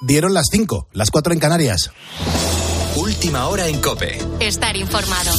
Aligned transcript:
Dieron 0.00 0.34
las 0.34 0.46
5, 0.50 0.88
las 0.92 1.10
4 1.10 1.32
en 1.32 1.38
Canarias. 1.38 1.90
Última 2.96 3.48
hora 3.48 3.68
en 3.68 3.80
Cope. 3.80 4.18
Estar 4.40 4.76
informado. 4.76 5.32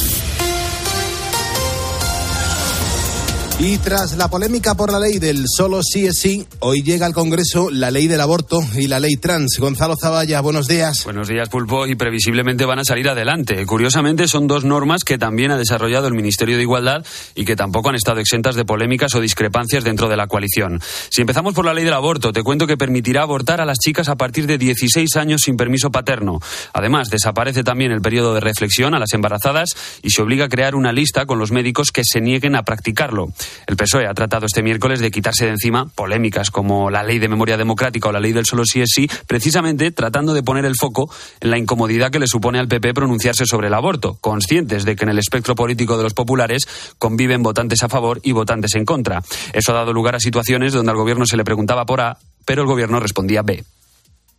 Y 3.59 3.79
tras 3.79 4.15
la 4.17 4.28
polémica 4.28 4.75
por 4.75 4.91
la 4.91 4.99
ley 4.99 5.17
del 5.17 5.46
solo 5.47 5.81
sí 5.81 6.05
es 6.05 6.19
sí, 6.19 6.46
hoy 6.59 6.83
llega 6.83 7.07
al 7.07 7.13
Congreso 7.15 7.71
la 7.71 7.89
ley 7.89 8.05
del 8.05 8.21
aborto 8.21 8.62
y 8.76 8.85
la 8.85 8.99
ley 8.99 9.17
trans. 9.17 9.57
Gonzalo 9.57 9.96
Zavalla, 9.99 10.41
buenos 10.41 10.67
días. 10.67 11.03
Buenos 11.05 11.28
días, 11.28 11.49
Pulpo, 11.49 11.87
y 11.87 11.96
previsiblemente 11.96 12.65
van 12.65 12.78
a 12.78 12.85
salir 12.85 13.09
adelante. 13.09 13.65
Curiosamente, 13.65 14.28
son 14.28 14.46
dos 14.46 14.63
normas 14.63 15.04
que 15.04 15.17
también 15.17 15.49
ha 15.49 15.58
desarrollado 15.58 16.05
el 16.05 16.13
Ministerio 16.13 16.55
de 16.55 16.62
Igualdad 16.62 17.04
y 17.34 17.45
que 17.45 17.55
tampoco 17.55 17.90
han 17.90 17.95
estado 17.95 18.20
exentas 18.20 18.54
de 18.54 18.63
polémicas 18.63 19.16
o 19.16 19.22
discrepancias 19.22 19.84
dentro 19.84 20.08
de 20.08 20.17
la 20.17 20.27
coalición. 20.27 20.80
Si 21.09 21.21
empezamos 21.21 21.55
por 21.55 21.66
la 21.66 21.73
ley 21.73 21.84
del 21.84 21.95
aborto, 21.95 22.31
te 22.31 22.44
cuento 22.44 22.67
que 22.67 22.77
permitirá 22.77 23.23
abortar 23.23 23.59
a 23.59 23.66
las 23.66 23.80
chicas 23.80 24.08
a 24.08 24.17
partir 24.17 24.45
de 24.45 24.59
16 24.59 25.16
años 25.16 25.41
sin 25.41 25.58
permiso 25.58 25.90
paterno. 25.90 26.40
Además, 26.74 27.10
desaparece 27.10 27.63
también 27.63 27.91
el 27.91 28.02
periodo 28.02 28.35
de 28.35 28.40
reflexión 28.40 28.94
a 28.94 28.99
las 28.99 29.13
embarazadas 29.13 29.76
y 30.04 30.12
se 30.12 30.21
obliga 30.21 30.46
a 30.46 30.49
crear 30.49 30.76
una 30.76 30.94
lista 30.94 31.26
con 31.26 31.40
los 31.40 31.52
médicos 31.52 31.91
que 31.91 32.04
se 32.05 32.21
nieguen 32.21 32.55
a 32.55 32.62
practicarlo. 32.62 33.30
El 33.68 33.76
PSOE 33.76 34.08
ha 34.08 34.14
tratado 34.14 34.46
este 34.46 34.64
miércoles 34.64 35.00
de 35.00 35.12
quitarse 35.12 35.46
de 35.46 35.52
encima 35.52 35.90
polémicas 35.94 36.52
como 36.52 36.90
la 36.90 37.04
ley 37.04 37.20
de 37.20 37.28
memoria 37.28 37.58
democrática 37.58 38.10
o 38.10 38.12
la 38.12 38.20
ley 38.20 38.34
del 38.34 38.46
solo 38.46 38.64
sí 38.66 38.82
es 38.82 38.90
sí, 38.94 39.10
precisamente 39.28 39.92
tratando 39.92 40.34
de 40.34 40.44
poner 40.44 40.66
el 40.66 40.76
foco 40.76 41.10
en 41.40 41.52
la 41.52 41.58
incomodidad 41.58 42.12
que 42.12 42.20
le 42.20 42.28
supone 42.28 42.60
al 42.60 42.68
PP 42.68 42.94
pronunciarse 42.94 43.46
sobre 43.46 43.68
el 43.68 43.74
aborto, 43.74 44.18
conscientes 44.22 44.86
de 44.86 44.96
que 44.96 45.04
en 45.04 45.10
el 45.10 45.20
espectro 45.20 45.55
político 45.55 45.98
de 45.98 46.04
los 46.04 46.14
populares 46.14 46.68
conviven 46.98 47.44
votantes 47.44 47.84
a 47.84 47.90
favor 47.90 48.20
y 48.24 48.32
votantes 48.32 48.76
en 48.76 48.86
contra. 48.86 49.22
Eso 49.54 49.72
ha 49.72 49.76
dado 49.76 49.94
lugar 49.94 50.16
a 50.16 50.20
situaciones 50.20 50.74
donde 50.74 50.91
al 50.91 50.98
gobierno 50.98 51.26
se 51.26 51.38
le 51.38 51.44
preguntaba 51.44 51.86
por 51.86 52.02
A, 52.02 52.18
pero 52.46 52.62
el 52.62 52.68
gobierno 52.68 53.00
respondía 53.00 53.41
B. 53.41 53.64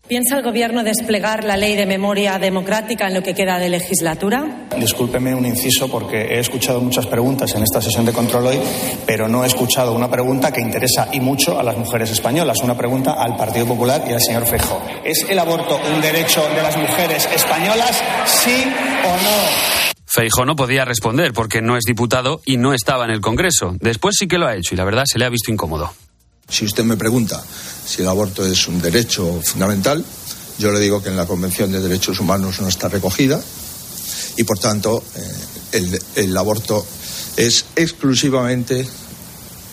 ¿Piensa 0.09 0.39
el 0.39 0.43
Gobierno 0.43 0.85
desplegar 0.85 1.45
la 1.45 1.59
ley 1.59 1.77
de 1.77 1.85
memoria 1.85 2.39
democrática 2.39 3.09
en 3.09 3.15
lo 3.15 3.23
que 3.23 3.35
queda 3.35 3.59
de 3.59 3.69
legislatura? 3.69 4.67
Discúlpeme 4.79 5.35
un 5.35 5.45
inciso 5.45 5.91
porque 5.91 6.23
he 6.23 6.39
escuchado 6.39 6.81
muchas 6.81 7.07
preguntas 7.07 7.55
en 7.55 7.63
esta 7.63 7.83
sesión 7.83 8.07
de 8.07 8.15
control 8.15 8.47
hoy, 8.47 8.59
pero 9.05 9.29
no 9.29 9.45
he 9.45 9.47
escuchado 9.47 9.93
una 9.93 10.11
pregunta 10.11 10.51
que 10.51 10.63
interesa 10.63 11.11
y 11.13 11.21
mucho 11.21 11.61
a 11.61 11.63
las 11.63 11.77
mujeres 11.77 12.11
españolas, 12.11 12.57
una 12.63 12.75
pregunta 12.75 13.23
al 13.23 13.37
Partido 13.37 13.67
Popular 13.67 14.03
y 14.09 14.15
al 14.15 14.23
señor 14.23 14.47
Feijóo. 14.47 14.81
¿Es 15.05 15.27
el 15.29 15.39
aborto 15.39 15.79
un 15.95 16.01
derecho 16.01 16.43
de 16.57 16.63
las 16.63 16.75
mujeres 16.79 17.29
españolas, 17.35 18.03
sí 18.25 18.65
o 19.05 19.11
no? 19.11 19.93
Feijóo 20.07 20.47
no 20.47 20.57
podía 20.57 20.87
responder 20.87 21.35
porque 21.35 21.61
no 21.61 21.77
es 21.77 21.85
diputado 21.85 22.41
y 22.47 22.57
no 22.57 22.73
estaba 22.73 23.05
en 23.05 23.11
el 23.11 23.21
Congreso. 23.21 23.77
Después 23.79 24.17
sí 24.19 24.27
que 24.27 24.39
lo 24.39 24.47
ha 24.47 24.57
hecho 24.57 24.75
y 24.75 24.79
la 24.79 24.87
verdad 24.87 25.05
se 25.05 25.19
le 25.19 25.27
ha 25.27 25.29
visto 25.29 25.53
incómodo. 25.53 25.93
Si 26.49 26.65
usted 26.65 26.85
me 26.85 26.97
pregunta 26.97 27.43
si 27.87 28.03
el 28.03 28.09
aborto 28.09 28.47
es 28.47 28.67
un 28.69 28.81
derecho 28.81 29.41
fundamental, 29.45 30.05
yo 30.59 30.73
le 30.73 30.81
digo 30.81 31.03
que 31.03 31.11
en 31.11 31.17
la 31.17 31.27
Convención 31.27 31.71
de 31.71 31.81
Derechos 31.81 32.21
Humanos 32.21 32.61
no 32.61 32.69
está 32.69 32.89
recogida 32.89 33.41
y, 34.37 34.45
por 34.45 34.59
tanto, 34.59 35.03
eh, 35.15 35.33
el, 35.73 36.03
el 36.17 36.37
aborto 36.37 36.85
es 37.37 37.67
exclusivamente 37.77 38.87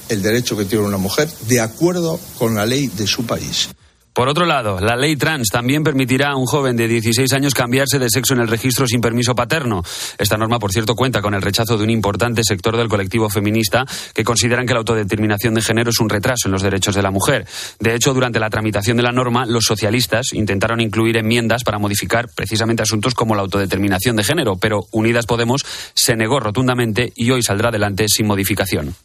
el 0.10 0.22
derecho 0.22 0.56
que 0.56 0.66
tiene 0.66 0.86
una 0.86 0.98
mujer 0.98 1.32
de 1.48 1.62
acuerdo 1.62 2.20
con 2.38 2.56
la 2.56 2.66
ley 2.66 2.88
de 2.88 3.08
su 3.08 3.26
país. 3.26 3.70
Por 4.16 4.30
otro 4.30 4.46
lado, 4.46 4.80
la 4.80 4.96
ley 4.96 5.18
trans 5.18 5.50
también 5.50 5.84
permitirá 5.84 6.30
a 6.30 6.38
un 6.38 6.46
joven 6.46 6.78
de 6.78 6.88
16 6.88 7.34
años 7.34 7.54
cambiarse 7.54 8.00
de 8.00 8.10
sexo 8.10 8.34
en 8.34 8.40
el 8.40 8.48
registro 8.48 8.88
sin 8.88 9.02
permiso 9.02 9.36
paterno. 9.36 9.84
Esta 10.18 10.38
norma, 10.38 10.58
por 10.58 10.72
cierto, 10.72 10.96
cuenta 10.96 11.22
con 11.22 11.34
el 11.34 11.42
rechazo 11.42 11.78
de 11.78 11.84
un 11.84 11.90
importante 11.90 12.42
sector 12.46 12.78
del 12.78 12.88
colectivo 12.88 13.30
feminista 13.30 13.86
que 14.14 14.24
consideran 14.24 14.66
que 14.66 14.72
la 14.72 14.80
autodeterminación 14.80 15.54
de 15.54 15.62
género 15.62 15.90
es 15.90 16.00
un 16.00 16.08
retraso 16.08 16.48
en 16.48 16.54
los 16.54 16.62
derechos 16.62 16.96
de 16.96 17.02
la 17.02 17.12
mujer. 17.12 17.46
De 17.82 17.94
hecho, 17.94 18.14
durante 18.14 18.40
la 18.40 18.50
tramitación 18.50 18.96
de 18.96 19.04
la 19.04 19.12
norma, 19.12 19.46
los 19.46 19.66
socialistas 19.66 20.32
intentaron 20.32 20.80
incluir 20.80 21.18
enmiendas 21.18 21.66
para 21.66 21.78
modificar 21.78 22.30
precisamente 22.34 22.84
asuntos 22.84 23.16
como 23.16 23.36
la 23.36 23.42
autodeterminación 23.42 24.16
de 24.16 24.24
género, 24.24 24.56
pero 24.56 24.86
Unidas 24.94 25.26
Podemos 25.26 25.66
se 25.94 26.16
negó 26.16 26.40
rotundamente 26.40 27.12
y 27.18 27.32
hoy 27.32 27.44
saldrá 27.44 27.68
adelante 27.68 28.08
sin 28.08 28.28
modificación. 28.28 28.96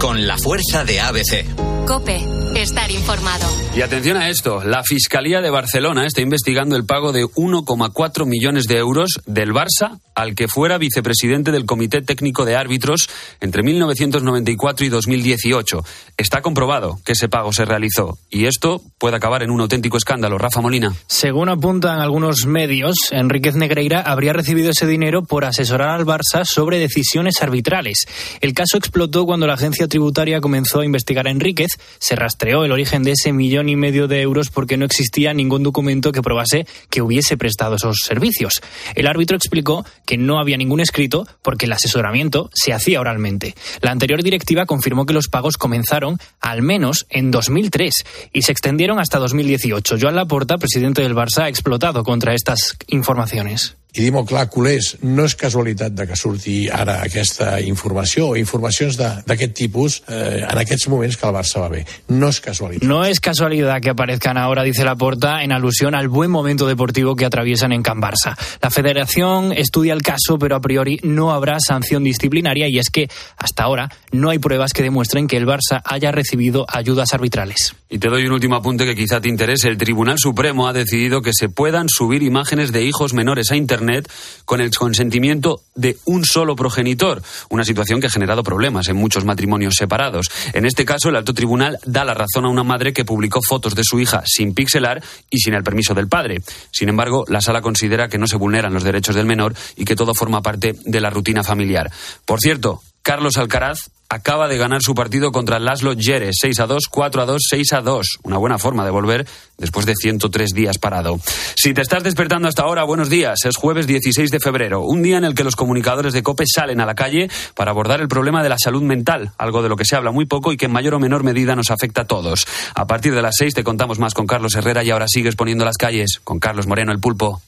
Con 0.00 0.26
la 0.26 0.36
fuerza 0.36 0.84
de 0.84 1.00
ABC. 1.00 1.86
Cope, 1.86 2.20
estar 2.62 2.90
informado. 2.92 3.46
Y 3.74 3.82
atención 3.82 4.16
a 4.16 4.28
esto, 4.28 4.62
la 4.62 4.82
Fiscalía 4.84 5.40
de 5.40 5.50
Barcelona 5.50 6.06
está 6.06 6.20
investigando 6.20 6.76
el 6.76 6.84
pago 6.84 7.10
de 7.10 7.24
1,4 7.24 8.24
millones 8.24 8.64
de 8.64 8.76
euros 8.76 9.20
del 9.26 9.52
Barça 9.52 9.98
al 10.14 10.34
que 10.34 10.46
fuera 10.46 10.78
vicepresidente 10.78 11.50
del 11.50 11.64
Comité 11.64 12.02
Técnico 12.02 12.44
de 12.44 12.54
Árbitros 12.54 13.08
entre 13.40 13.62
1994 13.62 14.86
y 14.86 14.88
2018. 14.90 15.84
Está 16.16 16.42
comprobado 16.42 16.98
que 17.04 17.12
ese 17.12 17.28
pago 17.28 17.52
se 17.52 17.64
realizó 17.64 18.18
y 18.30 18.44
esto 18.44 18.80
puede 18.98 19.16
acabar 19.16 19.42
en 19.42 19.50
un 19.50 19.60
auténtico 19.60 19.96
escándalo. 19.96 20.38
Rafa 20.38 20.60
Molina. 20.60 20.94
Según 21.06 21.48
apuntan 21.48 21.98
algunos 21.98 22.46
medios, 22.46 22.96
Enríquez 23.10 23.56
Negreira 23.56 24.02
habría 24.02 24.34
recibido 24.34 24.70
ese 24.70 24.86
dinero 24.86 25.24
por 25.24 25.44
asesorar 25.44 25.90
al 25.90 26.06
Barça 26.06 26.44
sobre 26.44 26.78
decisiones 26.78 27.42
arbitrales. 27.42 28.06
El 28.40 28.54
caso 28.54 28.76
explotó 28.76 29.26
cuando 29.26 29.46
la 29.46 29.54
agencia 29.54 29.88
tributaria 29.88 30.40
comenzó 30.40 30.80
a 30.80 30.84
investigar 30.84 31.26
a 31.26 31.30
Enríquez. 31.30 31.70
Se 31.98 32.14
rastreó 32.16 32.51
el 32.52 32.72
origen 32.72 33.02
de 33.02 33.12
ese 33.12 33.32
millón 33.32 33.68
y 33.68 33.76
medio 33.76 34.08
de 34.08 34.20
euros 34.20 34.50
porque 34.50 34.76
no 34.76 34.84
existía 34.84 35.32
ningún 35.32 35.62
documento 35.62 36.12
que 36.12 36.22
probase 36.22 36.66
que 36.90 37.00
hubiese 37.00 37.36
prestado 37.36 37.76
esos 37.76 38.00
servicios. 38.04 38.60
El 38.94 39.06
árbitro 39.06 39.36
explicó 39.36 39.84
que 40.04 40.18
no 40.18 40.38
había 40.38 40.58
ningún 40.58 40.80
escrito 40.80 41.26
porque 41.40 41.66
el 41.66 41.72
asesoramiento 41.72 42.50
se 42.52 42.72
hacía 42.72 43.00
oralmente. 43.00 43.54
La 43.80 43.90
anterior 43.90 44.22
directiva 44.22 44.66
confirmó 44.66 45.06
que 45.06 45.14
los 45.14 45.28
pagos 45.28 45.56
comenzaron 45.56 46.18
al 46.40 46.62
menos 46.62 47.06
en 47.08 47.30
2003 47.30 47.94
y 48.32 48.42
se 48.42 48.52
extendieron 48.52 48.98
hasta 49.00 49.18
2018. 49.18 49.96
Joan 50.00 50.16
Laporta, 50.16 50.58
presidente 50.58 51.02
del 51.02 51.14
Barça, 51.14 51.44
ha 51.44 51.48
explotado 51.48 52.04
contra 52.04 52.34
estas 52.34 52.76
informaciones. 52.88 53.76
I 53.92 54.08
culers, 54.48 54.96
no 55.02 55.26
és 55.28 55.34
casualitat 55.36 55.92
de 55.92 56.06
que 56.08 56.16
surti 56.16 56.68
ara 56.72 57.02
aquesta 57.04 57.60
informació 57.60 58.30
o 58.32 58.36
informacions 58.40 58.96
d'aquest 58.96 59.52
tipus 59.52 59.98
eh, 60.08 60.46
en 60.48 60.58
aquests 60.58 60.88
que 60.88 61.26
el 61.28 61.34
Barça 61.34 61.60
va 61.60 61.68
bé. 61.68 61.84
No 62.08 62.28
és 62.28 62.40
casualitat. 62.40 62.88
No 62.88 63.04
es 63.04 63.20
casualidad 63.20 63.82
que 63.82 63.90
aparezcan 63.90 64.38
ahora, 64.38 64.62
dice 64.62 64.84
Laporta, 64.84 65.42
en 65.42 65.52
alusión 65.52 65.94
al 65.94 66.08
buen 66.08 66.30
momento 66.30 66.66
deportivo 66.66 67.16
que 67.16 67.26
atraviesan 67.26 67.72
en 67.72 67.82
Can 67.82 68.00
Barça. 68.00 68.34
La 68.62 68.70
federación 68.70 69.52
estudia 69.52 69.92
el 69.92 70.00
caso, 70.00 70.38
pero 70.38 70.56
a 70.56 70.60
priori 70.60 70.98
no 71.02 71.32
habrá 71.32 71.58
sanción 71.60 72.02
disciplinaria 72.02 72.68
y 72.68 72.78
es 72.78 72.88
que 72.88 73.10
hasta 73.36 73.64
ahora 73.64 73.90
no 74.10 74.30
hay 74.30 74.38
pruebas 74.38 74.72
que 74.72 74.82
demuestren 74.82 75.28
que 75.28 75.36
el 75.36 75.46
Barça 75.46 75.82
haya 75.84 76.12
recibido 76.12 76.64
ayudas 76.68 77.12
arbitrales. 77.12 77.74
Y 77.92 77.98
te 77.98 78.08
doy 78.08 78.24
un 78.24 78.32
último 78.32 78.56
apunte 78.56 78.86
que 78.86 78.94
quizá 78.94 79.20
te 79.20 79.28
interese. 79.28 79.68
El 79.68 79.76
Tribunal 79.76 80.16
Supremo 80.18 80.66
ha 80.66 80.72
decidido 80.72 81.20
que 81.20 81.32
se 81.34 81.50
puedan 81.50 81.90
subir 81.90 82.22
imágenes 82.22 82.72
de 82.72 82.82
hijos 82.86 83.12
menores 83.12 83.50
a 83.50 83.56
Internet 83.56 84.10
con 84.46 84.62
el 84.62 84.74
consentimiento 84.74 85.60
de 85.74 85.98
un 86.06 86.24
solo 86.24 86.56
progenitor, 86.56 87.22
una 87.50 87.66
situación 87.66 88.00
que 88.00 88.06
ha 88.06 88.10
generado 88.10 88.42
problemas 88.42 88.88
en 88.88 88.96
muchos 88.96 89.26
matrimonios 89.26 89.74
separados. 89.76 90.30
En 90.54 90.64
este 90.64 90.86
caso, 90.86 91.10
el 91.10 91.16
alto 91.16 91.34
tribunal 91.34 91.76
da 91.84 92.06
la 92.06 92.14
razón 92.14 92.46
a 92.46 92.48
una 92.48 92.64
madre 92.64 92.94
que 92.94 93.04
publicó 93.04 93.40
fotos 93.46 93.74
de 93.74 93.84
su 93.84 94.00
hija 94.00 94.22
sin 94.24 94.54
pixelar 94.54 95.04
y 95.28 95.40
sin 95.40 95.52
el 95.52 95.62
permiso 95.62 95.92
del 95.92 96.08
padre. 96.08 96.40
Sin 96.70 96.88
embargo, 96.88 97.26
la 97.28 97.42
sala 97.42 97.60
considera 97.60 98.08
que 98.08 98.16
no 98.16 98.26
se 98.26 98.38
vulneran 98.38 98.72
los 98.72 98.84
derechos 98.84 99.14
del 99.14 99.26
menor 99.26 99.54
y 99.76 99.84
que 99.84 99.96
todo 99.96 100.14
forma 100.14 100.40
parte 100.40 100.76
de 100.82 101.00
la 101.02 101.10
rutina 101.10 101.44
familiar. 101.44 101.90
Por 102.24 102.40
cierto, 102.40 102.80
Carlos 103.02 103.36
Alcaraz 103.36 103.90
acaba 104.12 104.46
de 104.46 104.58
ganar 104.58 104.82
su 104.82 104.94
partido 104.94 105.32
contra 105.32 105.58
Laszlo 105.58 105.94
Djere, 105.94 106.30
6 106.32 106.60
a 106.60 106.66
2, 106.66 106.88
4 106.90 107.22
a 107.22 107.26
2, 107.26 107.42
6 107.48 107.72
a 107.72 107.80
2. 107.80 108.18
Una 108.24 108.36
buena 108.36 108.58
forma 108.58 108.84
de 108.84 108.90
volver 108.90 109.26
después 109.56 109.86
de 109.86 109.94
103 109.94 110.50
días 110.50 110.76
parado. 110.76 111.18
Si 111.56 111.72
te 111.72 111.80
estás 111.80 112.02
despertando 112.02 112.46
hasta 112.46 112.62
ahora, 112.62 112.84
buenos 112.84 113.08
días. 113.08 113.44
Es 113.46 113.56
jueves 113.56 113.86
16 113.86 114.30
de 114.30 114.38
febrero, 114.38 114.82
un 114.82 115.02
día 115.02 115.16
en 115.16 115.24
el 115.24 115.34
que 115.34 115.44
los 115.44 115.56
comunicadores 115.56 116.12
de 116.12 116.22
COPE 116.22 116.44
salen 116.46 116.80
a 116.80 116.86
la 116.86 116.94
calle 116.94 117.30
para 117.54 117.70
abordar 117.70 118.00
el 118.00 118.08
problema 118.08 118.42
de 118.42 118.50
la 118.50 118.58
salud 118.58 118.82
mental, 118.82 119.32
algo 119.38 119.62
de 119.62 119.70
lo 119.70 119.76
que 119.76 119.86
se 119.86 119.96
habla 119.96 120.10
muy 120.10 120.26
poco 120.26 120.52
y 120.52 120.58
que 120.58 120.66
en 120.66 120.72
mayor 120.72 120.94
o 120.94 121.00
menor 121.00 121.24
medida 121.24 121.56
nos 121.56 121.70
afecta 121.70 122.02
a 122.02 122.06
todos. 122.06 122.46
A 122.74 122.86
partir 122.86 123.14
de 123.14 123.22
las 123.22 123.36
6 123.38 123.54
te 123.54 123.64
contamos 123.64 123.98
más 123.98 124.12
con 124.12 124.26
Carlos 124.26 124.54
Herrera 124.54 124.84
y 124.84 124.90
ahora 124.90 125.06
sigues 125.08 125.36
poniendo 125.36 125.64
las 125.64 125.78
calles 125.78 126.20
con 126.22 126.38
Carlos 126.38 126.66
Moreno 126.66 126.92
el 126.92 127.00
Pulpo. 127.00 127.40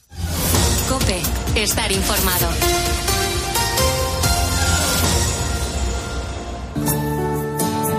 Cope, 0.89 1.21
estar 1.55 1.91
informado. 1.91 2.64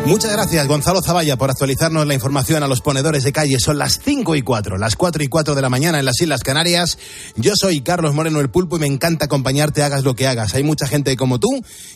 Muchas 0.06 0.30
gracias, 0.30 0.68
Gonzalo 0.68 1.02
Zavalla, 1.02 1.36
por 1.36 1.50
actualizarnos 1.50 2.06
la 2.06 2.14
información 2.14 2.62
a 2.62 2.68
los 2.68 2.80
ponedores 2.80 3.24
de 3.24 3.32
calle. 3.32 3.58
Son 3.58 3.76
las 3.76 3.98
5 4.04 4.36
y 4.36 4.42
4, 4.42 4.78
las 4.78 4.94
4 4.94 5.24
y 5.24 5.26
4 5.26 5.56
de 5.56 5.60
la 5.60 5.68
mañana 5.68 5.98
en 5.98 6.04
las 6.04 6.20
Islas 6.20 6.44
Canarias. 6.44 6.96
Yo 7.34 7.56
soy 7.56 7.80
Carlos 7.80 8.14
Moreno 8.14 8.38
el 8.38 8.48
Pulpo 8.48 8.76
y 8.76 8.78
me 8.78 8.86
encanta 8.86 9.24
acompañarte, 9.24 9.82
hagas 9.82 10.04
lo 10.04 10.14
que 10.14 10.28
hagas. 10.28 10.54
Hay 10.54 10.62
mucha 10.62 10.86
gente 10.86 11.16
como 11.16 11.40
tú, 11.40 11.48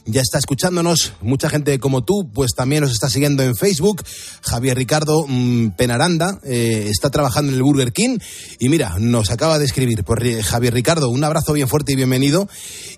ya 0.07 0.23
está 0.23 0.39
escuchándonos, 0.39 1.13
mucha 1.21 1.49
gente 1.49 1.79
como 1.79 2.03
tú, 2.03 2.29
pues 2.35 2.51
también 2.57 2.83
nos 2.83 2.91
está 2.91 3.09
siguiendo 3.09 3.45
en 3.45 3.55
Facebook. 3.55 4.03
Javier 4.43 4.77
Ricardo 4.77 5.25
mm, 5.29 5.69
Penaranda 5.77 6.41
eh, 6.43 6.89
está 6.91 7.11
trabajando 7.11 7.53
en 7.53 7.59
el 7.59 7.63
Burger 7.63 7.93
King 7.93 8.19
y 8.59 8.69
mira, 8.71 8.97
nos 8.99 9.31
acaba 9.31 9.61
de 9.61 9.67
escribir 9.67 10.03
por 10.03 10.27
eh, 10.27 10.43
Javier 10.43 10.75
Ricardo, 10.75 11.11
un 11.11 11.23
abrazo 11.23 11.53
bien 11.53 11.69
fuerte 11.69 11.93
y 11.93 11.97
bienvenido. 11.97 12.49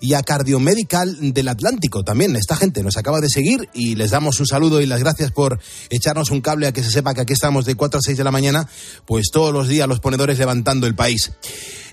Y 0.00 0.14
a 0.14 0.23
Cardiomedical 0.23 1.35
del 1.35 1.49
Atlántico 1.49 2.03
también, 2.03 2.35
esta 2.35 2.56
gente 2.56 2.82
nos 2.82 2.97
acaba 2.97 3.20
de 3.20 3.29
seguir 3.29 3.69
y 3.75 3.94
les 3.94 4.11
damos 4.11 4.41
un 4.41 4.47
saludo 4.47 4.81
y 4.81 4.87
las 4.87 5.01
gracias 5.02 5.32
por 5.32 5.58
echarnos 5.90 6.31
un 6.31 6.40
cable 6.40 6.66
a 6.66 6.72
que 6.72 6.82
se 6.82 6.90
sepa 6.90 7.14
que 7.14 7.20
aquí 7.20 7.32
estamos 7.32 7.64
de 7.64 7.75
4 7.75 7.99
a 7.99 8.02
6 8.02 8.16
de 8.16 8.25
la 8.25 8.31
mañana, 8.31 8.69
pues 9.04 9.31
todos 9.32 9.52
los 9.52 9.69
días 9.69 9.88
los 9.88 10.00
ponedores 10.00 10.38
levantando 10.38 10.87
el 10.87 10.94
país. 10.94 11.32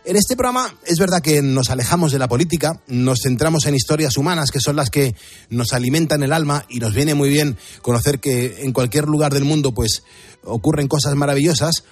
En 0.05 0.15
este 0.15 0.35
programa 0.35 0.73
es 0.85 0.97
verdad 0.97 1.21
que 1.21 1.41
nos 1.41 1.69
alejamos 1.69 2.11
de 2.11 2.19
la 2.19 2.27
política, 2.27 2.81
nos 2.87 3.19
centramos 3.21 3.65
en 3.65 3.75
historias 3.75 4.17
humanas 4.17 4.49
que 4.51 4.59
son 4.59 4.75
las 4.75 4.89
que 4.89 5.15
nos 5.49 5.73
alimentan 5.73 6.23
el 6.23 6.33
alma 6.33 6.65
y 6.69 6.79
nos 6.79 6.93
viene 6.93 7.15
muy 7.15 7.29
bien 7.29 7.57
conocer 7.81 8.19
que 8.19 8.63
en 8.63 8.71
cualquier 8.71 9.07
lugar 9.07 9.33
del 9.33 9.43
mundo 9.43 9.73
pues 9.73 10.03
ocurren 10.43 10.87
cosas 10.87 11.15
maravillosas 11.15 11.83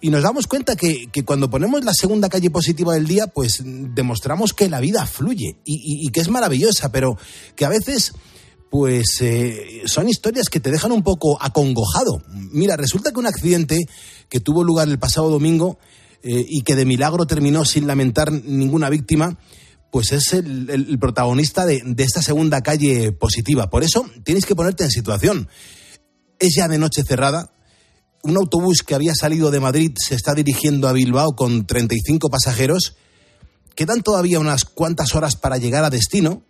y 0.00 0.10
nos 0.10 0.24
damos 0.24 0.48
cuenta 0.48 0.74
que, 0.74 1.06
que, 1.12 1.24
cuando 1.24 1.48
ponemos 1.48 1.84
la 1.84 1.94
segunda 1.94 2.28
calle 2.28 2.50
positiva 2.50 2.94
del 2.94 3.06
día, 3.06 3.28
pues 3.28 3.62
demostramos 3.62 4.52
que 4.52 4.68
la 4.68 4.80
vida 4.80 5.06
fluye 5.06 5.58
y, 5.64 5.74
y, 5.74 6.06
y 6.06 6.10
que 6.10 6.20
es 6.20 6.28
maravillosa, 6.28 6.90
pero 6.90 7.16
que 7.54 7.64
a 7.64 7.68
veces 7.68 8.12
pues 8.72 9.18
eh, 9.20 9.82
son 9.84 10.08
historias 10.08 10.48
que 10.48 10.58
te 10.58 10.70
dejan 10.70 10.92
un 10.92 11.02
poco 11.02 11.36
acongojado. 11.42 12.22
Mira, 12.30 12.74
resulta 12.74 13.12
que 13.12 13.20
un 13.20 13.26
accidente 13.26 13.78
que 14.30 14.40
tuvo 14.40 14.64
lugar 14.64 14.88
el 14.88 14.98
pasado 14.98 15.28
domingo 15.28 15.78
eh, 16.22 16.42
y 16.48 16.62
que 16.62 16.74
de 16.74 16.86
milagro 16.86 17.26
terminó 17.26 17.66
sin 17.66 17.86
lamentar 17.86 18.32
ninguna 18.32 18.88
víctima, 18.88 19.38
pues 19.90 20.12
es 20.12 20.32
el, 20.32 20.98
protagonista 20.98 21.66
de, 21.66 21.82
de 21.84 22.02
esta 22.02 22.22
segunda 22.22 22.62
calle 22.62 23.12
positiva. 23.12 23.68
Por 23.68 23.84
eso 23.84 24.06
tienes 24.24 24.46
que 24.46 24.56
ponerte 24.56 24.84
en 24.84 24.90
situación. 24.90 25.50
Es 26.38 26.54
ya 26.56 26.66
de 26.66 26.78
noche 26.78 27.04
cerrada, 27.04 27.52
un 28.22 28.38
autobús 28.38 28.82
que 28.82 28.94
había 28.94 29.14
salido 29.14 29.50
de 29.50 29.60
Madrid 29.60 29.92
se 29.98 30.14
está 30.14 30.32
dirigiendo 30.32 30.88
a 30.88 30.92
Bilbao 30.92 31.36
con 31.36 31.66
35 31.66 32.30
pasajeros. 32.30 32.96
Quedan 33.74 34.00
todavía 34.00 34.40
unas 34.40 34.64
cuantas 34.64 35.14
horas 35.14 35.36
para 35.36 35.58
llegar 35.58 35.84
a 35.84 35.90
destino. 35.90 36.42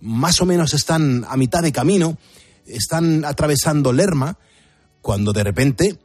Más 0.00 0.40
o 0.40 0.46
menos 0.46 0.74
están 0.74 1.24
a 1.28 1.36
mitad 1.36 1.62
de 1.62 1.72
camino. 1.72 2.18
Están 2.66 3.24
atravesando 3.24 3.92
Lerma 3.92 4.38
cuando 5.00 5.32
de 5.32 5.44
repente 5.44 5.98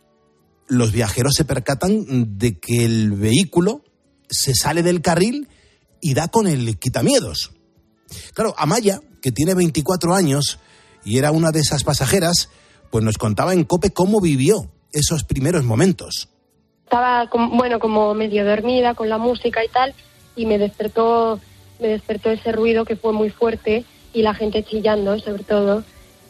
los 0.68 0.92
viajeros 0.92 1.34
se 1.36 1.46
percatan 1.46 2.38
de 2.38 2.60
que 2.60 2.86
el 2.86 3.14
vehículo 3.14 3.84
se 4.30 4.54
sale 4.54 4.84
del 4.84 5.02
carril 5.02 5.48
y 6.02 6.14
da 6.14 6.28
con 6.28 6.48
el 6.48 6.78
quitamiedos. 6.78 7.52
Claro, 8.34 8.54
Amaya, 8.58 9.02
que 9.22 9.32
tiene 9.32 9.56
24 9.56 10.14
años 10.14 10.60
y 11.04 11.18
era 11.18 11.32
una 11.32 11.52
de 11.52 11.60
esas 11.60 11.84
pasajeras, 11.84 12.50
pues 12.92 13.04
nos 13.04 13.18
contaba 13.18 13.54
en 13.54 13.64
Cope 13.64 13.92
cómo 13.92 14.22
vivió 14.22 14.72
esos 14.92 15.24
primeros 15.24 15.64
momentos. 15.64 16.30
Estaba, 16.84 17.30
como, 17.30 17.56
bueno, 17.56 17.80
como 17.80 18.14
medio 18.14 18.46
dormida 18.46 18.96
con 18.96 19.10
la 19.10 19.18
música 19.18 19.64
y 19.64 19.70
tal, 19.70 19.94
y 20.36 20.46
me 20.46 20.58
despertó, 20.58 21.40
me 21.80 21.88
despertó 21.90 22.30
ese 22.30 22.52
ruido 22.52 22.86
que 22.86 22.96
fue 22.96 23.14
muy 23.14 23.30
fuerte 23.30 23.86
y 24.14 24.22
la 24.22 24.34
gente 24.34 24.64
chillando, 24.64 25.18
sobre 25.20 25.44
todo. 25.44 25.84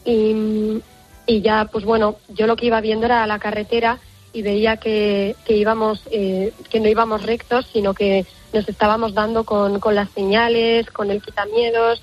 Y, 0.04 0.80
y 1.26 1.40
ya, 1.42 1.68
pues 1.70 1.84
bueno, 1.84 2.16
yo 2.28 2.46
lo 2.46 2.56
que 2.56 2.66
iba 2.66 2.80
viendo 2.80 3.06
era 3.06 3.26
la 3.26 3.38
carretera 3.38 3.98
y 4.32 4.42
veía 4.42 4.76
que, 4.76 5.34
que 5.44 5.56
íbamos, 5.56 6.02
eh, 6.10 6.52
que 6.70 6.80
no 6.80 6.88
íbamos 6.88 7.22
rectos, 7.22 7.66
sino 7.72 7.94
que 7.94 8.26
nos 8.52 8.68
estábamos 8.68 9.14
dando 9.14 9.44
con, 9.44 9.80
con 9.80 9.94
las 9.94 10.10
señales, 10.10 10.90
con 10.90 11.10
el 11.10 11.22
quitamiedos. 11.22 12.02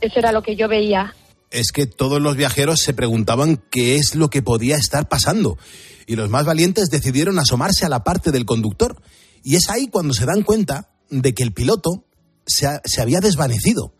Eso 0.00 0.18
era 0.18 0.32
lo 0.32 0.42
que 0.42 0.56
yo 0.56 0.68
veía 0.68 1.14
es 1.52 1.70
que 1.70 1.86
todos 1.86 2.20
los 2.20 2.34
viajeros 2.34 2.80
se 2.80 2.94
preguntaban 2.94 3.62
qué 3.70 3.96
es 3.96 4.14
lo 4.14 4.30
que 4.30 4.42
podía 4.42 4.76
estar 4.76 5.08
pasando 5.08 5.58
y 6.06 6.16
los 6.16 6.30
más 6.30 6.44
valientes 6.44 6.88
decidieron 6.88 7.38
asomarse 7.38 7.84
a 7.84 7.88
la 7.88 8.02
parte 8.02 8.32
del 8.32 8.46
conductor 8.46 9.00
y 9.44 9.56
es 9.56 9.68
ahí 9.68 9.88
cuando 9.88 10.14
se 10.14 10.26
dan 10.26 10.42
cuenta 10.42 10.88
de 11.10 11.34
que 11.34 11.42
el 11.42 11.52
piloto 11.52 12.04
se, 12.46 12.66
ha, 12.66 12.80
se 12.84 13.00
había 13.00 13.20
desvanecido. 13.20 13.94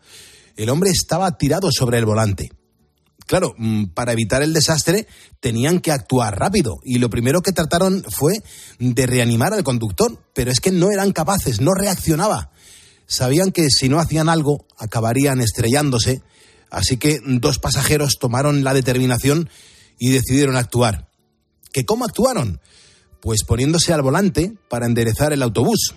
El 0.55 0.69
hombre 0.69 0.91
estaba 0.91 1.37
tirado 1.37 1.69
sobre 1.71 1.97
el 1.97 2.05
volante. 2.05 2.51
Claro, 3.25 3.53
mm, 3.57 3.85
para 3.93 4.11
evitar 4.11 4.43
el 4.43 4.53
desastre 4.53 5.07
tenían 5.39 5.79
que 5.79 5.91
actuar 5.91 6.37
rápido 6.37 6.79
y 6.83 6.99
lo 6.99 7.09
primero 7.09 7.41
que 7.41 7.53
trataron 7.53 8.03
fue 8.09 8.33
de 8.79 9.07
reanimar 9.07 9.53
al 9.53 9.63
conductor, 9.63 10.21
pero 10.35 10.51
es 10.51 10.59
que 10.59 10.71
no 10.71 10.91
eran 10.91 11.11
capaces, 11.11 11.61
no 11.61 11.73
reaccionaba. 11.73 12.51
Sabían 13.05 13.51
que 13.51 13.69
si 13.69 13.89
no 13.89 13.99
hacían 13.99 14.29
algo 14.29 14.65
acabarían 14.77 15.39
estrellándose 15.39 16.21
Así 16.73 16.97
que 16.97 17.19
dos 17.23 17.59
pasajeros 17.59 18.17
tomaron 18.19 18.63
la 18.63 18.73
determinación 18.73 19.47
y 19.99 20.09
decidieron 20.09 20.55
actuar. 20.55 21.07
¿Que 21.71 21.85
cómo 21.85 22.03
actuaron? 22.03 22.59
Pues 23.21 23.43
poniéndose 23.43 23.93
al 23.93 24.01
volante 24.01 24.53
para 24.69 24.87
enderezar 24.87 25.33
el 25.33 25.43
autobús. 25.43 25.93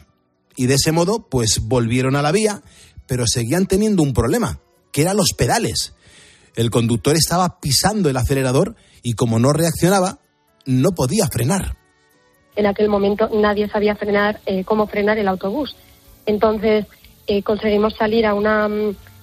Y 0.56 0.66
de 0.66 0.74
ese 0.74 0.92
modo, 0.92 1.26
pues 1.28 1.60
volvieron 1.62 2.16
a 2.16 2.22
la 2.22 2.32
vía, 2.32 2.62
pero 3.06 3.26
seguían 3.26 3.66
teniendo 3.66 4.02
un 4.02 4.12
problema, 4.12 4.60
que 4.92 5.02
eran 5.02 5.16
los 5.16 5.32
pedales. 5.36 5.94
El 6.54 6.70
conductor 6.70 7.14
estaba 7.16 7.60
pisando 7.60 8.08
el 8.08 8.16
acelerador 8.16 8.76
y 9.02 9.12
como 9.12 9.38
no 9.38 9.52
reaccionaba, 9.52 10.20
no 10.64 10.90
podía 10.92 11.26
frenar. 11.28 11.76
En 12.56 12.66
aquel 12.66 12.88
momento 12.88 13.28
nadie 13.32 13.68
sabía 13.68 13.94
frenar, 13.94 14.40
eh, 14.46 14.64
cómo 14.64 14.86
frenar 14.86 15.18
el 15.18 15.28
autobús. 15.28 15.76
Entonces 16.24 16.86
eh, 17.26 17.42
conseguimos 17.42 17.94
salir 17.94 18.24
a, 18.24 18.34
una, 18.34 18.68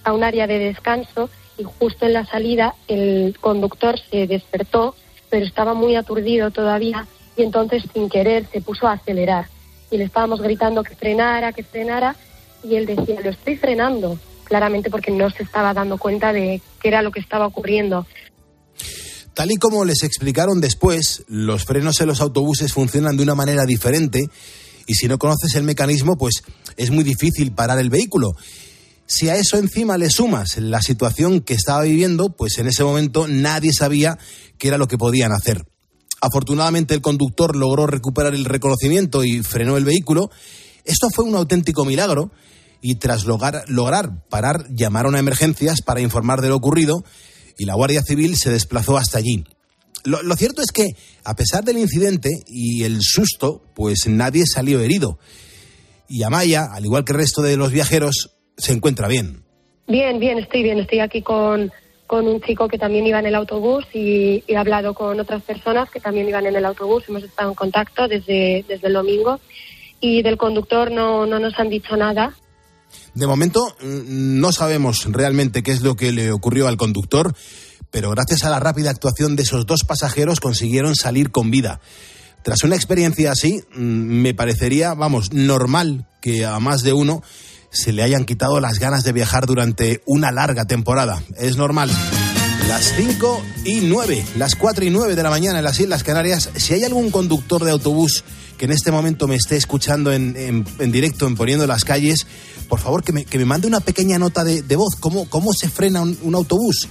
a 0.04 0.14
un 0.14 0.24
área 0.24 0.46
de 0.46 0.60
descanso 0.60 1.30
y 1.58 1.64
justo 1.64 2.06
en 2.06 2.14
la 2.14 2.26
salida 2.26 2.76
el 2.88 3.38
conductor 3.40 4.00
se 4.12 4.28
despertó, 4.28 4.96
pero 5.30 5.46
estaba 5.46 5.74
muy 5.74 5.96
aturdido 5.96 6.52
todavía 6.52 7.08
y 7.36 7.42
entonces 7.42 7.84
sin 7.92 8.10
querer 8.10 8.46
se 8.52 8.62
puso 8.62 8.88
a 8.88 8.94
acelerar. 8.94 9.48
Y 9.94 9.98
le 9.98 10.06
estábamos 10.06 10.42
gritando 10.42 10.82
que 10.82 10.96
frenara, 10.96 11.54
que 11.54 11.62
frenara 11.62 12.16
y 12.64 12.78
él 12.78 12.88
decía, 12.88 13.22
lo 13.22 13.30
estoy 13.30 13.58
frenando, 13.58 14.20
claramente 14.44 14.90
porque 14.90 15.12
no 15.12 15.30
se 15.30 15.44
estaba 15.44 15.72
dando 15.72 16.00
cuenta 16.00 16.34
de 16.34 16.62
qué 16.82 16.88
era 16.88 17.04
lo 17.04 17.12
que 17.12 17.20
estaba 17.20 17.46
ocurriendo. 17.46 18.08
Tal 19.36 19.52
y 19.52 19.58
como 19.58 19.86
les 19.86 20.02
explicaron 20.02 20.62
después, 20.62 21.24
los 21.28 21.66
frenos 21.66 22.02
en 22.02 22.08
los 22.08 22.22
autobuses 22.22 22.74
funcionan 22.74 23.18
de 23.18 23.24
una 23.24 23.36
manera 23.36 23.66
diferente 23.66 24.30
y 24.88 24.96
si 24.96 25.08
no 25.08 25.20
conoces 25.20 25.54
el 25.54 25.64
mecanismo, 25.64 26.18
pues 26.18 26.42
es 26.76 26.90
muy 26.90 27.04
difícil 27.04 27.52
parar 27.52 27.78
el 27.78 27.92
vehículo. 27.92 28.32
Si 29.06 29.30
a 29.30 29.36
eso 29.36 29.58
encima 29.58 30.00
le 30.00 30.10
sumas 30.10 30.58
la 30.58 30.82
situación 30.82 31.40
que 31.42 31.54
estaba 31.54 31.84
viviendo, 31.84 32.30
pues 32.36 32.58
en 32.58 32.66
ese 32.66 32.84
momento 32.84 33.28
nadie 33.28 33.74
sabía 33.74 34.18
qué 34.58 34.70
era 34.70 34.80
lo 34.80 34.88
que 34.88 34.98
podían 34.98 35.34
hacer. 35.34 35.62
Afortunadamente 36.26 36.94
el 36.94 37.02
conductor 37.02 37.54
logró 37.54 37.86
recuperar 37.86 38.34
el 38.34 38.46
reconocimiento 38.46 39.26
y 39.26 39.44
frenó 39.44 39.76
el 39.76 39.84
vehículo. 39.84 40.32
Esto 40.86 41.10
fue 41.14 41.26
un 41.26 41.36
auténtico 41.36 41.84
milagro 41.84 42.32
y 42.82 42.96
tras 42.96 43.26
lograr, 43.26 43.66
lograr 43.68 44.26
parar 44.30 44.66
llamaron 44.70 45.16
a 45.16 45.20
emergencias 45.20 45.82
para 45.82 46.00
informar 46.00 46.40
de 46.40 46.48
lo 46.48 46.56
ocurrido 46.56 47.04
y 47.58 47.66
la 47.66 47.76
Guardia 47.76 48.04
Civil 48.04 48.38
se 48.38 48.52
desplazó 48.52 48.98
hasta 48.98 49.18
allí. 49.18 49.44
Lo, 50.06 50.24
lo, 50.24 50.38
cierto 50.38 50.62
es 50.62 50.72
que, 50.72 50.96
a 51.26 51.36
pesar 51.36 51.66
del 51.66 51.78
incidente 51.78 52.30
y 52.48 52.84
el 52.84 53.00
susto, 53.02 53.62
pues 53.76 54.08
nadie 54.08 54.46
salió 54.48 54.80
herido. 54.80 55.20
Y 56.08 56.24
Amaya, 56.24 56.70
al 56.72 56.86
igual 56.86 57.04
que 57.04 57.12
el 57.12 57.20
resto 57.20 57.42
de 57.42 57.58
los 57.58 57.74
viajeros, 57.74 58.32
se 58.56 58.72
encuentra 58.72 59.10
bien. 59.10 59.44
Bien, 59.90 60.22
bien, 60.22 60.40
estoy 60.40 60.64
bien. 60.64 60.80
Estoy 60.80 61.02
aquí 61.02 61.22
con, 61.22 61.70
con 62.08 62.28
un 62.28 62.42
chico 62.42 62.68
que 62.68 62.78
también 62.78 63.08
iba 63.08 63.20
en 63.20 63.26
el 63.26 63.36
autobús 63.36 63.86
y, 63.94 64.44
he 64.48 64.58
hablado 64.58 64.94
con 64.94 65.20
otras 65.20 65.42
personas 65.44 65.90
que 65.90 66.00
también 66.00 66.28
iban 66.28 66.46
en 66.46 66.56
el 66.56 66.66
autobús. 66.66 67.04
Hemos 67.08 67.24
estado 67.24 67.50
en 67.50 67.56
contacto 67.56 68.08
desde, 68.08 68.66
desde 68.68 68.88
el 68.88 68.94
domingo 68.94 69.40
y 70.00 70.22
del 70.22 70.38
conductor 70.38 70.92
no, 70.92 71.26
no 71.26 71.40
nos 71.40 71.58
han 71.60 71.70
dicho 71.70 71.96
nada. 71.96 72.36
De 73.14 73.28
momento 73.28 73.62
no 73.82 74.52
sabemos 74.52 75.06
realmente 75.10 75.64
qué 75.64 75.72
es 75.72 75.82
lo 75.82 75.96
que 75.96 76.12
le 76.12 76.32
ocurrió 76.32 76.68
al 76.68 76.78
conductor, 76.78 77.34
pero 77.90 78.12
gracias 78.12 78.44
a 78.44 78.50
la 78.50 78.60
rápida 78.60 78.90
actuación 78.90 79.36
de 79.36 79.44
esos 79.44 79.66
dos 79.66 79.84
pasajeros 79.84 80.40
consiguieron 80.40 80.96
salir 80.96 81.32
con 81.32 81.52
vida. 81.52 81.80
Tras 82.44 82.64
una 82.64 82.76
experiencia 82.76 83.32
así, 83.32 83.62
me 83.74 84.34
parecería, 84.34 84.94
vamos, 84.96 85.32
normal 85.32 86.06
que 86.22 86.46
a 86.46 86.60
más 86.60 86.84
de 86.84 86.92
uno 86.92 87.24
se 87.74 87.92
le 87.92 88.04
hayan 88.04 88.26
quitado 88.26 88.60
las 88.60 88.80
ganas 88.80 89.04
de 89.04 89.12
viajar 89.12 89.46
durante 89.46 90.02
una 90.06 90.32
larga 90.32 90.66
temporada. 90.66 91.22
Es 91.38 91.58
normal. 91.58 91.92
Las 92.68 92.94
5 92.96 93.44
y 93.66 93.82
9, 93.82 94.26
las 94.38 94.56
4 94.56 94.86
y 94.86 94.90
9 94.90 95.16
de 95.16 95.24
la 95.24 95.30
mañana 95.30 95.58
en 95.58 95.66
las 95.66 95.80
Islas 95.80 96.04
Canarias, 96.04 96.50
si 96.56 96.74
hay 96.74 96.84
algún 96.86 97.12
conductor 97.12 97.66
de 97.66 97.72
autobús 97.72 98.24
que 98.58 98.66
en 98.66 98.72
este 98.72 98.92
momento 98.92 99.28
me 99.28 99.36
esté 99.36 99.58
escuchando 99.58 100.14
en, 100.14 100.36
en, 100.38 100.92
directo, 100.92 101.28
en 101.28 101.36
Poniendo 101.36 101.68
las 101.68 101.84
Calles, 101.84 102.26
por 102.70 102.80
favor 102.80 103.04
que 103.04 103.12
me, 103.12 103.26
que 103.26 103.38
me 103.38 103.46
mande 103.46 103.68
una 103.68 103.82
pequeña 103.82 104.18
nota 104.18 104.44
de, 104.44 104.62
de 104.62 104.76
voz. 104.76 104.96
¿Cómo, 104.96 105.30
¿Cómo 105.30 105.52
se 105.52 105.68
frena 105.68 106.02
un, 106.02 106.18
un 106.22 106.36
autobús? 106.36 106.88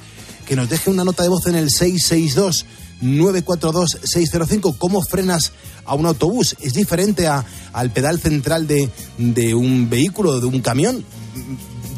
Que 0.46 0.56
nos 0.56 0.68
deje 0.68 0.90
una 0.90 1.04
nota 1.04 1.22
de 1.22 1.30
voz 1.30 1.46
en 1.46 1.54
el 1.54 1.70
662 1.70 2.66
942-605. 3.02 4.76
¿Cómo 4.78 5.02
frenas 5.02 5.52
a 5.84 5.94
un 5.94 6.06
autobús? 6.06 6.56
¿Es 6.60 6.74
diferente 6.74 7.26
a, 7.26 7.44
al 7.72 7.90
pedal 7.90 8.20
central 8.20 8.66
de, 8.66 8.88
de, 9.18 9.54
un 9.54 9.90
vehículo, 9.90 10.40
de 10.40 10.46
un 10.46 10.60
camión? 10.60 11.04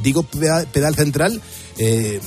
Digo 0.02 0.22
pedal, 0.22 0.94
central 0.94 1.40
eh, 1.78 2.20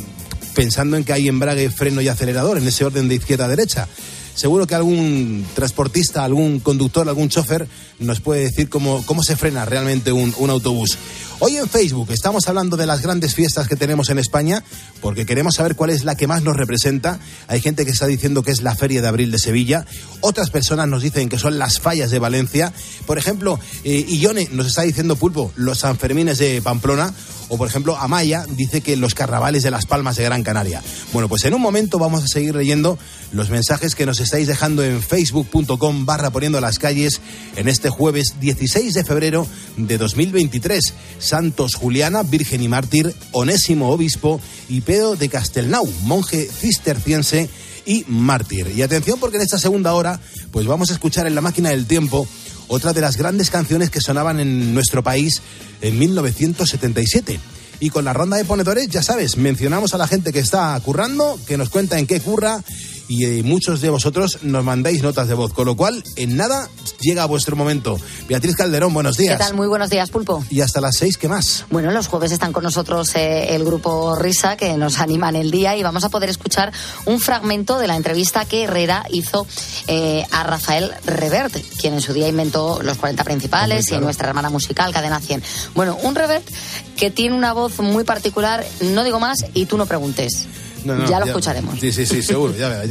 pensando 0.54 0.98
en 0.98 1.04
que 1.04 1.14
hay 1.14 1.28
embrague, 1.28 1.70
freno 1.70 2.02
y 2.02 2.08
acelerador 2.08 2.58
en 2.58 2.68
ese 2.68 2.86
orden 2.86 3.08
de 3.08 3.16
izquierda 3.16 3.46
a 3.46 3.50
derecha. 3.50 3.88
Seguro 4.34 4.68
que 4.68 4.76
algún 4.76 5.48
transportista, 5.56 6.24
algún 6.24 6.60
conductor, 6.60 7.10
algún 7.10 7.28
chofer 7.28 7.68
nos 7.98 8.20
puede 8.20 8.42
decir 8.42 8.70
cómo, 8.70 9.04
cómo 9.08 9.24
se 9.24 9.36
frena 9.36 9.66
realmente 9.66 10.12
un, 10.12 10.32
un 10.38 10.50
autobús. 10.52 10.96
Hoy 11.40 11.56
en 11.56 11.70
Facebook 11.70 12.10
estamos 12.12 12.48
hablando 12.48 12.78
de 12.78 12.88
las 12.88 13.04
grandes 13.04 13.36
fiestas 13.36 13.68
que 13.68 13.76
tenemos 13.76 14.10
en 14.10 14.18
España 14.18 14.64
porque 15.02 15.28
queremos 15.28 15.54
saber 15.54 15.76
cuál 15.76 15.92
es 15.92 16.04
la 16.04 16.16
que 16.16 16.26
más 16.26 16.42
nos 16.42 16.58
representa. 16.58 17.20
Hay 17.48 17.62
gente 17.62 17.86
que 17.86 17.92
está 17.92 18.08
diciendo 18.08 18.42
que 18.42 18.50
es 18.50 18.64
la 18.64 18.76
Feria 18.76 19.04
de 19.04 19.08
Abril 19.08 19.30
de 19.30 19.38
Sevilla, 19.38 19.86
otras 20.22 20.50
personas 20.50 20.88
nos 20.88 21.04
dicen 21.04 21.30
que 21.30 21.38
son 21.38 21.60
las 21.60 21.80
fallas 21.80 22.10
de 22.10 22.18
Valencia. 22.18 22.74
Por 23.06 23.20
ejemplo, 23.20 23.60
eh, 23.84 24.04
Ione 24.10 24.50
nos 24.52 24.66
está 24.66 24.82
diciendo 24.82 25.16
Pulpo, 25.16 25.52
los 25.56 25.80
Sanfermines 25.80 26.40
de 26.40 26.60
Pamplona 26.64 27.14
o 27.50 27.58
por 27.58 27.68
ejemplo, 27.68 27.96
Amaya 27.98 28.46
dice 28.50 28.82
que 28.82 28.98
los 28.98 29.14
carnavales 29.14 29.64
de 29.64 29.72
Las 29.72 29.86
Palmas 29.86 30.16
de 30.16 30.24
Gran 30.24 30.44
Canaria. 30.44 30.82
Bueno, 31.14 31.30
pues 31.30 31.46
en 31.46 31.54
un 31.54 31.62
momento 31.62 32.00
vamos 32.00 32.24
a 32.24 32.28
seguir 32.28 32.56
leyendo 32.56 32.98
los 33.32 33.50
mensajes 33.50 33.96
que 33.96 34.06
nos 34.06 34.20
estáis 34.20 34.48
dejando 34.48 34.84
en 34.84 35.02
facebook.com 35.02 36.06
barra 36.06 36.30
poniendo 36.30 36.60
las 36.62 36.80
calles 36.80 37.22
en 37.56 37.68
este 37.68 37.90
jueves 37.90 38.36
16 38.40 38.94
de 38.94 39.04
febrero 39.04 39.48
de 39.78 39.98
2023. 39.98 40.94
Santos 41.20 41.76
Juliana, 41.76 42.24
Virgen 42.24 42.62
y 42.62 42.68
Mártir, 42.68 43.14
Onésimo 43.32 43.92
Obispo 43.92 44.42
y 44.70 44.82
Pedro 44.82 45.16
de 45.16 45.30
Castelnau, 45.30 45.88
monje 46.04 46.48
cisterciense 46.48 47.50
y 47.86 48.04
mártir. 48.08 48.72
Y 48.76 48.82
atención 48.82 49.20
porque 49.20 49.38
en 49.38 49.44
esta 49.44 49.58
segunda 49.58 49.94
hora 49.94 50.20
pues 50.52 50.66
vamos 50.66 50.90
a 50.90 50.94
escuchar 50.94 51.28
en 51.28 51.36
la 51.36 51.42
máquina 51.42 51.70
del 51.70 51.86
tiempo 51.86 52.28
otra 52.68 52.94
de 52.94 53.02
las 53.02 53.18
grandes 53.18 53.50
canciones 53.50 53.90
que 53.90 54.02
sonaban 54.02 54.40
en 54.40 54.74
nuestro 54.74 55.04
país 55.04 55.42
en 55.82 55.98
1977. 56.00 57.40
Y 57.80 57.90
con 57.90 58.06
la 58.06 58.14
ronda 58.14 58.38
de 58.38 58.46
ponedores, 58.46 58.88
ya 58.88 59.04
sabes, 59.04 59.38
mencionamos 59.38 59.94
a 59.94 59.98
la 59.98 60.08
gente 60.08 60.34
que 60.34 60.40
está 60.40 60.80
currando, 60.84 61.40
que 61.48 61.58
nos 61.58 61.70
cuenta 61.70 62.00
en 62.00 62.08
qué 62.08 62.20
curra 62.20 62.64
y 63.08 63.26
eh, 63.26 63.44
muchos 63.44 63.82
de 63.82 63.90
vosotros 63.90 64.40
nos 64.42 64.64
mandáis 64.64 65.02
notas 65.02 65.28
de 65.28 65.34
voz, 65.34 65.54
con 65.54 65.66
lo 65.66 65.76
cual 65.76 66.04
en 66.16 66.38
nada 66.38 66.70
llega 67.00 67.26
vuestro 67.26 67.56
momento. 67.56 68.00
Beatriz 68.28 68.56
Calderón, 68.56 68.94
buenos 68.94 69.18
días. 69.18 69.38
¿Qué 69.38 69.44
tal? 69.44 69.56
Muy 69.56 69.68
buenos 69.68 69.90
días, 69.90 70.10
Pulpo. 70.10 70.44
Y 70.50 70.62
hasta 70.62 70.82
las 70.82 70.98
seis, 70.98 71.18
¿qué 71.18 71.28
más? 71.28 71.66
Bueno, 71.70 71.92
los 71.92 72.08
jueves 72.08 72.32
están 72.32 72.54
con 72.54 72.64
nosotros 72.64 73.16
eh, 73.16 73.56
el 73.56 73.64
grupo 73.64 74.16
Risa, 74.16 74.58
que 74.58 74.76
nos 74.78 75.00
animan 75.00 75.36
el 75.36 75.52
día, 75.52 75.76
y 75.76 75.84
vamos 75.84 76.04
a 76.04 76.10
poder 76.10 76.30
escuchar 76.30 76.72
un 77.06 77.20
fragmento 77.20 77.80
de 77.80 77.88
la 77.88 77.96
entrevista 77.96 78.46
que 78.46 78.64
Herrera 78.64 79.06
hizo 79.12 79.48
eh, 79.88 80.26
a 80.32 80.44
Rafael 80.44 80.92
Revert, 81.06 81.56
quien 81.80 81.94
en 81.94 82.02
su 82.02 82.14
día 82.14 82.28
inventó 82.28 82.82
los 82.82 82.98
40 82.98 83.24
principales 83.24 83.92
y 83.92 83.98
nuestra 83.98 84.28
hermana 84.28 84.50
musical, 84.50 84.94
Cadena 84.94 85.20
100. 85.20 85.44
Bueno, 85.76 85.98
un 86.04 86.16
Revert 86.16 86.48
que 86.96 87.12
tiene 87.12 87.36
una 87.36 87.54
voz 87.54 87.80
muy 87.80 88.04
particular, 88.04 88.66
no 88.82 89.04
digo 89.04 89.20
más, 89.20 89.46
y 89.54 89.66
tú 89.66 89.78
no 89.78 89.86
preguntes 89.86 90.48
ya 91.10 91.20
lo 91.20 91.26
escucharemos. 91.26 91.80
Sí, 91.80 91.92
sí, 91.92 92.06
sí, 92.06 92.22
seguro. 92.22 92.54
Ya, 92.56 92.84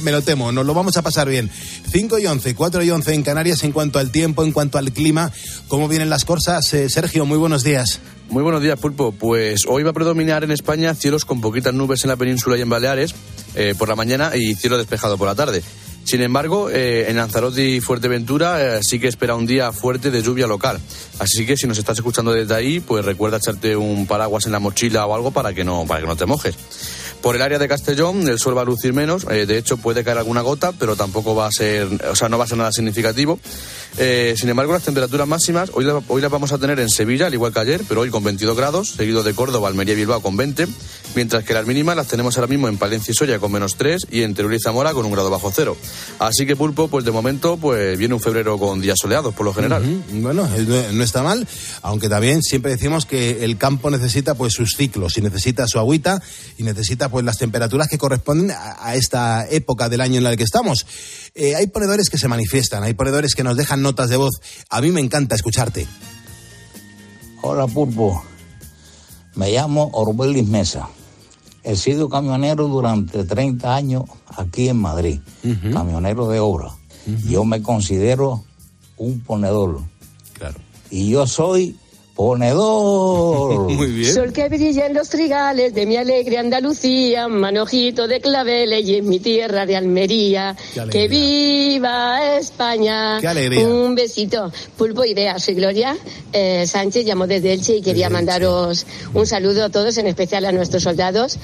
me, 0.00 0.12
lo 0.12 0.22
temo. 0.22 0.52
Nos 0.52 0.66
lo 0.66 0.74
vamos 0.74 0.96
a 0.96 1.02
pasar 1.02 1.28
bien. 1.28 1.50
5 1.90 2.18
y 2.18 2.26
11, 2.26 2.54
4 2.54 2.82
y 2.82 2.90
11 2.90 3.14
en 3.14 3.22
Canarias 3.22 3.62
en 3.64 3.72
cuanto 3.72 3.98
al 3.98 4.10
tiempo, 4.10 4.44
en 4.44 4.52
cuanto 4.52 4.78
al 4.78 4.92
clima. 4.92 5.32
¿Cómo 5.68 5.88
vienen 5.88 6.10
las 6.10 6.24
cosas? 6.24 6.72
Eh, 6.74 6.88
Sergio, 6.88 7.24
muy 7.24 7.38
buenos 7.38 7.62
días. 7.62 8.00
Muy 8.28 8.42
buenos 8.42 8.62
días, 8.62 8.78
Pulpo. 8.78 9.12
Pues 9.12 9.62
hoy 9.68 9.82
va 9.82 9.90
a 9.90 9.94
predominar 9.94 10.44
en 10.44 10.50
España 10.50 10.94
cielos 10.94 11.24
con 11.24 11.40
poquitas 11.40 11.74
nubes 11.74 12.04
en 12.04 12.10
la 12.10 12.16
península 12.16 12.56
y 12.56 12.62
en 12.62 12.68
Baleares 12.68 13.14
eh, 13.54 13.74
por 13.78 13.88
la 13.88 13.96
mañana 13.96 14.36
y 14.36 14.54
cielo 14.54 14.78
despejado 14.78 15.16
por 15.16 15.28
la 15.28 15.34
tarde. 15.34 15.62
Sin 16.04 16.22
embargo, 16.22 16.70
eh, 16.70 17.10
en 17.10 17.16
Lanzarote 17.16 17.68
y 17.68 17.80
Fuerteventura 17.80 18.80
sí 18.80 19.00
que 19.00 19.08
espera 19.08 19.34
un 19.34 19.44
día 19.44 19.72
fuerte 19.72 20.12
de 20.12 20.22
lluvia 20.22 20.46
local. 20.46 20.78
Así 21.18 21.44
que 21.44 21.56
si 21.56 21.66
nos 21.66 21.78
estás 21.78 21.98
escuchando 21.98 22.32
desde 22.32 22.54
ahí, 22.54 22.78
pues 22.78 23.04
recuerda 23.04 23.38
echarte 23.38 23.74
un 23.74 24.06
paraguas 24.06 24.46
en 24.46 24.52
la 24.52 24.60
mochila 24.60 25.04
o 25.06 25.16
algo 25.16 25.32
para 25.32 25.52
que 25.52 25.64
no, 25.64 25.84
para 25.84 26.00
que 26.00 26.06
no 26.06 26.14
te 26.14 26.26
mojes. 26.26 26.54
Por 27.26 27.34
el 27.34 27.42
área 27.42 27.58
de 27.58 27.66
Castellón, 27.66 28.28
el 28.28 28.38
sol 28.38 28.56
va 28.56 28.62
a 28.62 28.64
lucir 28.64 28.92
menos. 28.92 29.26
Eh, 29.28 29.46
de 29.46 29.58
hecho, 29.58 29.78
puede 29.78 30.04
caer 30.04 30.18
alguna 30.18 30.42
gota, 30.42 30.70
pero 30.70 30.94
tampoco 30.94 31.34
va 31.34 31.48
a 31.48 31.50
ser, 31.50 31.88
o 32.08 32.14
sea, 32.14 32.28
no 32.28 32.38
va 32.38 32.44
a 32.44 32.46
ser 32.46 32.56
nada 32.56 32.70
significativo. 32.70 33.40
Eh, 33.98 34.34
sin 34.36 34.48
embargo, 34.48 34.72
las 34.72 34.82
temperaturas 34.82 35.26
máximas 35.26 35.70
hoy, 35.72 35.86
hoy 36.08 36.20
las 36.20 36.30
vamos 36.30 36.52
a 36.52 36.58
tener 36.58 36.78
en 36.80 36.90
Sevilla, 36.90 37.26
al 37.26 37.34
igual 37.34 37.52
que 37.52 37.60
ayer, 37.60 37.82
pero 37.88 38.02
hoy 38.02 38.10
con 38.10 38.22
22 38.22 38.56
grados, 38.56 38.90
seguido 38.90 39.22
de 39.22 39.34
Córdoba, 39.34 39.68
Almería 39.68 39.94
y 39.94 39.96
Bilbao 39.96 40.20
con 40.20 40.36
20, 40.36 40.66
mientras 41.14 41.44
que 41.44 41.54
las 41.54 41.66
mínimas 41.66 41.96
las 41.96 42.06
tenemos 42.06 42.36
ahora 42.36 42.48
mismo 42.48 42.68
en 42.68 42.76
Palencia 42.76 43.12
y 43.12 43.14
Soya 43.14 43.38
con 43.38 43.50
menos 43.50 43.76
3 43.76 44.08
y 44.10 44.22
en 44.22 44.34
Teruel 44.34 44.56
y 44.56 44.60
Zamora 44.60 44.92
con 44.92 45.06
un 45.06 45.12
grado 45.12 45.30
bajo 45.30 45.50
cero. 45.54 45.76
Así 46.18 46.46
que 46.46 46.56
Pulpo, 46.56 46.88
pues 46.88 47.04
de 47.04 47.10
momento, 47.10 47.56
pues 47.56 47.96
viene 47.98 48.14
un 48.14 48.20
febrero 48.20 48.58
con 48.58 48.80
días 48.80 48.98
soleados 49.00 49.34
por 49.34 49.46
lo 49.46 49.54
general. 49.54 49.82
Bueno, 50.10 50.48
no 50.92 51.02
está 51.02 51.22
mal, 51.22 51.46
aunque 51.82 52.08
también 52.08 52.42
siempre 52.42 52.72
decimos 52.72 53.06
que 53.06 53.44
el 53.44 53.56
campo 53.56 53.90
necesita 53.90 54.34
pues 54.34 54.52
sus 54.52 54.74
ciclos 54.76 55.16
y 55.16 55.22
necesita 55.22 55.66
su 55.66 55.78
agüita 55.78 56.22
y 56.58 56.62
necesita 56.62 57.08
pues 57.08 57.24
las 57.24 57.38
temperaturas 57.38 57.88
que 57.88 57.98
corresponden 57.98 58.50
a, 58.50 58.94
esta 58.94 59.46
época 59.48 59.88
del 59.88 60.00
año 60.00 60.18
en 60.18 60.24
la 60.24 60.36
que 60.36 60.44
estamos. 60.44 60.86
Eh, 61.38 61.54
hay 61.54 61.66
ponedores 61.66 62.08
que 62.08 62.16
se 62.16 62.28
manifiestan, 62.28 62.82
hay 62.82 62.94
ponedores 62.94 63.34
que 63.34 63.44
nos 63.44 63.58
dejan 63.58 63.82
notas 63.82 64.08
de 64.08 64.16
voz. 64.16 64.40
A 64.70 64.80
mí 64.80 64.90
me 64.90 65.02
encanta 65.02 65.34
escucharte. 65.34 65.86
Hola 67.42 67.66
Pulpo, 67.66 68.24
me 69.34 69.52
llamo 69.52 69.90
Orbelis 69.92 70.48
Mesa. 70.48 70.88
He 71.62 71.76
sido 71.76 72.08
camionero 72.08 72.68
durante 72.68 73.24
30 73.24 73.74
años 73.74 74.04
aquí 74.28 74.70
en 74.70 74.78
Madrid, 74.78 75.20
camionero 75.74 76.26
de 76.28 76.40
obra. 76.40 76.70
Yo 77.28 77.44
me 77.44 77.60
considero 77.60 78.42
un 78.96 79.20
ponedor. 79.20 79.82
Claro. 80.32 80.58
Y 80.90 81.10
yo 81.10 81.26
soy 81.26 81.76
ponedor. 82.16 83.70
Muy 83.70 83.86
bien. 83.88 84.12
Sol 84.12 84.32
que 84.32 84.48
brilla 84.48 84.86
en 84.86 84.94
los 84.94 85.08
trigales 85.08 85.74
de 85.74 85.86
mi 85.86 85.96
alegre 85.96 86.38
Andalucía, 86.38 87.28
manojito 87.28 88.08
de 88.08 88.20
claveles 88.20 88.84
y 88.88 88.96
en 88.96 89.08
mi 89.08 89.20
tierra 89.20 89.66
de 89.66 89.76
Almería. 89.76 90.56
Que 90.90 91.06
viva 91.06 92.36
España. 92.36 93.18
Qué 93.20 93.28
alegría. 93.28 93.68
Un 93.68 93.94
besito. 93.94 94.50
Pulpo 94.76 95.04
Idea, 95.04 95.38
soy 95.38 95.54
Gloria 95.54 95.96
eh, 96.32 96.66
Sánchez, 96.66 97.06
llamo 97.06 97.26
desde 97.26 97.52
Elche 97.52 97.76
y 97.76 97.82
quería 97.82 98.08
mandaros 98.08 98.86
un 99.12 99.26
saludo 99.26 99.64
a 99.64 99.68
todos, 99.68 99.98
en 99.98 100.06
especial 100.06 100.44
a 100.46 100.52
nuestros 100.52 100.82
soldados 100.82 101.38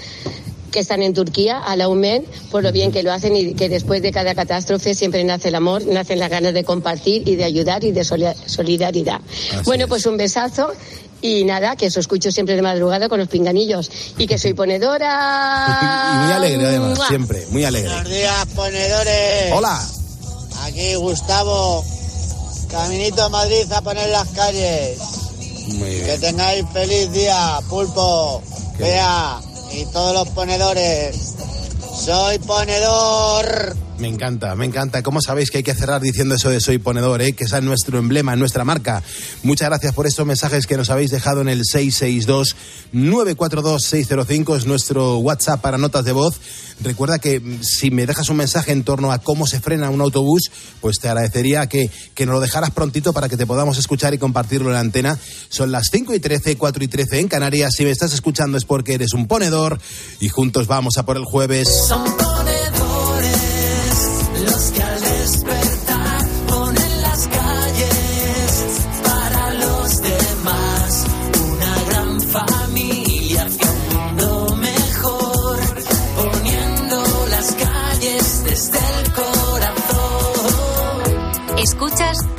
que 0.73 0.81
están 0.81 1.03
en 1.03 1.15
Turquía, 1.15 1.59
a 1.59 1.77
la 1.77 1.89
UMED, 1.89 2.23
por 2.51 2.65
lo 2.65 2.73
bien 2.73 2.91
que 2.91 3.05
lo 3.05 3.13
hacen 3.13 3.37
y 3.37 3.55
que 3.55 3.69
después 3.69 4.03
de 4.03 4.11
cada 4.11 4.35
catástrofe 4.35 4.95
siempre 4.95 5.23
nace 5.23 5.49
el 5.49 5.55
amor, 5.55 5.87
nacen 5.87 6.19
las 6.19 6.31
ganas 6.31 6.55
de 6.55 6.65
compartir 6.65 7.29
y 7.29 7.37
de 7.37 7.45
ayudar 7.45 7.85
y 7.85 7.93
de 7.93 8.03
solidaridad. 8.03 9.21
bueno, 9.65 9.87
pues 9.87 10.07
un 10.07 10.17
besazo 10.17 10.73
y 11.21 11.45
nada, 11.45 11.77
que 11.77 11.87
os 11.87 11.97
escucho 11.97 12.33
siempre 12.33 12.57
de 12.57 12.63
madrugada 12.63 13.09
con 13.09 13.21
los 13.21 13.29
pinganillos 13.29 13.89
y 14.19 14.27
que 14.27 14.39
soy 14.39 14.55
ponedora. 14.55 16.15
y 16.15 16.25
muy 16.25 16.33
alegre 16.33 16.67
además, 16.67 16.99
siempre, 17.07 17.47
muy 17.51 17.65
alegre. 17.65 17.93
Buenos 17.93 18.11
días, 18.11 18.47
ponedores. 18.57 19.53
Hola. 19.53 19.89
Aquí 20.63 20.95
Gustavo, 20.97 21.85
caminito 22.71 23.23
a 23.23 23.29
Madrid 23.29 23.71
a 23.73 23.83
poner 23.83 24.09
las 24.09 24.29
calles. 24.29 24.99
Muy 25.75 25.91
bien. 25.91 26.07
Que 26.07 26.19
tengáis 26.19 26.65
feliz 26.73 27.13
día, 27.13 27.59
pulpo. 27.69 28.43
Vea 28.79 29.41
y 29.75 29.87
todos 29.87 30.15
los 30.15 30.29
ponedores. 30.31 31.35
Soy 32.05 32.39
ponedor. 32.41 33.77
Me 34.03 34.09
encanta, 34.09 34.55
me 34.57 34.65
encanta. 34.65 35.01
¿Cómo 35.01 35.23
sabéis 35.23 35.53
que 35.53 35.59
hay 35.59 35.63
que 35.63 35.77
cerrar 35.77 36.01
diciendo 36.01 36.35
eso 36.35 36.51
de 36.51 36.61
soy 36.61 36.79
ponedor, 36.79 37.23
eh? 37.23 37.35
que 37.35 37.45
es 37.45 37.63
nuestro 37.63 38.01
emblema, 38.01 38.35
nuestra 38.35 38.65
marca? 38.65 39.01
Muchas 39.45 39.69
gracias 39.69 39.95
por 39.95 40.09
estos 40.09 40.27
mensajes 40.27 40.67
que 40.67 40.77
nos 40.77 40.91
habéis 40.91 41.13
dejado 41.13 41.41
en 41.41 41.49
el 41.49 41.63
662-942-605, 41.63 44.57
es 44.57 44.67
nuestro 44.67 45.19
WhatsApp 45.19 45.61
para 45.61 45.79
notas 45.79 46.05
de 46.05 46.11
voz. 46.11 46.41
Recuerda 46.81 47.21
que 47.21 47.39
mm, 47.39 47.61
si 47.63 47.93
me 47.93 48.05
dejas 48.05 48.29
un 48.29 48.39
mensaje 48.39 48.73
en 48.73 48.83
torno 48.83 49.13
a 49.13 49.19
cómo 49.19 49.47
se 49.47 49.61
frena 49.61 49.89
un 49.89 50.01
autobús, 50.01 50.51
pues 50.81 50.99
te 50.99 51.07
agradecería 51.07 51.69
que, 51.69 51.89
que 52.17 52.27
nos 52.27 52.35
lo 52.35 52.41
dejaras 52.41 52.73
prontito 52.73 53.13
para 53.13 53.29
que 53.29 53.37
te 53.37 53.47
podamos 53.47 53.79
escuchar 53.79 54.15
y 54.15 54.19
compartirlo 54.19 54.71
en 54.71 54.75
la 54.75 54.81
antena. 54.81 55.17
Son 55.49 55.71
las 55.71 55.91
5 55.93 56.13
y 56.13 56.19
13, 56.19 56.57
4 56.57 56.83
y 56.83 56.89
13 56.89 57.21
en 57.21 57.29
Canarias. 57.29 57.75
Si 57.77 57.85
me 57.85 57.93
estás 57.93 58.13
escuchando 58.13 58.59
es 58.59 58.65
porque 58.65 58.95
eres 58.95 59.13
un 59.13 59.29
ponedor 59.29 59.79
y 60.19 60.29
juntos 60.29 60.67
vamos 60.67 60.99
a 60.99 61.05
por 61.05 61.17
el 61.17 61.25
jueves. 61.25 61.69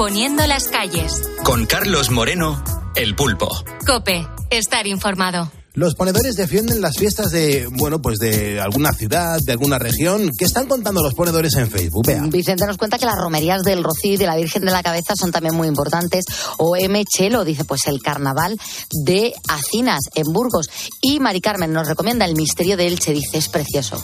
Poniendo 0.03 0.45
las 0.47 0.67
calles. 0.67 1.31
Con 1.45 1.65
Carlos 1.65 2.11
Moreno, 2.11 2.61
El 2.95 3.15
Pulpo. 3.15 3.49
Cope, 3.85 4.27
estar 4.51 4.85
informado. 4.85 5.51
Los 5.75 5.95
ponedores 5.95 6.35
defienden 6.35 6.81
las 6.81 6.95
fiestas 6.97 7.31
de, 7.31 7.67
bueno, 7.71 7.99
pues 7.99 8.19
de 8.19 8.61
alguna 8.61 8.93
ciudad, 8.93 9.39
de 9.43 9.53
alguna 9.53 9.79
región. 9.79 10.29
¿Qué 10.37 10.45
están 10.45 10.67
contando 10.67 11.01
los 11.01 11.15
ponedores 11.15 11.55
en 11.55 11.71
Facebook? 11.71 12.05
Vicente 12.29 12.67
nos 12.67 12.77
cuenta 12.77 12.99
que 12.99 13.07
las 13.07 13.17
romerías 13.17 13.63
del 13.63 13.83
Rocío 13.83 14.13
y 14.13 14.17
de 14.17 14.27
la 14.27 14.35
Virgen 14.35 14.63
de 14.65 14.71
la 14.71 14.83
Cabeza 14.83 15.15
son 15.15 15.31
también 15.31 15.55
muy 15.55 15.67
importantes. 15.67 16.25
O 16.59 16.75
M. 16.75 17.03
Chelo 17.05 17.43
dice, 17.43 17.65
pues 17.65 17.87
el 17.87 18.03
carnaval 18.03 18.55
de 19.03 19.33
Acinas, 19.49 20.01
en 20.13 20.31
Burgos. 20.31 20.69
Y 21.01 21.19
Mari 21.19 21.41
Carmen 21.41 21.73
nos 21.73 21.87
recomienda 21.87 22.25
el 22.25 22.35
misterio 22.35 22.77
de 22.77 22.85
Elche, 22.85 23.11
dice, 23.11 23.39
es 23.39 23.49
precioso. 23.49 23.99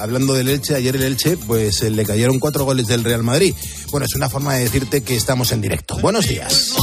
Hablando 0.00 0.34
del 0.34 0.48
Elche, 0.48 0.76
ayer 0.76 0.94
el 0.94 1.02
Elche, 1.02 1.36
pues 1.36 1.82
eh, 1.82 1.90
le 1.90 2.06
cayeron 2.06 2.38
cuatro 2.38 2.64
goles 2.64 2.86
del 2.86 3.02
Real 3.02 3.24
Madrid. 3.24 3.52
Bueno, 3.90 4.06
es 4.06 4.14
una 4.14 4.30
forma 4.30 4.54
de 4.54 4.62
decirte 4.62 5.02
que 5.02 5.16
estamos 5.16 5.50
en 5.50 5.60
directo. 5.60 5.98
Buenos 5.98 6.28
días. 6.28 6.74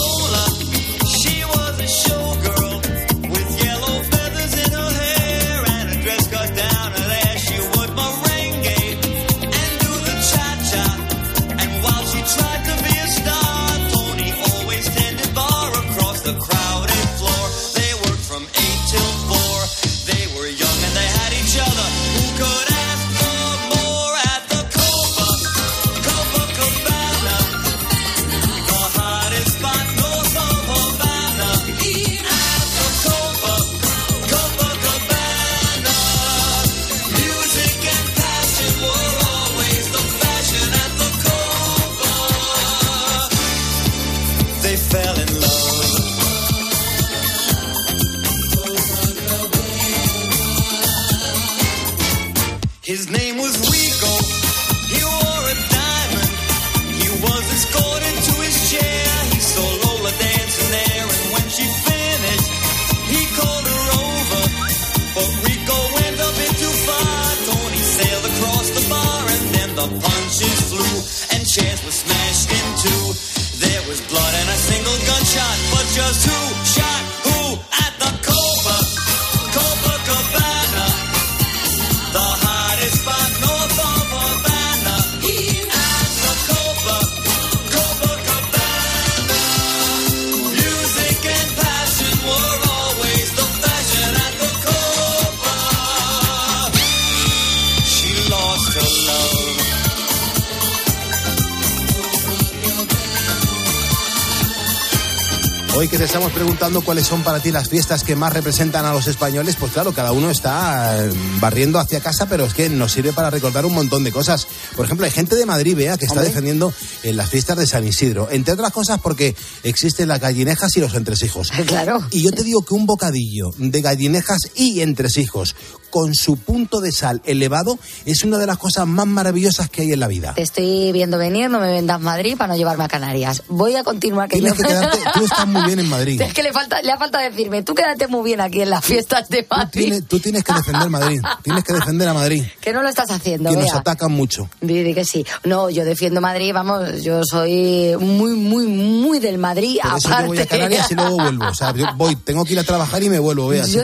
Cuáles 107.01 107.07
son 107.07 107.23
para 107.23 107.39
ti 107.39 107.51
las 107.51 107.67
fiestas 107.67 108.03
que 108.03 108.15
más 108.15 108.31
representan 108.31 108.85
a 108.85 108.93
los 108.93 109.07
españoles, 109.07 109.55
pues 109.59 109.71
claro, 109.71 109.91
cada 109.91 110.11
uno 110.11 110.29
está 110.29 111.03
eh, 111.03 111.11
barriendo 111.39 111.79
hacia 111.79 111.99
casa, 111.99 112.27
pero 112.27 112.45
es 112.45 112.53
que 112.53 112.69
nos 112.69 112.91
sirve 112.91 113.11
para 113.11 113.31
recordar 113.31 113.65
un 113.65 113.73
montón 113.73 114.03
de 114.03 114.11
cosas. 114.11 114.47
Por 114.75 114.85
ejemplo, 114.85 115.05
hay 115.07 115.11
gente 115.11 115.35
de 115.35 115.47
Madrid, 115.47 115.75
vea, 115.75 115.97
que 115.97 116.05
está 116.05 116.19
Hombre. 116.19 116.29
defendiendo 116.29 116.71
en 117.03 117.17
las 117.17 117.29
fiestas 117.29 117.57
de 117.57 117.67
San 117.67 117.85
Isidro, 117.87 118.29
entre 118.31 118.53
otras 118.53 118.71
cosas 118.71 118.99
porque 119.01 119.35
existen 119.63 120.07
las 120.07 120.19
gallinejas 120.19 120.75
y 120.77 120.79
los 120.79 120.93
entresijos. 120.95 121.51
Claro. 121.71 122.05
Y 122.11 122.21
yo 122.23 122.31
te 122.31 122.43
digo 122.43 122.63
que 122.63 122.73
un 122.73 122.85
bocadillo 122.85 123.51
de 123.57 123.81
gallinejas 123.81 124.39
y 124.55 124.81
entresijos 124.81 125.55
con 125.89 126.13
su 126.15 126.37
punto 126.37 126.79
de 126.79 126.91
sal 126.93 127.21
elevado 127.25 127.77
es 128.05 128.23
una 128.23 128.37
de 128.37 128.45
las 128.47 128.57
cosas 128.57 128.87
más 128.87 129.05
maravillosas 129.07 129.69
que 129.69 129.81
hay 129.81 129.91
en 129.91 129.99
la 129.99 130.07
vida. 130.07 130.33
Te 130.33 130.41
estoy 130.41 130.91
viendo 130.93 131.17
venir, 131.17 131.49
no 131.49 131.59
me 131.59 131.69
vendas 131.71 131.99
Madrid 131.99 132.35
para 132.37 132.53
no 132.53 132.57
llevarme 132.57 132.85
a 132.85 132.87
Canarias. 132.87 133.43
Voy 133.49 133.75
a 133.75 133.83
continuar 133.83 134.29
que 134.29 134.37
Tienes 134.37 134.53
yo- 134.57 134.63
que 134.63 134.69
quedarte, 134.69 134.97
tú 135.13 135.25
estás 135.25 135.47
muy 135.47 135.63
bien 135.65 135.79
en 135.79 135.89
Madrid. 135.89 136.21
Es 136.31 136.33
que 136.33 136.43
le 136.43 136.53
falta, 136.53 136.81
le 136.81 136.91
ha 136.91 136.97
falta 136.97 137.19
decirme, 137.19 137.63
tú 137.63 137.73
quédate 137.75 138.07
muy 138.07 138.23
bien 138.23 138.39
aquí 138.41 138.61
en 138.61 138.69
las 138.69 138.83
fiestas 138.85 139.27
de 139.29 139.45
Madrid. 139.49 139.81
Tienes- 139.81 140.05
tú 140.07 140.19
tienes 140.19 140.43
que 140.45 140.53
defender 140.53 140.89
Madrid, 140.89 141.21
tienes 141.43 141.63
que 141.63 141.73
defender 141.73 142.07
a 142.07 142.13
Madrid, 142.13 142.43
Que 142.61 142.71
no 142.73 142.81
lo 142.83 142.89
estás 142.89 143.11
haciendo, 143.11 143.49
que 143.49 143.57
nos 143.57 143.73
atacan 143.73 144.11
mucho. 144.13 144.49
Di, 144.61 144.83
di 144.83 144.93
que 144.93 145.03
sí. 145.05 145.25
No, 145.43 145.69
yo 145.69 145.83
defiendo 145.83 146.21
Madrid, 146.21 146.51
vamos, 146.53 146.89
yo 147.01 147.21
soy 147.23 147.95
muy, 147.99 148.33
muy, 148.33 148.67
muy 148.67 149.19
del 149.19 149.37
Madrid. 149.37 149.77
Por 149.81 149.97
eso 149.97 150.07
aparte. 150.07 150.23
yo 150.23 150.27
voy 150.27 150.39
a 150.39 150.45
Canarias 150.45 150.91
y 150.91 150.95
luego 150.95 151.15
vuelvo. 151.17 151.47
O 151.47 151.53
sea, 151.53 151.73
yo 151.73 151.85
voy, 151.95 152.15
tengo 152.15 152.45
que 152.45 152.53
ir 152.53 152.59
a 152.59 152.63
trabajar 152.63 153.01
y 153.03 153.09
me 153.09 153.19
vuelvo, 153.19 153.47
vea. 153.47 153.63
Así 153.63 153.73
Yo 153.73 153.83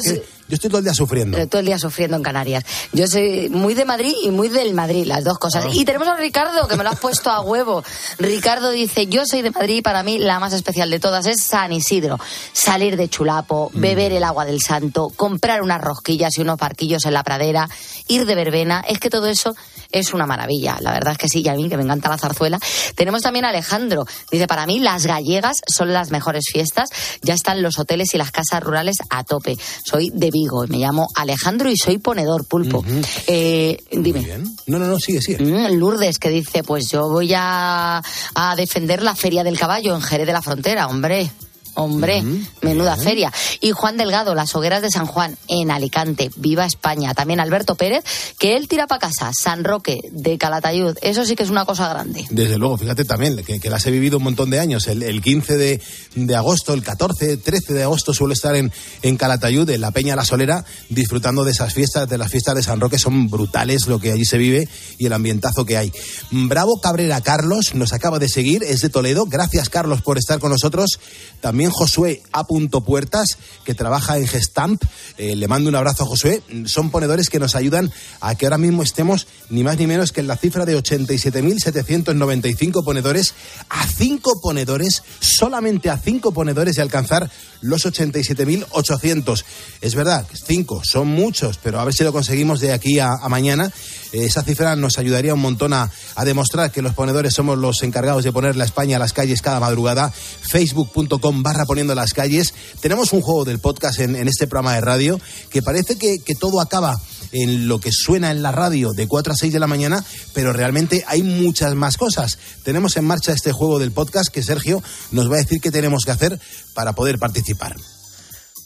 yo 0.50 0.56
estoy 0.56 0.70
todo 0.70 0.80
el 0.80 0.86
día 0.86 0.94
sufriendo. 0.94 1.46
Todo 1.48 1.60
el 1.60 1.66
día 1.66 1.78
sufriendo 1.78 2.16
en 2.16 2.24
Canarias. 2.24 2.64
Yo 2.94 3.06
soy 3.08 3.50
muy 3.50 3.74
de 3.74 3.84
Madrid 3.84 4.14
y 4.24 4.30
muy 4.32 4.48
del 4.48 4.74
Madrid, 4.74 5.06
las 5.06 5.26
dos 5.26 5.38
cosas. 5.40 5.66
Ah. 5.68 5.70
Y 5.74 5.84
tenemos 5.84 6.08
a 6.08 6.16
Ricardo, 6.16 6.70
que 6.70 6.78
me 6.78 6.86
lo 6.86 6.90
has 6.90 7.00
puesto 7.00 7.30
a 7.30 7.42
huevo. 7.42 7.84
Ricardo 8.18 8.72
dice, 8.72 9.08
yo 9.08 9.26
soy 9.26 9.42
de 9.42 9.52
Madrid 9.52 9.78
y 9.78 9.82
para 9.82 10.04
mí 10.04 10.20
la 10.20 10.40
más 10.40 10.54
especial 10.54 10.90
de 10.90 11.02
todas 11.02 11.26
es 11.26 11.42
San 11.44 11.74
Isidro. 11.74 12.18
Salir 12.54 12.96
de 12.96 13.10
Chulapo, 13.10 13.72
Mm. 13.74 13.82
beber 13.82 14.14
el 14.14 14.24
agua 14.24 14.46
del 14.46 14.62
santo, 14.62 15.12
comprar 15.14 15.62
unas 15.62 15.82
rosquillas 15.82 16.38
y 16.38 16.42
unos 16.42 16.58
parquillos 16.58 17.06
en 17.06 17.14
la 17.14 17.24
pradera, 17.24 17.68
ir 18.08 18.26
de 18.26 18.36
verbena. 18.36 18.86
Es 18.88 19.00
que 19.00 19.10
todo 19.10 19.28
eso 19.28 19.54
es 19.92 20.14
una 20.14 20.26
maravilla. 20.26 20.78
La 20.82 20.92
verdad 20.92 21.14
es 21.14 21.18
que 21.18 21.30
sí, 21.30 21.42
y 21.44 21.48
a 21.48 21.54
mí 21.54 21.70
que 21.70 21.78
me 21.78 21.84
encanta 21.84 22.10
la 22.10 22.18
zarzuela. 22.18 22.60
Tenemos 22.96 23.22
también 23.22 23.46
a 23.46 23.50
Alejandro. 23.50 24.06
Dice, 24.32 24.48
para 24.48 24.66
mí 24.66 24.80
las 24.80 25.06
gallegas 25.06 25.62
son 25.68 25.94
las 25.94 26.12
mejores 26.12 26.46
fiestas. 26.52 26.90
Ya 27.22 27.34
están 27.34 27.62
los 27.62 27.80
hoteles 27.80 28.14
y 28.14 28.18
las 28.18 28.32
casas 28.32 28.62
rurales 28.64 28.98
a 29.10 29.24
tope. 29.24 29.58
Soy 29.86 30.12
de 30.14 30.32
Vigo 30.32 30.66
y 30.66 30.68
me 30.68 30.78
llamo 30.78 31.08
Alejandro 31.16 31.70
y 31.70 31.78
soy 31.78 31.98
ponedor 31.98 32.46
pulpo. 32.46 32.84
Eh, 33.28 33.78
dime. 33.92 34.26
No, 34.68 34.80
no, 34.80 34.88
no, 34.88 35.00
sigue, 35.00 35.22
sigue. 35.22 35.44
Mm, 35.44 35.78
Lourdes 35.78 36.20
que 36.20 36.30
dice, 36.30 36.64
pues 36.64 36.90
yo 36.90 37.10
voy 37.10 37.34
a, 37.36 38.02
a 38.36 38.56
defender 38.56 39.04
la 39.04 39.16
Feria 39.16 39.44
del 39.44 39.58
Caballo 39.58 39.96
en 39.96 40.02
Jerez 40.02 40.28
de 40.28 40.34
la 40.34 40.42
Frontera, 40.42 40.88
hombre. 40.88 41.32
Hombre, 41.78 42.24
menuda 42.64 42.98
feria. 42.98 43.32
Y 43.62 43.70
Juan 43.72 43.98
Delgado, 43.98 44.34
las 44.34 44.56
hogueras 44.56 44.82
de 44.82 44.90
San 44.90 45.06
Juan, 45.06 45.38
en 45.48 45.70
Alicante. 45.70 46.32
Viva 46.36 46.66
España. 46.66 47.14
También 47.14 47.40
Alberto 47.40 47.76
Pérez, 47.76 48.04
que 48.40 48.58
él 48.58 48.68
tira 48.68 48.88
para 48.88 49.02
casa. 49.02 49.30
San 49.32 49.64
Roque, 49.64 50.00
de 50.12 50.40
Calatayud. 50.40 50.98
Eso 51.04 51.24
sí 51.24 51.36
que 51.36 51.44
es 51.44 51.52
una 51.52 51.66
cosa 51.66 51.88
grande. 51.88 52.26
Desde 52.32 52.58
luego, 52.58 52.80
fíjate 52.80 53.06
también 53.06 53.38
que, 53.44 53.60
que 53.60 53.70
las 53.70 53.86
he 53.86 53.92
vivido 53.92 54.18
un 54.18 54.24
montón 54.24 54.50
de 54.50 54.60
años. 54.60 54.88
El, 54.88 55.04
el 55.04 55.22
15 55.22 55.56
de, 55.56 55.82
de 56.16 56.36
agosto, 56.36 56.74
el 56.74 56.82
14, 56.82 57.38
13 57.38 57.74
de 57.76 57.84
agosto 57.84 58.12
suelo 58.12 58.34
estar 58.34 58.56
en, 58.56 58.72
en 59.04 59.16
Calatayud, 59.16 59.70
en 59.70 59.82
la 59.82 59.92
Peña 59.92 60.16
La 60.16 60.26
Solera, 60.26 60.66
disfrutando 60.90 61.44
de 61.44 61.52
esas 61.52 61.76
fiestas, 61.76 62.10
de 62.10 62.18
las 62.18 62.32
fiestas 62.32 62.56
de 62.56 62.64
San 62.64 62.80
Roque. 62.80 62.98
Son 62.98 63.30
brutales 63.30 63.86
lo 63.86 64.00
que 64.00 64.12
allí 64.12 64.26
se 64.26 64.40
vive 64.40 64.68
y 64.98 65.06
el 65.06 65.14
ambientazo 65.14 65.64
que 65.64 65.78
hay. 65.78 65.92
Bravo 66.32 66.82
Cabrera 66.82 67.22
Carlos 67.22 67.76
nos 67.76 67.94
acaba 67.94 68.18
de 68.18 68.30
seguir, 68.30 68.64
es 68.64 68.82
de 68.82 68.90
Toledo. 68.90 69.28
Gracias, 69.28 69.70
Carlos, 69.70 70.02
por 70.02 70.18
estar 70.18 70.40
con 70.40 70.50
nosotros. 70.50 71.00
También 71.40 71.67
Josué 71.72 72.22
A. 72.32 72.46
Puertas, 72.46 73.38
que 73.64 73.74
trabaja 73.74 74.18
en 74.18 74.28
Gestamp. 74.28 74.84
Eh, 75.18 75.36
le 75.36 75.48
mando 75.48 75.70
un 75.70 75.76
abrazo 75.76 76.04
a 76.04 76.08
Josué. 76.08 76.44
Son 76.66 76.92
ponedores 76.92 77.30
que 77.30 77.40
nos 77.40 77.56
ayudan 77.56 77.92
a 78.22 78.36
que 78.36 78.46
ahora 78.46 78.58
mismo 78.58 78.84
estemos 78.84 79.28
ni 79.50 79.64
más 79.64 79.78
ni 79.78 79.88
menos 79.88 80.12
que 80.12 80.22
en 80.22 80.28
la 80.28 80.38
cifra 80.38 80.66
de 80.66 80.78
87.795 80.78 82.84
ponedores, 82.84 83.34
a 83.70 83.88
cinco 83.88 84.40
ponedores, 84.42 85.04
solamente 85.20 85.90
a 85.90 85.98
cinco 85.98 86.34
ponedores 86.34 86.78
y 86.78 86.82
alcanzar 86.82 87.30
los 87.62 87.86
87.800. 87.86 89.44
Es 89.82 89.96
verdad, 89.96 90.28
cinco 90.46 90.82
son 90.84 91.08
muchos, 91.08 91.60
pero 91.62 91.80
a 91.80 91.86
ver 91.86 91.94
si 91.94 92.04
lo 92.04 92.14
conseguimos 92.14 92.60
de 92.60 92.74
aquí 92.74 93.00
a, 93.00 93.10
mañana. 93.30 93.72
Eh, 94.14 94.26
esa 94.26 94.44
cifra 94.44 94.76
nos 94.76 94.98
ayudaría 94.98 95.34
un 95.34 95.42
montón 95.42 95.74
a, 95.74 95.92
a 96.16 96.26
demostrar 96.26 96.72
que 96.72 96.82
los 96.82 96.94
ponedores 96.94 97.34
somos 97.34 97.58
los 97.58 97.84
encargados 97.84 98.24
de 98.24 98.32
poner 98.32 98.56
la 98.56 98.66
España 98.66 98.98
a 98.98 99.00
las 99.00 99.14
calles 99.14 99.42
cada 99.42 99.60
madrugada. 99.60 100.12
Facebook.com 100.12 101.44
barra 101.44 101.57
poniendo 101.66 101.96
las 101.96 102.14
calles. 102.14 102.54
Tenemos 102.80 103.14
un 103.14 103.22
juego 103.22 103.46
del 103.46 103.60
podcast 103.60 104.00
en, 104.00 104.16
en 104.16 104.28
este 104.28 104.48
programa 104.48 104.76
de 104.76 104.82
radio 104.82 105.20
que 105.50 105.62
parece 105.62 105.98
que, 105.98 106.20
que 106.20 106.36
todo 106.36 106.62
acaba 106.62 106.96
en 107.32 107.68
lo 107.68 107.80
que 107.80 107.92
suena 107.92 108.32
en 108.32 108.42
la 108.42 108.52
radio 108.52 108.94
de 108.94 109.08
4 109.08 109.34
a 109.34 109.36
6 109.36 109.54
de 109.54 109.60
la 109.60 109.68
mañana, 109.68 110.04
pero 110.34 110.54
realmente 110.54 111.04
hay 111.08 111.24
muchas 111.24 111.76
más 111.76 111.98
cosas. 111.98 112.38
Tenemos 112.64 112.98
en 112.98 113.06
marcha 113.06 113.34
este 113.34 113.52
juego 113.52 113.80
del 113.80 113.92
podcast 113.92 114.30
que 114.30 114.44
Sergio 114.44 114.82
nos 115.12 115.30
va 115.30 115.36
a 115.36 115.40
decir 115.40 115.60
qué 115.62 115.72
tenemos 115.72 116.04
que 116.06 116.12
hacer 116.12 116.40
para 116.74 116.94
poder 116.94 117.18
participar. 117.20 117.76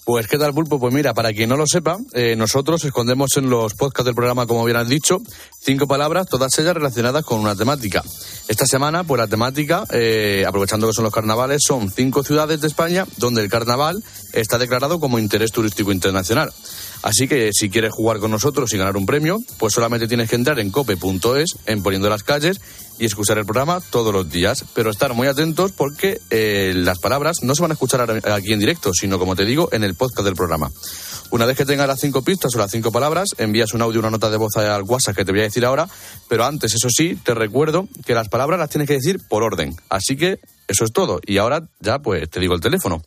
Pues, 0.04 0.28
¿qué 0.28 0.40
tal, 0.40 0.52
Pulpo? 0.52 0.80
Pues 0.80 0.94
mira, 0.94 1.14
para 1.14 1.32
quien 1.32 1.50
no 1.50 1.58
lo 1.58 1.68
sepa, 1.68 2.00
eh, 2.14 2.36
nosotros 2.36 2.84
escondemos 2.84 3.38
en 3.38 3.52
los 3.52 3.76
podcasts 3.76 4.06
del 4.06 4.16
programa, 4.16 4.48
como 4.48 4.66
bien 4.66 4.78
has 4.78 4.88
dicho, 4.88 5.20
cinco 5.60 5.88
palabras, 5.88 6.26
todas 6.26 6.58
ellas 6.58 6.74
relacionadas 6.74 7.24
con 7.24 7.40
una 7.40 7.56
temática. 7.56 8.04
Esta 8.48 8.66
semana, 8.66 9.04
pues 9.04 9.20
la 9.20 9.28
temática, 9.28 9.84
eh, 9.92 10.44
aprovechando 10.48 10.88
que 10.88 10.94
son 10.94 11.04
los 11.04 11.14
carnavales, 11.14 11.62
son 11.64 11.92
cinco 11.92 12.24
ciudades 12.24 12.62
de 12.62 12.68
España 12.68 13.06
donde 13.18 13.44
el 13.44 13.50
carnaval 13.50 14.04
está 14.34 14.58
declarado 14.58 15.00
como 15.00 15.20
interés 15.20 15.52
turístico 15.52 15.92
internacional. 15.92 16.52
Así 17.04 17.28
que 17.28 17.52
si 17.54 17.70
quieres 17.70 17.92
jugar 17.92 18.20
con 18.20 18.32
nosotros 18.32 18.72
y 18.74 18.78
ganar 18.78 18.96
un 18.96 19.06
premio, 19.06 19.40
pues 19.58 19.74
solamente 19.74 20.08
tienes 20.08 20.30
que 20.30 20.36
entrar 20.36 20.60
en 20.60 20.70
cope.es, 20.70 21.58
en 21.66 21.82
poniendo 21.82 22.10
las 22.10 22.24
calles 22.24 22.62
y 23.00 23.06
escuchar 23.06 23.40
el 23.40 23.46
programa 23.46 23.82
todos 23.90 24.14
los 24.14 24.30
días. 24.30 24.66
Pero 24.76 24.92
estar 24.92 25.14
muy 25.14 25.28
atentos 25.28 25.72
porque 25.72 26.20
eh, 26.30 26.74
las 26.76 27.00
palabras 27.00 27.38
no 27.42 27.56
se 27.56 27.62
van 27.62 27.72
a 27.72 27.74
escuchar 27.74 28.02
aquí 28.32 28.54
en 28.54 28.60
directo, 28.60 28.94
sino 28.94 29.18
como 29.18 29.36
te 29.36 29.46
digo, 29.46 29.70
en 29.72 29.84
el 29.84 29.96
podcast 29.96 30.26
del 30.26 30.36
programa. 30.36 30.72
Una 31.32 31.46
vez 31.46 31.58
que 31.58 31.66
tengas 31.66 31.88
las 31.88 32.00
cinco 32.00 32.24
pistas 32.24 32.54
o 32.56 32.60
las 32.60 32.70
cinco 32.70 32.92
palabras, 32.92 33.30
envías 33.38 33.74
un 33.74 33.82
audio, 33.82 34.00
una 34.00 34.10
nota 34.10 34.30
de 34.30 34.38
voz 34.38 34.58
al 34.58 34.84
WhatsApp 34.84 35.16
que 35.16 35.26
te 35.26 35.32
voy 35.32 35.40
a 35.40 35.44
decir 35.46 35.66
ahora. 35.66 35.88
Pero 36.28 36.44
antes, 36.44 36.76
eso 36.76 36.90
sí, 36.90 37.18
te 37.24 37.34
recuerdo 37.34 37.88
que 38.06 38.14
las 38.14 38.28
palabras 38.28 38.60
las 38.60 38.70
tienes 38.70 38.88
que 38.88 38.96
decir 38.96 39.20
por 39.30 39.42
orden. 39.42 39.74
Así 39.90 40.18
que 40.18 40.40
eso 40.68 40.84
es 40.84 40.92
todo. 40.92 41.20
Y 41.26 41.38
ahora 41.38 41.68
ya 41.80 42.00
pues 42.00 42.30
te 42.30 42.40
digo 42.40 42.54
el 42.54 42.62
teléfono. 42.62 43.02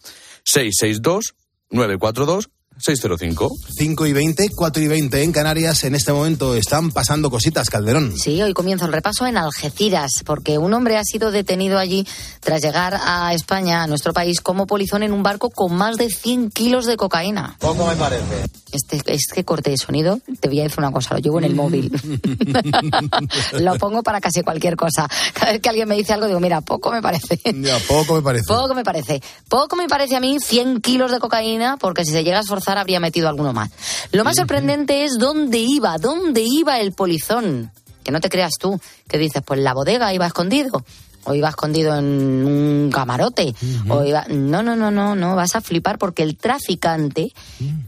662 0.44 1.35
942 1.70 2.48
605. 2.78 3.48
5 3.78 4.06
y 4.06 4.12
20, 4.12 4.48
4 4.54 4.82
y 4.82 4.88
20 4.88 5.22
en 5.22 5.32
Canarias. 5.32 5.84
En 5.84 5.94
este 5.94 6.12
momento 6.12 6.54
están 6.54 6.90
pasando 6.90 7.30
cositas, 7.30 7.70
Calderón. 7.70 8.14
Sí, 8.18 8.42
hoy 8.42 8.52
comienza 8.52 8.87
el 8.87 8.92
repaso 8.92 9.26
en 9.26 9.37
Algeciras, 9.37 10.22
porque 10.24 10.58
un 10.58 10.74
hombre 10.74 10.96
ha 10.96 11.04
sido 11.04 11.30
detenido 11.30 11.78
allí 11.78 12.06
tras 12.40 12.62
llegar 12.62 12.98
a 13.00 13.32
España, 13.32 13.82
a 13.82 13.87
nuestro 13.87 14.12
país, 14.12 14.40
como 14.40 14.66
polizón 14.66 15.02
en 15.02 15.12
un 15.12 15.22
barco 15.22 15.50
con 15.50 15.74
más 15.74 15.96
de 15.96 16.10
100 16.10 16.50
kilos 16.50 16.87
de 16.87 16.96
cocaína. 16.96 17.56
Poco 17.60 17.87
me 17.87 17.96
parece. 17.96 18.44
Este, 18.72 19.00
este 19.06 19.44
corte 19.44 19.70
de 19.70 19.76
sonido, 19.76 20.18
te 20.40 20.48
voy 20.48 20.60
a 20.60 20.64
decir 20.64 20.80
una 20.80 20.90
cosa, 20.90 21.14
lo 21.14 21.20
llevo 21.20 21.38
en 21.38 21.44
el 21.44 21.54
móvil. 21.54 21.92
lo 23.60 23.78
pongo 23.78 24.02
para 24.02 24.20
casi 24.20 24.42
cualquier 24.42 24.74
cosa. 24.74 25.08
Cada 25.32 25.52
vez 25.52 25.60
que 25.60 25.68
alguien 25.68 25.88
me 25.88 25.94
dice 25.94 26.12
algo, 26.12 26.26
digo, 26.26 26.40
mira, 26.40 26.60
poco 26.60 26.90
me 26.90 27.00
parece. 27.00 27.40
Ya, 27.54 27.78
poco 27.87 28.16
me 28.16 28.22
parece. 28.22 28.46
Poco 28.48 28.74
me 28.74 28.82
parece. 28.82 29.22
Poco 29.48 29.76
me 29.76 29.88
parece 29.88 30.16
a 30.16 30.20
mí 30.20 30.38
100 30.40 30.80
kilos 30.80 31.12
de 31.12 31.20
cocaína, 31.20 31.76
porque 31.76 32.04
si 32.04 32.10
se 32.10 32.24
llega 32.24 32.38
a 32.38 32.40
esforzar 32.40 32.63
habría 32.68 33.00
metido 33.00 33.29
alguno 33.29 33.53
más. 33.53 33.70
Lo 34.12 34.24
más 34.24 34.37
sorprendente 34.37 35.05
es 35.05 35.18
dónde 35.18 35.59
iba, 35.59 35.98
dónde 35.98 36.44
iba 36.46 36.79
el 36.81 36.92
polizón. 36.92 37.70
Que 38.03 38.12
no 38.12 38.20
te 38.20 38.29
creas 38.29 38.55
tú, 38.59 38.81
que 39.09 39.18
dices, 39.18 39.42
pues 39.44 39.61
la 39.61 39.72
bodega 39.72 40.12
iba 40.12 40.27
escondido. 40.27 40.85
O 41.27 41.35
iba 41.35 41.48
escondido 41.48 41.96
en 41.96 42.05
un 42.05 42.90
camarote. 42.92 43.55
O 43.88 44.05
iba... 44.05 44.27
No, 44.29 44.62
no, 44.62 44.77
no, 44.77 44.90
no, 44.90 45.14
no, 45.14 45.37
vas 45.37 45.57
a 45.57 45.62
flipar 45.62 45.98
porque 45.98 46.22
el 46.22 46.37
traficante 46.37 47.33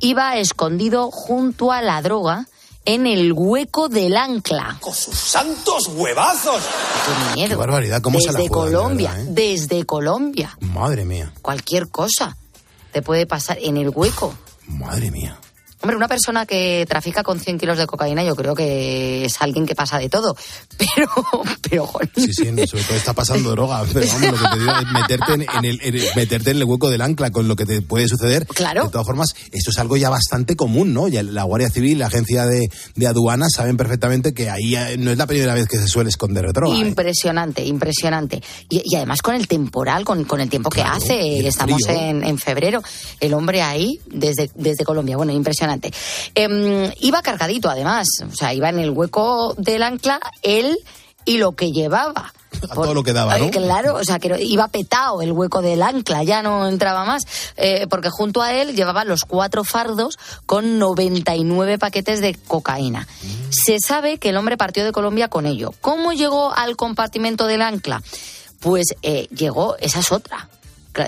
iba 0.00 0.36
escondido 0.36 1.10
junto 1.10 1.70
a 1.70 1.82
la 1.82 2.00
droga 2.00 2.46
en 2.86 3.06
el 3.06 3.32
hueco 3.32 3.88
del 3.88 4.16
ancla. 4.16 4.78
¡Con 4.80 4.94
sus 4.94 5.18
santos 5.18 5.88
huevazos! 5.88 6.62
Qué 7.04 7.34
miedo. 7.34 7.48
Qué 7.50 7.56
barbaridad, 7.56 8.00
¿cómo 8.00 8.18
se 8.20 8.28
desde 8.28 8.44
la 8.44 8.48
juegan, 8.48 8.70
de 8.70 8.76
Colombia, 8.76 9.10
verdad, 9.10 9.26
eh? 9.26 9.32
desde 9.32 9.84
Colombia. 9.84 10.58
Madre 10.60 11.04
mía, 11.04 11.32
Cualquier 11.42 11.88
cosa 11.88 12.36
te 12.92 13.02
puede 13.02 13.26
pasar 13.26 13.58
en 13.60 13.76
el 13.76 13.90
hueco. 13.90 14.34
Madre 14.68 15.10
mía. 15.10 15.38
Hombre, 15.82 15.96
una 15.96 16.08
persona 16.08 16.46
que 16.46 16.86
trafica 16.88 17.22
con 17.22 17.38
100 17.38 17.58
kilos 17.58 17.78
de 17.78 17.86
cocaína 17.86 18.24
yo 18.24 18.34
creo 18.34 18.54
que 18.54 19.24
es 19.24 19.40
alguien 19.40 19.66
que 19.66 19.74
pasa 19.74 19.98
de 19.98 20.08
todo. 20.08 20.36
Pero, 20.78 21.10
pero, 21.68 21.86
joder. 21.86 22.10
Sí, 22.16 22.32
sí, 22.32 22.52
no, 22.52 22.66
sobre 22.66 22.84
todo 22.84 22.96
está 22.96 23.12
pasando 23.12 23.50
droga. 23.50 23.84
Pero 23.92 24.06
vamos, 24.06 24.40
lo 24.40 24.48
que 24.48 24.54
te 24.54 24.60
digo 24.60 24.72
es 24.72 24.92
meterte 24.92 25.32
en, 25.34 25.42
en 25.42 25.64
el, 25.64 25.80
en 25.82 25.94
meterte 26.16 26.50
en 26.50 26.56
el 26.56 26.64
hueco 26.64 26.88
del 26.88 27.02
ancla 27.02 27.30
con 27.30 27.48
lo 27.48 27.56
que 27.56 27.66
te 27.66 27.82
puede 27.82 28.08
suceder. 28.08 28.46
Claro. 28.46 28.84
De 28.84 28.90
todas 28.90 29.06
formas, 29.06 29.34
esto 29.52 29.70
es 29.70 29.78
algo 29.78 29.96
ya 29.96 30.08
bastante 30.08 30.56
común, 30.56 30.94
¿no? 30.94 31.08
Ya 31.08 31.22
la 31.22 31.42
Guardia 31.42 31.68
Civil, 31.68 31.98
la 31.98 32.06
Agencia 32.06 32.46
de, 32.46 32.70
de 32.94 33.06
Aduanas 33.06 33.52
saben 33.54 33.76
perfectamente 33.76 34.32
que 34.32 34.48
ahí 34.48 34.74
eh, 34.74 34.96
no 34.98 35.10
es 35.10 35.18
la 35.18 35.26
primera 35.26 35.54
vez 35.54 35.68
que 35.68 35.76
se 35.76 35.86
suele 35.86 36.08
esconder 36.08 36.50
droga. 36.52 36.76
¿eh? 36.76 36.80
Impresionante, 36.80 37.64
impresionante. 37.64 38.42
Y, 38.70 38.82
y 38.84 38.96
además 38.96 39.20
con 39.20 39.34
el 39.34 39.46
temporal, 39.48 40.04
con, 40.04 40.24
con 40.24 40.40
el 40.40 40.48
tiempo 40.48 40.70
que 40.70 40.82
hace, 40.82 41.46
estamos 41.46 41.82
en, 41.88 42.24
en 42.24 42.38
febrero, 42.38 42.82
el 43.20 43.34
hombre 43.34 43.62
ahí 43.62 44.00
desde, 44.06 44.50
desde 44.54 44.84
Colombia, 44.84 45.16
bueno, 45.16 45.32
impresionante. 45.32 45.66
Em, 46.34 46.90
iba 47.00 47.22
cargadito 47.22 47.68
además, 47.68 48.08
o 48.30 48.34
sea, 48.34 48.52
iba 48.54 48.68
en 48.68 48.78
el 48.78 48.90
hueco 48.90 49.54
del 49.58 49.82
ancla 49.82 50.20
él 50.42 50.78
y 51.26 51.38
lo 51.38 51.52
que 51.52 51.72
llevaba. 51.72 52.32
A 52.70 52.74
todo 52.74 52.94
lo 52.94 53.02
que 53.02 53.12
daba, 53.12 53.36
¿no? 53.38 53.50
Claro, 53.50 53.96
o 53.96 54.04
sea, 54.04 54.18
que 54.18 54.42
iba 54.42 54.68
petado 54.68 55.20
el 55.20 55.32
hueco 55.32 55.60
del 55.60 55.82
ancla, 55.82 56.22
ya 56.22 56.40
no 56.42 56.66
entraba 56.66 57.04
más, 57.04 57.24
eh, 57.56 57.86
porque 57.90 58.08
junto 58.08 58.40
a 58.40 58.54
él 58.54 58.74
llevaba 58.74 59.04
los 59.04 59.24
cuatro 59.24 59.62
fardos 59.62 60.18
con 60.46 60.78
99 60.78 61.78
paquetes 61.78 62.20
de 62.20 62.34
cocaína. 62.34 63.06
Se 63.50 63.78
sabe 63.78 64.16
que 64.18 64.30
el 64.30 64.38
hombre 64.38 64.56
partió 64.56 64.84
de 64.84 64.92
Colombia 64.92 65.28
con 65.28 65.44
ello. 65.44 65.74
¿Cómo 65.82 66.12
llegó 66.12 66.54
al 66.54 66.76
compartimento 66.76 67.46
del 67.46 67.60
ancla? 67.60 68.02
Pues 68.60 68.86
eh, 69.02 69.26
llegó, 69.34 69.76
esa 69.78 70.00
es 70.00 70.10
otra. 70.12 70.48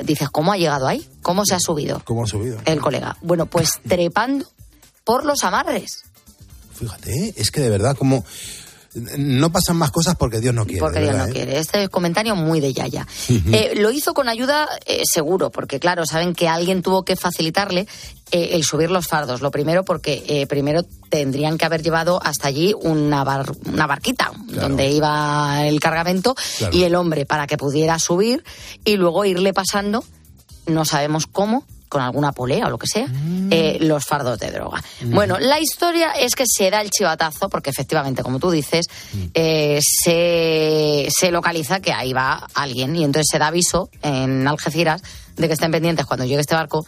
Dices, 0.05 0.29
¿cómo 0.29 0.53
ha 0.53 0.59
llegado 0.59 0.87
ahí? 0.87 1.09
¿Cómo 1.23 1.47
se 1.47 1.55
ha 1.55 1.61
subido 1.61 2.03
¿Cómo 2.05 2.25
ha 2.25 2.27
subido? 2.27 2.59
el 2.67 2.79
colega? 2.79 3.17
Bueno, 3.23 3.47
pues 3.47 3.81
trepando 3.89 4.45
por 5.09 5.25
los 5.25 5.43
amarres. 5.43 6.03
Fíjate, 6.79 7.11
¿eh? 7.11 7.35
es 7.39 7.51
que 7.51 7.63
de 7.63 7.71
verdad, 7.71 7.97
como 7.97 8.27
no 9.17 9.51
pasan 9.51 9.77
más 9.77 9.91
cosas 9.91 10.17
porque 10.17 10.39
Dios 10.39 10.53
no 10.55 10.67
quiere. 10.67 10.81
Porque 10.81 11.01
Dios 11.01 11.17
no 11.17 11.25
¿eh? 11.27 11.31
quiere. 11.33 11.59
Este 11.59 11.89
comentario 11.89 12.35
muy 12.37 12.61
de 12.61 12.75
Yaya. 12.75 13.07
Eh, 13.29 13.73
lo 13.77 13.91
hizo 13.91 14.13
con 14.13 14.29
ayuda 14.29 14.69
eh, 14.85 15.01
seguro, 15.11 15.49
porque 15.51 15.81
claro, 15.81 16.05
saben 16.05 16.35
que 16.35 16.47
alguien 16.47 16.83
tuvo 16.83 17.05
que 17.05 17.17
facilitarle 17.17 17.87
el 18.31 18.63
subir 18.65 18.91
los 18.91 19.07
fardos. 19.07 19.41
Lo 19.41 19.51
primero 19.51 19.83
porque 19.83 20.47
primero 20.47 20.83
tendrían 21.09 21.57
que 21.57 21.65
haber 21.65 21.83
llevado 21.83 22.21
hasta 22.23 22.49
allí 22.49 22.75
una, 22.83 23.25
bar- 23.25 23.53
una 23.65 23.87
barquita 23.87 24.31
donde 24.49 24.91
iba 24.91 25.67
el 25.67 25.81
cargamento 25.81 26.35
Claro. 26.59 26.77
y 26.77 26.83
el 26.85 26.95
hombre 26.97 27.25
para 27.25 27.47
que 27.47 27.57
pudiera 27.57 27.99
subir 27.99 28.45
y 28.85 28.97
luego 28.97 29.25
irle 29.25 29.55
pasando, 29.55 30.05
no 30.67 30.85
sabemos 30.85 31.27
cómo, 31.27 31.65
con 31.89 32.03
alguna 32.03 32.33
polea 32.33 32.67
o 32.67 32.71
lo 32.71 32.79
que 32.79 32.87
sea, 32.87 33.07
eh, 33.51 33.79
los 33.81 34.05
fardos 34.05 34.39
de 34.39 34.51
droga. 34.51 34.83
Bueno, 35.03 35.39
la 35.39 35.59
historia 35.61 36.13
es 36.13 36.35
que 36.35 36.45
se 36.47 36.71
da 36.71 36.81
el 36.81 36.91
chivatazo, 36.91 37.49
porque 37.49 37.71
efectivamente, 37.71 38.23
como 38.23 38.39
tú 38.39 38.51
dices, 38.51 38.87
eh, 39.35 39.81
se, 39.83 41.09
se 41.11 41.31
localiza 41.31 41.81
que 41.81 41.93
ahí 41.93 42.13
va 42.13 42.47
alguien 42.55 42.97
y 42.97 43.05
entonces 43.05 43.27
se 43.31 43.39
da 43.39 43.49
aviso 43.49 43.91
en 44.03 44.47
Algeciras 44.47 45.03
de 45.37 45.47
que 45.47 45.55
estén 45.55 45.71
pendientes 45.71 46.07
cuando 46.07 46.25
llegue 46.25 46.41
este 46.41 46.55
barco 46.55 46.85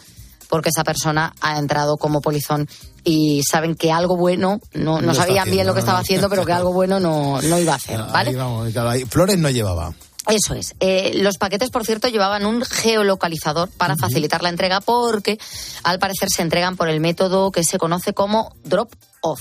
porque 0.50 0.68
esa 0.68 0.84
persona 0.84 1.32
ha 1.40 1.58
entrado 1.58 1.96
como 1.96 2.20
polizón 2.20 2.68
y 3.04 3.42
saben 3.48 3.76
que 3.76 3.92
algo 3.92 4.16
bueno, 4.16 4.60
no, 4.74 5.00
no 5.00 5.14
sabían 5.14 5.50
bien 5.50 5.66
lo 5.66 5.72
que 5.72 5.80
estaba 5.80 6.00
haciendo, 6.00 6.28
pero 6.28 6.44
que 6.44 6.52
algo 6.52 6.72
bueno 6.72 7.00
no, 7.00 7.40
no 7.40 7.58
iba 7.58 7.72
a 7.72 7.76
hacer, 7.76 7.98
¿vale? 8.12 8.36
Vamos, 8.36 8.70
claro, 8.72 9.06
Flores 9.08 9.38
no 9.38 9.48
llevaba. 9.48 9.94
Eso 10.28 10.54
es. 10.54 10.74
Eh, 10.80 11.12
los 11.14 11.38
paquetes, 11.38 11.70
por 11.70 11.84
cierto, 11.84 12.08
llevaban 12.08 12.44
un 12.44 12.62
geolocalizador 12.62 13.70
para 13.70 13.96
facilitar 13.96 14.42
la 14.42 14.50
entrega 14.50 14.80
porque, 14.80 15.38
al 15.82 15.98
parecer, 15.98 16.28
se 16.34 16.42
entregan 16.42 16.76
por 16.76 16.88
el 16.88 17.00
método 17.00 17.50
que 17.50 17.64
se 17.64 17.78
conoce 17.78 18.12
como 18.12 18.54
drop-off. 18.64 19.40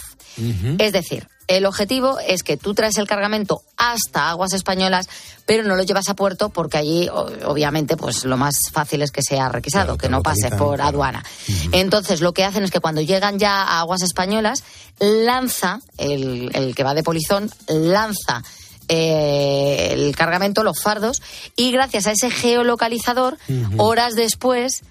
Es 0.78 0.94
decir, 0.94 1.28
el 1.48 1.66
objetivo 1.66 2.18
es 2.20 2.44
que 2.44 2.56
tú 2.56 2.74
traes 2.74 2.98
el 2.98 3.08
cargamento 3.08 3.64
hasta 3.76 4.30
aguas 4.30 4.54
españolas, 4.54 5.10
pero 5.46 5.64
no 5.64 5.76
lo 5.76 5.84
llevas 5.84 6.08
a 6.08 6.14
puerto 6.14 6.50
porque 6.50 6.78
allí, 6.78 7.10
obviamente, 7.10 7.98
pues 7.98 8.24
lo 8.24 8.38
más 8.38 8.56
fácil 8.72 9.02
es 9.02 9.12
que 9.12 9.22
sea 9.22 9.50
requisado, 9.50 9.98
que 9.98 10.08
no 10.08 10.22
pase 10.22 10.50
por 10.52 10.76
claro. 10.76 10.90
aduana. 10.90 11.26
Entonces, 11.74 12.22
lo 12.22 12.34
que 12.34 12.46
hacen 12.46 12.64
es 12.64 12.72
que 12.72 12.80
cuando 12.80 13.02
llegan 13.02 13.38
ya 13.38 13.64
a 13.64 13.80
aguas 13.80 14.02
españolas, 14.02 14.64
lanza, 15.00 15.82
el, 15.98 16.52
el 16.54 16.74
que 16.74 16.84
va 16.84 16.94
de 16.94 17.04
polizón, 17.04 17.52
lanza 17.68 18.44
eh, 18.90 19.92
el 19.94 20.16
cargamento, 20.16 20.64
los 20.64 20.82
fardos, 20.82 21.22
y 21.56 21.72
gracias 21.72 22.08
a 22.08 22.12
ese 22.12 22.30
geolocalizador, 22.30 23.38
horas 23.78 24.16
después, 24.16 24.82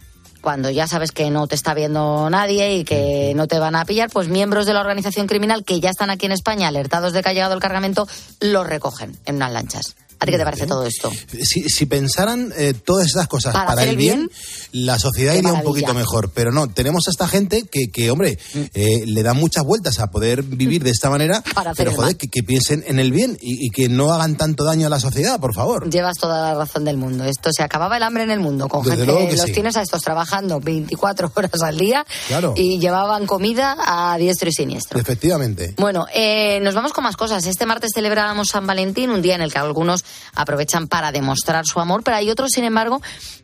cuando 0.40 0.70
ya 0.70 0.86
sabes 0.86 1.12
que 1.12 1.30
no 1.30 1.46
te 1.46 1.54
está 1.54 1.74
viendo 1.74 2.30
nadie 2.30 2.76
y 2.76 2.84
que 2.84 3.32
no 3.34 3.46
te 3.46 3.58
van 3.58 3.74
a 3.74 3.84
pillar, 3.84 4.08
pues 4.10 4.28
miembros 4.28 4.66
de 4.66 4.72
la 4.72 4.80
organización 4.80 5.26
criminal 5.26 5.64
que 5.64 5.80
ya 5.80 5.90
están 5.90 6.10
aquí 6.10 6.26
en 6.26 6.32
España 6.32 6.68
alertados 6.68 7.12
de 7.12 7.22
que 7.22 7.28
ha 7.28 7.32
llegado 7.32 7.54
el 7.54 7.60
cargamento, 7.60 8.08
los 8.40 8.66
recogen 8.66 9.18
en 9.26 9.36
unas 9.36 9.52
lanchas. 9.52 9.96
¿A 10.20 10.26
ti 10.26 10.32
qué 10.32 10.38
te 10.38 10.44
parece 10.44 10.66
todo 10.66 10.84
esto? 10.84 11.10
Si, 11.42 11.68
si 11.68 11.86
pensaran 11.86 12.52
eh, 12.56 12.74
todas 12.74 13.06
esas 13.06 13.28
cosas 13.28 13.54
Para 13.54 13.84
el 13.84 13.96
bien, 13.96 14.28
la 14.72 14.98
sociedad 14.98 15.34
iría 15.34 15.52
un 15.52 15.62
poquito 15.62 15.94
mejor. 15.94 16.30
Pero 16.34 16.50
no, 16.52 16.68
tenemos 16.68 17.06
a 17.06 17.10
esta 17.10 17.28
gente 17.28 17.62
que, 17.70 17.88
que 17.92 18.10
hombre, 18.10 18.38
eh, 18.74 19.04
le 19.06 19.22
dan 19.22 19.36
muchas 19.36 19.64
vueltas 19.64 19.98
a 20.00 20.10
poder 20.10 20.42
vivir 20.42 20.82
de 20.82 20.90
esta 20.90 21.08
manera, 21.10 21.42
Para 21.54 21.72
pero 21.74 21.92
joder, 21.94 22.16
que, 22.16 22.28
que 22.28 22.42
piensen 22.42 22.82
en 22.86 22.98
el 22.98 23.12
bien 23.12 23.38
y, 23.40 23.66
y 23.66 23.70
que 23.70 23.88
no 23.88 24.12
hagan 24.12 24.36
tanto 24.36 24.64
daño 24.64 24.86
a 24.86 24.90
la 24.90 25.00
sociedad, 25.00 25.38
por 25.40 25.54
favor. 25.54 25.88
Llevas 25.90 26.18
toda 26.18 26.52
la 26.52 26.58
razón 26.58 26.84
del 26.84 26.96
mundo. 26.96 27.24
Esto 27.24 27.50
se 27.52 27.62
acababa 27.62 27.96
el 27.96 28.02
hambre 28.02 28.24
en 28.24 28.30
el 28.30 28.40
mundo. 28.40 28.68
Con 28.68 28.82
Desde 28.84 29.06
gente, 29.06 29.28
que 29.28 29.36
los 29.36 29.46
sí. 29.46 29.52
tienes 29.52 29.76
a 29.76 29.82
estos 29.82 30.02
trabajando 30.02 30.60
24 30.60 31.32
horas 31.36 31.62
al 31.62 31.78
día 31.78 32.04
Claro. 32.26 32.54
y 32.56 32.78
llevaban 32.78 33.26
comida 33.26 33.76
a 33.78 34.16
diestro 34.18 34.48
y 34.48 34.52
siniestro. 34.52 34.98
Efectivamente. 34.98 35.74
Bueno, 35.76 36.06
eh, 36.12 36.58
nos 36.60 36.74
vamos 36.74 36.92
con 36.92 37.04
más 37.04 37.16
cosas. 37.16 37.46
Este 37.46 37.66
martes 37.66 37.90
celebrábamos 37.94 38.48
San 38.48 38.66
Valentín, 38.66 39.10
un 39.10 39.22
día 39.22 39.34
en 39.36 39.42
el 39.42 39.52
que 39.52 39.58
algunos 39.58 40.04
aprovechan 40.34 40.88
para 40.88 41.12
demostrar 41.12 41.66
su 41.66 41.80
amor, 41.80 42.02
pero 42.02 42.16
hay 42.16 42.30
otros, 42.30 42.50
sin 42.52 42.64
embargo, 42.64 43.00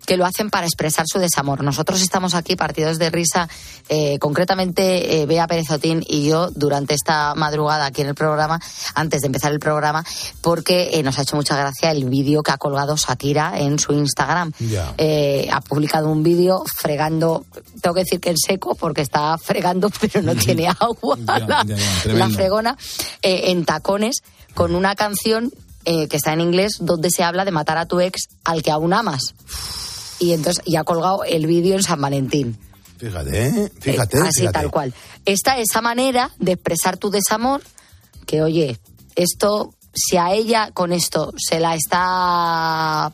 que 0.06 0.16
lo 0.16 0.26
hacen 0.26 0.50
para 0.50 0.66
expresar 0.66 1.06
su 1.08 1.18
desamor. 1.18 1.62
Nosotros 1.62 2.02
estamos 2.02 2.34
aquí 2.34 2.56
partidos 2.56 2.98
de 2.98 3.10
risa, 3.10 3.48
eh, 3.88 4.18
concretamente 4.18 5.22
eh, 5.22 5.26
Bea 5.26 5.46
Pérez 5.46 5.70
Otín 5.70 6.04
y 6.06 6.26
yo, 6.28 6.50
durante 6.50 6.94
esta 6.94 7.34
madrugada 7.34 7.86
aquí 7.86 8.02
en 8.02 8.08
el 8.08 8.14
programa, 8.14 8.60
antes 8.94 9.22
de 9.22 9.26
empezar 9.26 9.52
el 9.52 9.60
programa, 9.60 10.04
porque 10.40 10.90
eh, 10.92 11.02
nos 11.02 11.18
ha 11.18 11.22
hecho 11.22 11.36
mucha 11.36 11.56
gracia 11.56 11.90
el 11.90 12.04
vídeo 12.04 12.42
que 12.42 12.52
ha 12.52 12.58
colgado 12.58 12.96
Shakira 12.96 13.58
en 13.58 13.78
su 13.78 13.92
Instagram. 13.92 14.52
Eh, 14.98 15.48
ha 15.50 15.60
publicado 15.60 16.10
un 16.10 16.22
vídeo 16.22 16.62
fregando, 16.76 17.44
tengo 17.80 17.94
que 17.94 18.00
decir 18.00 18.20
que 18.20 18.30
en 18.30 18.38
seco, 18.38 18.74
porque 18.74 19.02
está 19.02 19.36
fregando, 19.38 19.90
pero 20.00 20.22
no 20.22 20.34
tiene 20.34 20.68
agua. 20.68 21.18
La, 22.06 22.28
fregona 22.30 22.76
eh, 23.22 23.50
en 23.50 23.64
tacones 23.64 24.22
con 24.54 24.74
una 24.74 24.94
canción 24.94 25.50
eh, 25.84 26.08
que 26.08 26.16
está 26.16 26.32
en 26.32 26.40
inglés 26.40 26.78
donde 26.80 27.10
se 27.10 27.22
habla 27.22 27.44
de 27.44 27.50
matar 27.50 27.78
a 27.78 27.86
tu 27.86 28.00
ex 28.00 28.28
al 28.44 28.62
que 28.62 28.70
aún 28.70 28.92
amas. 28.92 29.34
Y 30.18 30.32
entonces 30.32 30.62
y 30.66 30.76
ha 30.76 30.84
colgado 30.84 31.24
el 31.24 31.46
vídeo 31.46 31.74
en 31.74 31.82
San 31.82 32.00
Valentín. 32.00 32.58
Fíjate, 32.98 33.46
¿eh? 33.46 33.72
fíjate. 33.80 34.18
Eh, 34.18 34.22
así 34.22 34.40
fíjate. 34.40 34.58
tal 34.58 34.70
cual. 34.70 34.94
Esta 35.24 35.58
esa 35.58 35.80
manera 35.80 36.30
de 36.38 36.52
expresar 36.52 36.96
tu 36.96 37.10
desamor, 37.10 37.62
que 38.26 38.42
oye, 38.42 38.78
esto, 39.16 39.74
si 39.92 40.16
a 40.16 40.32
ella 40.32 40.70
con 40.72 40.92
esto 40.92 41.32
se 41.36 41.60
la 41.60 41.74
está 41.74 43.12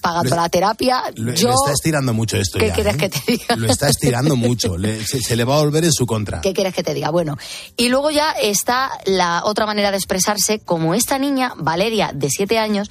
pagando 0.00 0.30
Lo- 0.30 0.42
la 0.42 0.48
terapia, 0.48 1.02
Lo, 1.16 1.32
yo... 1.34 1.48
lo 1.48 1.54
está 1.54 1.72
estirando 1.72 2.12
mucho 2.14 2.36
esto 2.36 2.58
¿Qué 2.58 2.68
ya, 2.68 2.74
quieres 2.74 2.94
¿eh? 2.94 2.98
que 2.98 3.08
te 3.08 3.22
diga? 3.26 3.56
Lo 3.56 3.70
está 3.70 3.88
estirando 3.88 4.36
mucho. 4.36 4.76
Le- 4.78 5.04
se, 5.04 5.20
se 5.20 5.36
le 5.36 5.44
va 5.44 5.56
a 5.56 5.60
volver 5.60 5.84
en 5.84 5.92
su 5.92 6.06
contra. 6.06 6.40
¿Qué 6.40 6.52
quieres 6.52 6.74
que 6.74 6.82
te 6.82 6.94
diga? 6.94 7.10
Bueno, 7.10 7.36
y 7.76 7.88
luego 7.88 8.10
ya 8.10 8.30
está 8.32 8.90
la 9.06 9.42
otra 9.44 9.66
manera 9.66 9.90
de 9.90 9.96
expresarse, 9.96 10.60
como 10.60 10.94
esta 10.94 11.18
niña, 11.18 11.52
Valeria, 11.56 12.10
de 12.14 12.28
siete 12.30 12.58
años, 12.58 12.90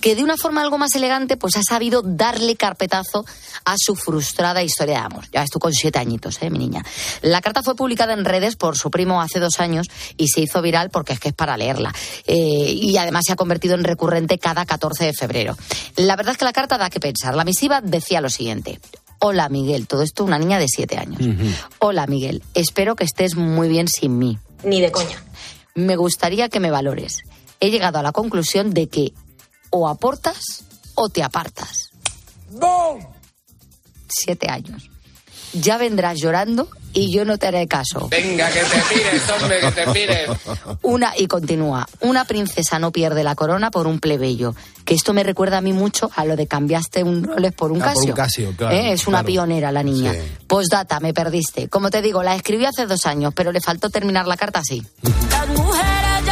que 0.00 0.14
de 0.14 0.22
una 0.24 0.36
forma 0.36 0.62
algo 0.62 0.78
más 0.78 0.94
elegante, 0.94 1.36
pues 1.36 1.56
ha 1.56 1.62
sabido 1.62 2.02
darle 2.02 2.56
carpetazo 2.56 3.24
a 3.64 3.74
su 3.78 3.94
frustrada 3.94 4.62
historia 4.62 4.98
de 4.98 5.04
amor. 5.04 5.24
Ya 5.32 5.44
tú 5.46 5.58
con 5.58 5.72
siete 5.72 5.98
añitos, 5.98 6.38
¿eh, 6.42 6.50
mi 6.50 6.58
niña? 6.58 6.84
La 7.22 7.40
carta 7.40 7.62
fue 7.62 7.74
publicada 7.76 8.12
en 8.14 8.24
redes 8.24 8.56
por 8.56 8.76
su 8.76 8.90
primo 8.90 9.20
hace 9.22 9.38
dos 9.38 9.60
años 9.60 9.86
y 10.16 10.28
se 10.28 10.40
hizo 10.40 10.60
viral 10.62 10.90
porque 10.90 11.12
es 11.12 11.20
que 11.20 11.28
es 11.28 11.34
para 11.34 11.56
leerla. 11.56 11.92
Eh, 12.26 12.34
y 12.36 12.96
además 12.96 13.24
se 13.26 13.32
ha 13.32 13.36
convertido 13.36 13.74
en 13.74 13.84
recurrente 13.84 14.38
cada 14.38 14.64
14 14.64 15.04
de 15.06 15.12
febrero. 15.12 15.56
La 15.96 16.16
verdad 16.16 16.32
es 16.32 16.38
que 16.38 16.41
la 16.42 16.52
carta 16.52 16.78
da 16.78 16.90
que 16.90 17.00
pensar. 17.00 17.34
La 17.34 17.44
misiva 17.44 17.80
decía 17.80 18.20
lo 18.20 18.30
siguiente. 18.30 18.80
Hola 19.18 19.48
Miguel, 19.48 19.86
todo 19.86 20.02
esto 20.02 20.24
una 20.24 20.38
niña 20.38 20.58
de 20.58 20.66
siete 20.68 20.98
años. 20.98 21.20
Hola 21.78 22.06
Miguel, 22.06 22.42
espero 22.54 22.96
que 22.96 23.04
estés 23.04 23.36
muy 23.36 23.68
bien 23.68 23.86
sin 23.88 24.18
mí. 24.18 24.38
Ni 24.64 24.80
de 24.80 24.90
coña. 24.90 25.22
Me 25.74 25.96
gustaría 25.96 26.48
que 26.48 26.60
me 26.60 26.70
valores. 26.70 27.18
He 27.60 27.70
llegado 27.70 27.98
a 27.98 28.02
la 28.02 28.12
conclusión 28.12 28.74
de 28.74 28.88
que 28.88 29.12
o 29.70 29.88
aportas 29.88 30.64
o 30.94 31.08
te 31.08 31.22
apartas. 31.22 31.90
Siete 34.08 34.50
años. 34.50 34.90
Ya 35.52 35.78
vendrás 35.78 36.18
llorando 36.18 36.68
y 36.92 37.12
yo 37.12 37.24
no 37.24 37.38
te 37.38 37.46
haré 37.46 37.66
caso. 37.66 38.08
Venga, 38.10 38.48
que 38.50 38.60
te 38.60 38.94
pires, 38.94 39.22
hombre, 39.30 39.60
que 39.60 39.70
te 39.72 39.86
pires. 39.92 40.28
Una, 40.82 41.12
y 41.16 41.26
continúa, 41.26 41.86
una 42.00 42.24
princesa 42.24 42.78
no 42.78 42.90
pierde 42.92 43.24
la 43.24 43.34
corona 43.34 43.70
por 43.70 43.86
un 43.86 43.98
plebeyo. 44.00 44.54
Que 44.84 44.94
esto 44.94 45.12
me 45.12 45.22
recuerda 45.22 45.58
a 45.58 45.60
mí 45.60 45.72
mucho 45.72 46.10
a 46.16 46.24
lo 46.24 46.34
de 46.36 46.46
cambiaste 46.48 47.04
un 47.04 47.22
Rolex 47.22 47.54
por 47.56 47.70
un 47.70 47.80
Ah, 47.82 47.86
por 47.86 47.94
Casio. 47.94 48.10
un 48.10 48.16
Casio, 48.16 48.54
claro, 48.56 48.74
¿Eh? 48.76 48.92
Es 48.92 49.06
una 49.06 49.18
claro. 49.18 49.26
pionera 49.26 49.70
la 49.72 49.82
niña. 49.84 50.12
Sí. 50.12 50.18
Postdata, 50.46 50.98
me 51.00 51.14
perdiste. 51.14 51.68
Como 51.68 51.88
te 51.90 52.02
digo, 52.02 52.22
la 52.22 52.34
escribí 52.34 52.64
hace 52.64 52.86
dos 52.86 53.06
años, 53.06 53.32
pero 53.34 53.52
le 53.52 53.60
faltó 53.60 53.90
terminar 53.90 54.26
la 54.26 54.36
carta 54.36 54.58
así. 54.58 54.82
Las 55.30 55.48
mujeres 55.48 56.26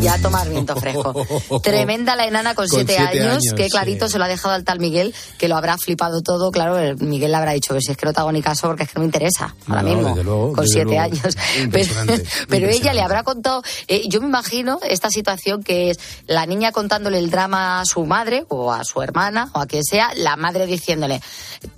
Ya 0.00 0.14
a 0.14 0.18
tomar 0.18 0.48
viento 0.48 0.76
fresco. 0.76 1.12
Tremenda 1.62 2.14
la 2.14 2.26
enana 2.26 2.54
con, 2.54 2.68
Con 2.68 2.78
siete, 2.78 2.94
siete 2.96 3.18
años, 3.18 3.42
años, 3.42 3.54
que 3.56 3.68
clarito 3.68 4.06
sí. 4.06 4.12
se 4.12 4.18
lo 4.18 4.24
ha 4.24 4.28
dejado 4.28 4.54
al 4.54 4.62
tal 4.64 4.78
Miguel, 4.78 5.12
que 5.38 5.48
lo 5.48 5.56
habrá 5.56 5.76
flipado 5.76 6.22
todo. 6.22 6.50
Claro, 6.52 6.78
el 6.78 6.96
Miguel 6.98 7.32
le 7.32 7.36
habrá 7.36 7.52
dicho 7.52 7.74
que 7.74 7.80
si 7.80 7.90
es 7.90 7.96
que 7.96 8.06
no 8.06 8.12
te 8.12 8.20
hago 8.20 8.30
ni 8.30 8.40
caso 8.40 8.68
porque 8.68 8.84
es 8.84 8.88
que 8.90 8.94
no 8.94 9.00
me 9.00 9.06
interesa 9.06 9.54
ahora 9.66 9.82
No, 9.82 9.88
mismo. 9.88 10.14
luego, 10.22 10.52
con 10.52 10.66
siete 10.68 10.84
luego. 10.86 11.02
años. 11.02 11.36
Pero, 11.72 11.88
pero 12.48 12.68
ella 12.68 12.92
le 12.94 13.00
habrá 13.02 13.22
contado, 13.24 13.62
eh, 13.88 14.08
yo 14.08 14.20
me 14.20 14.26
imagino 14.28 14.78
esta 14.88 15.10
situación 15.10 15.62
que 15.62 15.90
es 15.90 15.98
la 16.26 16.46
niña 16.46 16.70
contándole 16.72 17.18
el 17.18 17.30
drama 17.30 17.80
a 17.80 17.84
su 17.84 18.04
madre 18.06 18.44
o 18.48 18.72
a 18.72 18.84
su 18.84 19.02
hermana 19.02 19.50
o 19.54 19.60
a 19.60 19.66
quien 19.66 19.82
sea, 19.84 20.12
la 20.16 20.36
madre 20.36 20.66
diciéndole, 20.66 21.20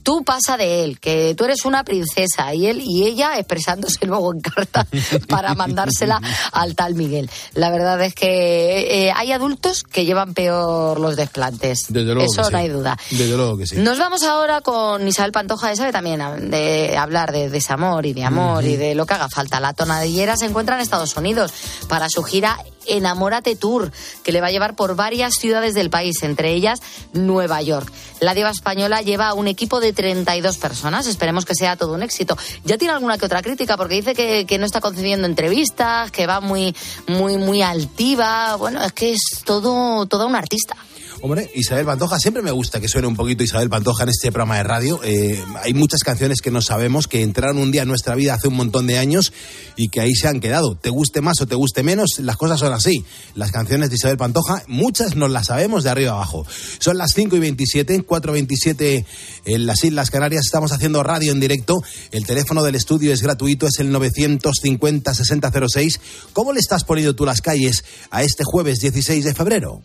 tú 0.02 0.22
pasa 0.24 0.56
de 0.56 0.84
él, 0.84 1.00
que 1.00 1.34
tú 1.36 1.44
eres 1.44 1.64
una 1.64 1.84
princesa 1.84 2.52
y 2.54 2.66
él 2.66 2.82
y 2.84 3.04
ella 3.06 3.38
expresándose 3.38 4.04
luego 4.06 4.32
en 4.32 4.40
carta 4.40 4.86
para 5.28 5.54
mandársela 5.54 6.20
al 6.52 6.74
tal 6.74 6.94
Miguel. 6.94 7.30
La 7.54 7.70
verdad 7.70 8.00
es 8.02 8.09
que 8.14 9.06
eh, 9.08 9.12
hay 9.14 9.32
adultos 9.32 9.82
que 9.82 10.04
llevan 10.04 10.34
peor 10.34 10.98
los 11.00 11.16
desplantes. 11.16 11.86
Desde 11.88 12.14
luego 12.14 12.30
Eso 12.30 12.42
que 12.42 12.46
sí. 12.46 12.52
no 12.52 12.58
hay 12.58 12.68
duda. 12.68 12.98
Desde 13.10 13.36
luego 13.36 13.56
que 13.58 13.66
sí. 13.66 13.76
Nos 13.76 13.98
vamos 13.98 14.22
ahora 14.22 14.60
con 14.60 15.06
Isabel 15.06 15.32
Pantoja, 15.32 15.72
esa 15.72 15.80
sabe 15.82 15.92
también 15.92 16.50
de 16.50 16.96
hablar 16.96 17.32
de 17.32 17.48
desamor 17.48 18.04
y 18.06 18.12
de 18.12 18.24
amor 18.24 18.64
y 18.64 18.76
de 18.76 18.94
lo 18.94 19.06
que 19.06 19.14
haga 19.14 19.28
falta. 19.28 19.60
La 19.60 19.72
tonadillera 19.72 20.36
se 20.36 20.46
encuentra 20.46 20.76
en 20.76 20.82
Estados 20.82 21.16
Unidos 21.16 21.52
para 21.88 22.08
su 22.08 22.22
gira 22.22 22.58
Enamórate 22.86 23.56
Tour, 23.56 23.92
que 24.22 24.32
le 24.32 24.40
va 24.40 24.48
a 24.48 24.50
llevar 24.50 24.76
por 24.76 24.96
varias 24.96 25.34
ciudades 25.34 25.74
del 25.74 25.90
país, 25.90 26.22
entre 26.22 26.52
ellas 26.52 26.80
Nueva 27.12 27.62
York. 27.62 27.90
La 28.20 28.34
diva 28.34 28.50
española 28.50 29.02
lleva 29.02 29.34
un 29.34 29.48
equipo 29.48 29.80
de 29.80 29.92
32 29.92 30.58
personas, 30.58 31.06
esperemos 31.06 31.44
que 31.44 31.54
sea 31.54 31.76
todo 31.76 31.94
un 31.94 32.02
éxito. 32.02 32.36
Ya 32.64 32.76
tiene 32.78 32.92
alguna 32.92 33.18
que 33.18 33.26
otra 33.26 33.42
crítica 33.42 33.76
porque 33.76 33.94
dice 33.94 34.14
que, 34.14 34.44
que 34.46 34.58
no 34.58 34.66
está 34.66 34.80
concediendo 34.80 35.26
entrevistas, 35.26 36.10
que 36.10 36.26
va 36.26 36.40
muy, 36.40 36.74
muy, 37.06 37.36
muy 37.38 37.62
altiva. 37.62 38.56
Bueno, 38.56 38.82
es 38.84 38.92
que 38.92 39.12
es 39.12 39.42
todo, 39.44 40.06
toda 40.06 40.26
una 40.26 40.38
artista. 40.38 40.76
Hombre, 41.22 41.50
Isabel 41.54 41.84
Pantoja, 41.84 42.18
siempre 42.18 42.42
me 42.42 42.50
gusta 42.50 42.80
que 42.80 42.88
suene 42.88 43.06
un 43.06 43.14
poquito 43.14 43.42
Isabel 43.42 43.68
Pantoja 43.68 44.04
en 44.04 44.08
este 44.08 44.32
programa 44.32 44.56
de 44.56 44.62
radio. 44.62 45.00
Eh, 45.04 45.38
hay 45.62 45.74
muchas 45.74 46.02
canciones 46.02 46.40
que 46.40 46.50
no 46.50 46.62
sabemos, 46.62 47.08
que 47.08 47.22
entraron 47.22 47.58
un 47.58 47.70
día 47.70 47.82
en 47.82 47.88
nuestra 47.88 48.14
vida 48.14 48.32
hace 48.32 48.48
un 48.48 48.54
montón 48.54 48.86
de 48.86 48.96
años 48.96 49.34
y 49.76 49.90
que 49.90 50.00
ahí 50.00 50.14
se 50.14 50.28
han 50.28 50.40
quedado. 50.40 50.76
Te 50.76 50.88
guste 50.88 51.20
más 51.20 51.42
o 51.42 51.46
te 51.46 51.56
guste 51.56 51.82
menos, 51.82 52.20
las 52.20 52.38
cosas 52.38 52.60
son 52.60 52.72
así. 52.72 53.04
Las 53.34 53.52
canciones 53.52 53.90
de 53.90 53.96
Isabel 53.96 54.16
Pantoja, 54.16 54.62
muchas 54.66 55.14
nos 55.14 55.30
las 55.30 55.48
sabemos 55.48 55.84
de 55.84 55.90
arriba 55.90 56.12
abajo. 56.12 56.46
Son 56.78 56.96
las 56.96 57.12
5 57.12 57.36
y 57.36 57.38
27, 57.38 58.02
4 58.02 58.32
y 58.32 58.34
27 58.34 59.04
en 59.44 59.66
las 59.66 59.84
Islas 59.84 60.10
Canarias. 60.10 60.46
Estamos 60.46 60.72
haciendo 60.72 61.02
radio 61.02 61.32
en 61.32 61.40
directo. 61.40 61.82
El 62.12 62.24
teléfono 62.24 62.62
del 62.62 62.76
estudio 62.76 63.12
es 63.12 63.20
gratuito, 63.20 63.66
es 63.66 63.78
el 63.78 63.92
950-6006. 63.92 66.00
¿Cómo 66.32 66.54
le 66.54 66.60
estás 66.60 66.84
poniendo 66.84 67.14
tú 67.14 67.26
las 67.26 67.42
calles 67.42 67.84
a 68.10 68.22
este 68.22 68.42
jueves 68.42 68.80
16 68.80 69.22
de 69.22 69.34
febrero? 69.34 69.82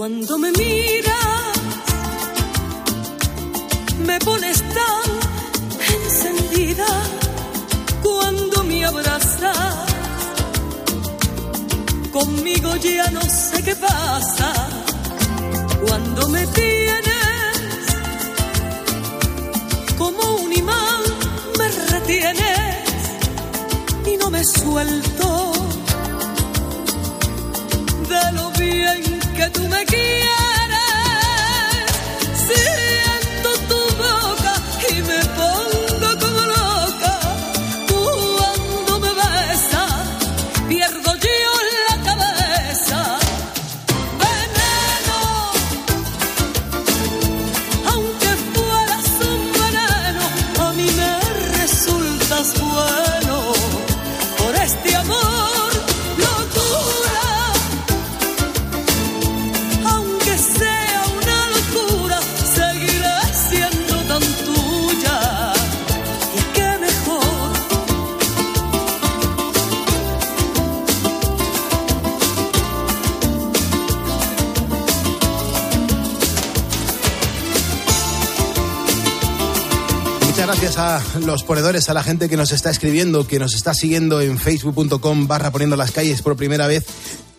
Cuando 0.00 0.38
me 0.38 0.50
miras, 0.52 1.60
me 4.06 4.18
pones 4.20 4.58
tan 4.78 5.08
encendida. 5.94 6.86
Cuando 8.02 8.64
me 8.64 8.82
abrazas, 8.82 9.76
conmigo 12.10 12.76
ya 12.76 13.10
no 13.10 13.20
sé 13.20 13.62
qué 13.62 13.76
pasa. 13.76 14.54
Cuando 15.86 16.30
me 16.30 16.46
tienes, 16.46 17.84
como 19.98 20.36
un 20.36 20.50
imán 20.50 21.02
me 21.58 21.68
retienes 21.90 22.86
y 24.06 24.16
no 24.16 24.30
me 24.30 24.42
suelto 24.46 25.29
que 29.40 29.50
tú 29.50 29.68
me 29.68 29.84
quieres. 29.86 30.39
Los 81.30 81.44
ponedores, 81.44 81.88
a 81.88 81.94
la 81.94 82.02
gente 82.02 82.28
que 82.28 82.36
nos 82.36 82.52
está 82.52 82.70
escribiendo, 82.70 83.26
que 83.26 83.38
nos 83.38 83.54
está 83.54 83.74
siguiendo 83.74 84.20
en 84.20 84.38
facebook.com 84.38 85.26
barra 85.26 85.50
poniendo 85.50 85.76
las 85.76 85.92
calles 85.92 86.22
por 86.22 86.36
primera 86.36 86.66
vez. 86.66 86.84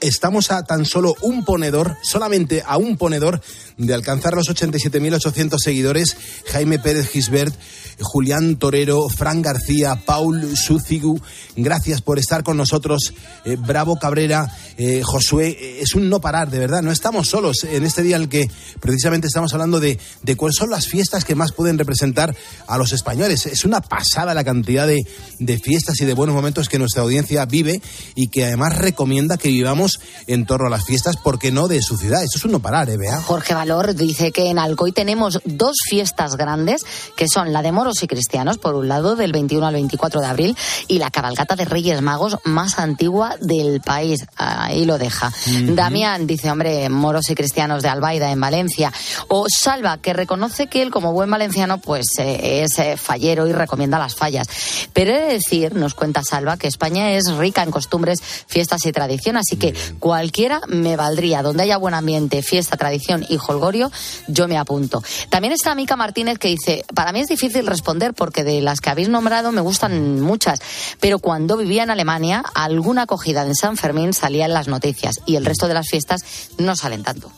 Estamos 0.01 0.49
a 0.49 0.63
tan 0.63 0.85
solo 0.85 1.15
un 1.21 1.45
ponedor, 1.45 1.95
solamente 2.01 2.63
a 2.65 2.77
un 2.77 2.97
ponedor 2.97 3.39
de 3.77 3.93
alcanzar 3.93 4.33
los 4.33 4.49
87.800 4.49 5.59
seguidores. 5.59 6.17
Jaime 6.47 6.79
Pérez 6.79 7.07
Gisbert, 7.07 7.53
Julián 7.99 8.55
Torero, 8.55 9.07
Fran 9.09 9.43
García, 9.43 10.01
Paul 10.03 10.57
Sucigu. 10.57 11.21
Gracias 11.55 12.01
por 12.01 12.17
estar 12.17 12.43
con 12.43 12.57
nosotros. 12.57 13.13
Eh, 13.45 13.57
Bravo 13.59 13.99
Cabrera, 13.99 14.51
eh, 14.75 15.01
Josué. 15.03 15.49
eh, 15.49 15.79
es 15.81 15.93
un 15.93 16.09
no 16.09 16.19
parar, 16.19 16.49
de 16.49 16.57
verdad. 16.57 16.81
No 16.81 16.91
estamos 16.91 17.29
solos 17.29 17.63
en 17.63 17.85
este 17.85 18.01
día 18.01 18.15
en 18.15 18.23
el 18.23 18.29
que 18.29 18.49
precisamente 18.79 19.27
estamos 19.27 19.53
hablando 19.53 19.79
de, 19.79 19.99
cuáles 20.35 20.55
son 20.55 20.71
las 20.71 20.87
fiestas 20.87 21.25
que 21.25 21.35
más 21.35 21.51
pueden 21.51 21.77
representar 21.77 22.35
a 22.65 22.77
los 22.79 22.91
españoles. 22.91 23.45
Es 23.45 23.65
una 23.65 23.81
pasada 23.81 24.33
la 24.33 24.43
cantidad 24.43 24.87
de 24.87 25.59
fiestas 25.59 26.01
y 26.01 26.05
de 26.05 26.13
buenos 26.15 26.35
momentos 26.35 26.69
que 26.69 26.79
nuestra 26.79 27.03
audiencia 27.03 27.45
vive 27.45 27.83
y 28.15 28.29
que 28.29 28.45
además 28.45 28.79
recomienda 28.79 29.37
que 29.37 29.49
vivamos 29.49 29.90
en 30.27 30.45
torno 30.45 30.67
a 30.67 30.69
las 30.69 30.85
fiestas, 30.85 31.17
porque 31.17 31.51
no 31.51 31.67
de 31.67 31.81
su 31.81 31.97
ciudad. 31.97 32.23
Esto 32.23 32.37
es 32.37 32.45
un 32.45 32.51
no 32.51 32.59
parar, 32.59 32.89
¿eh, 32.89 32.97
Bea? 32.97 33.21
Jorge 33.21 33.53
Valor 33.53 33.95
dice 33.95 34.31
que 34.31 34.49
en 34.49 34.59
Alcoy 34.59 34.91
tenemos 34.91 35.39
dos 35.45 35.77
fiestas 35.87 36.35
grandes, 36.35 36.83
que 37.15 37.27
son 37.27 37.53
la 37.53 37.61
de 37.61 37.71
moros 37.71 38.01
y 38.03 38.07
cristianos, 38.07 38.57
por 38.57 38.75
un 38.75 38.87
lado, 38.87 39.15
del 39.15 39.31
21 39.31 39.65
al 39.65 39.73
24 39.73 40.21
de 40.21 40.27
abril, 40.27 40.57
y 40.87 40.99
la 40.99 41.11
cabalgata 41.11 41.55
de 41.55 41.65
Reyes 41.65 42.01
Magos 42.01 42.37
más 42.43 42.79
antigua 42.79 43.35
del 43.41 43.81
país. 43.81 44.25
Ahí 44.35 44.85
lo 44.85 44.97
deja. 44.97 45.31
Damián 45.69 46.27
dice, 46.27 46.51
hombre, 46.51 46.89
moros 46.89 47.29
y 47.29 47.35
cristianos 47.35 47.83
de 47.83 47.89
Albaida, 47.89 48.31
en 48.31 48.39
Valencia. 48.39 48.91
O 49.27 49.45
Salva, 49.49 49.97
que 49.97 50.13
reconoce 50.13 50.67
que 50.67 50.81
él, 50.81 50.91
como 50.91 51.13
buen 51.13 51.29
valenciano, 51.29 51.79
pues 51.79 52.07
eh, 52.19 52.63
es 52.63 52.77
eh, 52.79 52.97
fallero 52.97 53.47
y 53.47 53.53
recomienda 53.53 53.99
las 53.99 54.15
fallas. 54.15 54.47
Pero 54.93 55.11
he 55.11 55.19
de 55.19 55.33
decir, 55.33 55.75
nos 55.75 55.93
cuenta 55.93 56.23
Salva, 56.23 56.57
que 56.57 56.67
España 56.67 57.11
es 57.11 57.31
rica 57.35 57.63
en 57.63 57.71
costumbres, 57.71 58.19
fiestas 58.47 58.85
y 58.85 58.91
tradición, 58.91 59.37
así 59.37 59.57
que 59.57 59.73
cualquiera 59.99 60.61
me 60.67 60.95
valdría. 60.95 61.41
Donde 61.41 61.63
haya 61.63 61.77
buen 61.77 61.93
ambiente, 61.93 62.41
fiesta, 62.41 62.77
tradición 62.77 63.25
y 63.27 63.37
holgorio, 63.37 63.91
yo 64.27 64.47
me 64.47 64.57
apunto. 64.57 65.03
También 65.29 65.53
está 65.53 65.75
Mica 65.75 65.95
Martínez 65.95 66.37
que 66.37 66.47
dice, 66.47 66.85
para 66.93 67.11
mí 67.11 67.19
es 67.19 67.27
difícil 67.27 67.67
responder 67.67 68.13
porque 68.13 68.43
de 68.43 68.61
las 68.61 68.81
que 68.81 68.89
habéis 68.89 69.09
nombrado 69.09 69.51
me 69.51 69.61
gustan 69.61 70.21
muchas, 70.21 70.59
pero 70.99 71.19
cuando 71.19 71.57
vivía 71.57 71.83
en 71.83 71.89
Alemania, 71.89 72.43
alguna 72.53 73.03
acogida 73.03 73.45
en 73.45 73.55
San 73.55 73.77
Fermín 73.77 74.13
salía 74.13 74.45
en 74.45 74.53
las 74.53 74.67
noticias 74.67 75.21
y 75.25 75.35
el 75.35 75.45
resto 75.45 75.67
de 75.67 75.73
las 75.73 75.87
fiestas 75.87 76.21
no 76.57 76.75
salen 76.75 77.03
tanto. 77.03 77.31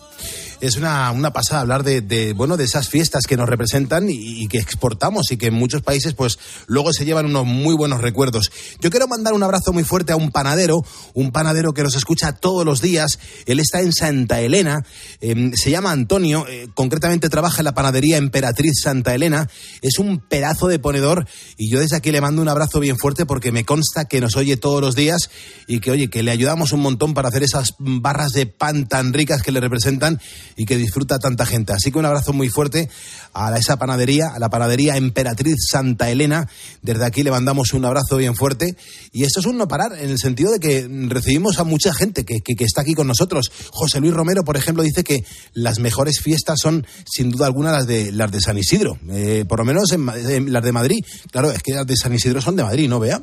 Es 0.63 0.78
una, 0.78 1.12
una 1.12 1.34
pasada 1.34 1.60
hablar 1.60 1.84
de, 1.84 2.32
bueno, 2.38 2.56
de 2.56 2.63
esas 2.63 2.88
fiestas 2.88 3.26
que 3.28 3.36
nos 3.36 3.49
representan 3.49 4.08
y, 4.10 4.47
que 4.47 4.60
exportamos 4.60 5.30
y 5.30 5.36
que 5.36 5.47
en 5.47 5.56
muchos 5.56 5.82
países, 5.82 6.13
pues, 6.13 6.39
luego 6.67 6.93
se 6.93 7.04
llevan 7.04 7.26
unos 7.26 7.45
muy 7.45 7.76
buenos 7.76 7.99
recuerdos. 7.99 8.49
Yo 8.80 8.89
quiero 8.89 9.10
mandar 9.10 9.34
un 9.34 9.43
abrazo 9.43 9.73
muy 9.73 9.84
fuerte 9.84 10.13
a 10.13 10.15
un 10.15 10.32
panadero, 10.32 10.86
un 11.15 11.34
panadero 11.34 11.73
que 11.73 11.84
nos 11.84 11.95
escucha 11.95 12.32
todos 12.32 12.63
los 12.63 12.80
días. 12.80 13.19
Él 13.45 13.60
está 13.60 13.82
en 13.82 13.91
Santa 13.91 14.39
Elena, 14.39 14.86
eh, 15.19 15.52
se 15.54 15.69
llama 15.69 15.91
Antonio, 15.91 16.47
eh, 16.47 16.69
concretamente 16.73 17.28
trabaja 17.28 17.60
en 17.60 17.65
la 17.65 17.73
panadería 17.73 18.15
Emperatriz 18.15 18.80
Santa 18.82 19.13
Elena. 19.13 19.49
Es 19.82 19.99
un 19.99 20.19
pedazo 20.19 20.69
de 20.69 20.80
ponedor 20.80 21.28
y 21.58 21.69
yo 21.69 21.82
desde 21.82 21.97
aquí 21.97 22.10
le 22.10 22.21
mando 22.21 22.41
un 22.41 22.47
abrazo 22.47 22.80
bien 22.80 22.97
fuerte 22.97 23.26
porque 23.26 23.52
me 23.52 23.65
consta 23.65 24.06
que 24.06 24.21
nos 24.21 24.38
oye 24.38 24.56
todos 24.56 24.80
los 24.80 24.95
días 24.95 25.30
y 25.67 25.82
que, 25.82 25.91
oye, 25.91 26.10
que 26.10 26.23
le 26.23 26.32
ayudamos 26.32 26.71
un 26.71 26.80
montón 26.80 27.13
para 27.13 27.28
hacer 27.28 27.43
esas 27.43 27.76
barras 27.80 28.32
de 28.32 28.45
pan 28.45 28.88
tan 28.88 29.12
ricas 29.12 29.41
que 29.43 29.52
le 29.52 29.60
representan 29.60 30.21
y 30.55 30.65
que 30.65 30.77
disfruta 30.77 31.19
tanta 31.19 31.45
gente. 31.45 31.73
Así 31.73 31.91
que 31.91 31.99
un 31.99 32.05
abrazo 32.05 32.33
muy 32.33 32.49
fuerte 32.49 32.89
a 33.33 33.55
esa 33.57 33.77
panadería, 33.77 34.27
a 34.35 34.39
la 34.39 34.49
panadería 34.49 34.97
Emperatriz 34.97 35.55
Santa 35.69 36.09
Elena. 36.09 36.47
Desde 36.81 37.05
aquí 37.05 37.23
le 37.23 37.31
mandamos 37.31 37.73
un 37.73 37.85
abrazo 37.85 38.17
bien 38.17 38.35
fuerte. 38.35 38.75
Y 39.11 39.23
esto 39.23 39.39
es 39.39 39.45
un 39.45 39.57
no 39.57 39.67
parar, 39.67 39.93
en 39.99 40.09
el 40.09 40.17
sentido 40.19 40.51
de 40.51 40.59
que 40.59 40.87
recibimos 41.09 41.59
a 41.59 41.63
mucha 41.63 41.93
gente 41.93 42.23
que, 42.25 42.41
que- 42.41 42.63
está 42.63 42.81
aquí 42.81 42.93
con 42.93 43.07
nosotros. 43.07 43.51
José 43.71 43.99
Luis 43.99 44.13
Romero, 44.13 44.43
por 44.43 44.55
ejemplo, 44.57 44.83
dice 44.83 45.03
que 45.03 45.25
las 45.53 45.79
mejores 45.79 46.19
fiestas 46.21 46.59
son, 46.61 46.85
sin 47.05 47.29
duda 47.29 47.45
alguna, 47.45 47.71
las 47.71 47.87
de, 47.87 48.11
las 48.11 48.31
de 48.31 48.39
San 48.41 48.57
Isidro. 48.57 48.97
Eh, 49.09 49.43
por 49.47 49.59
lo 49.59 49.65
menos 49.65 49.91
en 49.91 50.07
en 50.09 50.53
las 50.53 50.63
de 50.63 50.71
Madrid. 50.71 51.03
Claro, 51.31 51.51
es 51.51 51.61
que 51.63 51.73
las 51.73 51.85
de 51.87 51.95
San 51.97 52.13
Isidro 52.13 52.41
son 52.41 52.55
de 52.55 52.63
Madrid, 52.63 52.87
¿no, 52.89 52.99
Vea? 52.99 53.21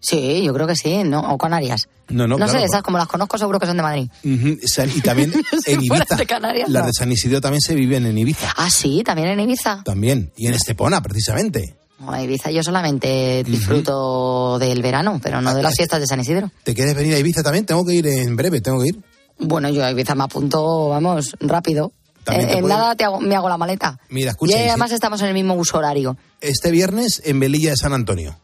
Sí, 0.00 0.42
yo 0.44 0.54
creo 0.54 0.66
que 0.66 0.74
sí, 0.76 1.04
¿no? 1.04 1.20
O 1.32 1.36
Canarias. 1.38 1.88
No, 2.08 2.26
no, 2.26 2.36
No, 2.38 2.46
claro, 2.46 2.52
sé, 2.52 2.64
esas 2.64 2.82
como 2.82 2.96
las 2.98 3.06
conozco 3.06 3.36
seguro 3.38 3.60
que 3.60 3.66
son 3.66 3.76
de 3.76 3.82
Madrid. 3.82 4.08
Y 4.24 5.00
también 5.02 5.32
en 5.66 5.82
Ibiza. 5.82 6.16
de 6.16 6.26
Canarias, 6.26 6.68
las 6.68 6.82
no. 6.82 6.86
de 6.88 6.92
San 6.94 7.12
Isidro 7.12 7.40
también 7.40 7.60
se 7.60 7.74
viven 7.74 8.06
en 8.06 8.16
Ibiza. 8.18 8.52
Ah, 8.56 8.70
sí, 8.70 9.02
también 9.04 9.28
en 9.28 9.40
Ibiza. 9.40 9.82
También. 9.84 10.32
Y 10.36 10.46
en 10.46 10.54
Estepona, 10.54 11.02
precisamente. 11.02 11.76
No, 11.98 12.14
en 12.14 12.22
Ibiza 12.24 12.50
yo 12.50 12.62
solamente 12.62 13.44
disfruto 13.44 14.58
del 14.58 14.80
verano, 14.82 15.20
pero 15.22 15.40
no 15.42 15.54
de 15.54 15.62
las 15.62 15.74
fiestas 15.76 16.00
de 16.00 16.06
San 16.06 16.18
Isidro. 16.20 16.50
¿Te 16.64 16.74
quieres 16.74 16.94
venir 16.94 17.14
a 17.14 17.18
Ibiza 17.18 17.42
también? 17.42 17.66
Tengo 17.66 17.84
que 17.84 17.94
ir 17.94 18.06
en 18.06 18.36
breve, 18.36 18.60
tengo 18.62 18.80
que 18.80 18.88
ir. 18.88 18.98
Bueno, 19.38 19.68
yo 19.68 19.84
a 19.84 19.90
Ibiza 19.90 20.14
me 20.14 20.24
apunto, 20.24 20.88
vamos, 20.88 21.36
rápido. 21.40 21.92
También 22.24 22.50
En, 22.50 22.66
nada 22.66 22.94
te 22.96 23.04
hago- 23.04 23.20
me 23.20 23.34
hago 23.36 23.48
la 23.48 23.56
maleta. 23.56 23.98
Mira, 24.10 24.30
escucha. 24.32 24.58
y 24.58 24.64
y 24.64 24.68
además 24.68 24.92
estamos 24.92 25.20
en 25.22 25.28
el 25.28 25.34
mismo 25.34 25.54
uso 25.54 25.78
horario. 25.78 26.16
Este 26.40 26.70
viernes 26.70 27.22
en 27.24 27.38
Velilla 27.40 27.70
de 27.70 27.76
San 27.76 27.92
Antonio. 27.94 28.38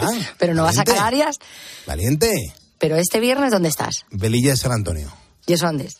Venga, 0.00 0.34
Pero 0.38 0.54
no 0.54 0.62
vas 0.64 0.78
a 0.78 0.84
Canarias. 0.84 1.38
Valiente. 1.86 2.32
Pero 2.78 2.96
este 2.96 3.20
viernes, 3.20 3.52
¿dónde 3.52 3.68
estás? 3.68 4.04
Velilla 4.10 4.50
de 4.50 4.56
San 4.56 4.72
Antonio. 4.72 5.12
¿Y 5.46 5.52
eso 5.54 5.66
dónde 5.66 5.84
es? 5.86 5.94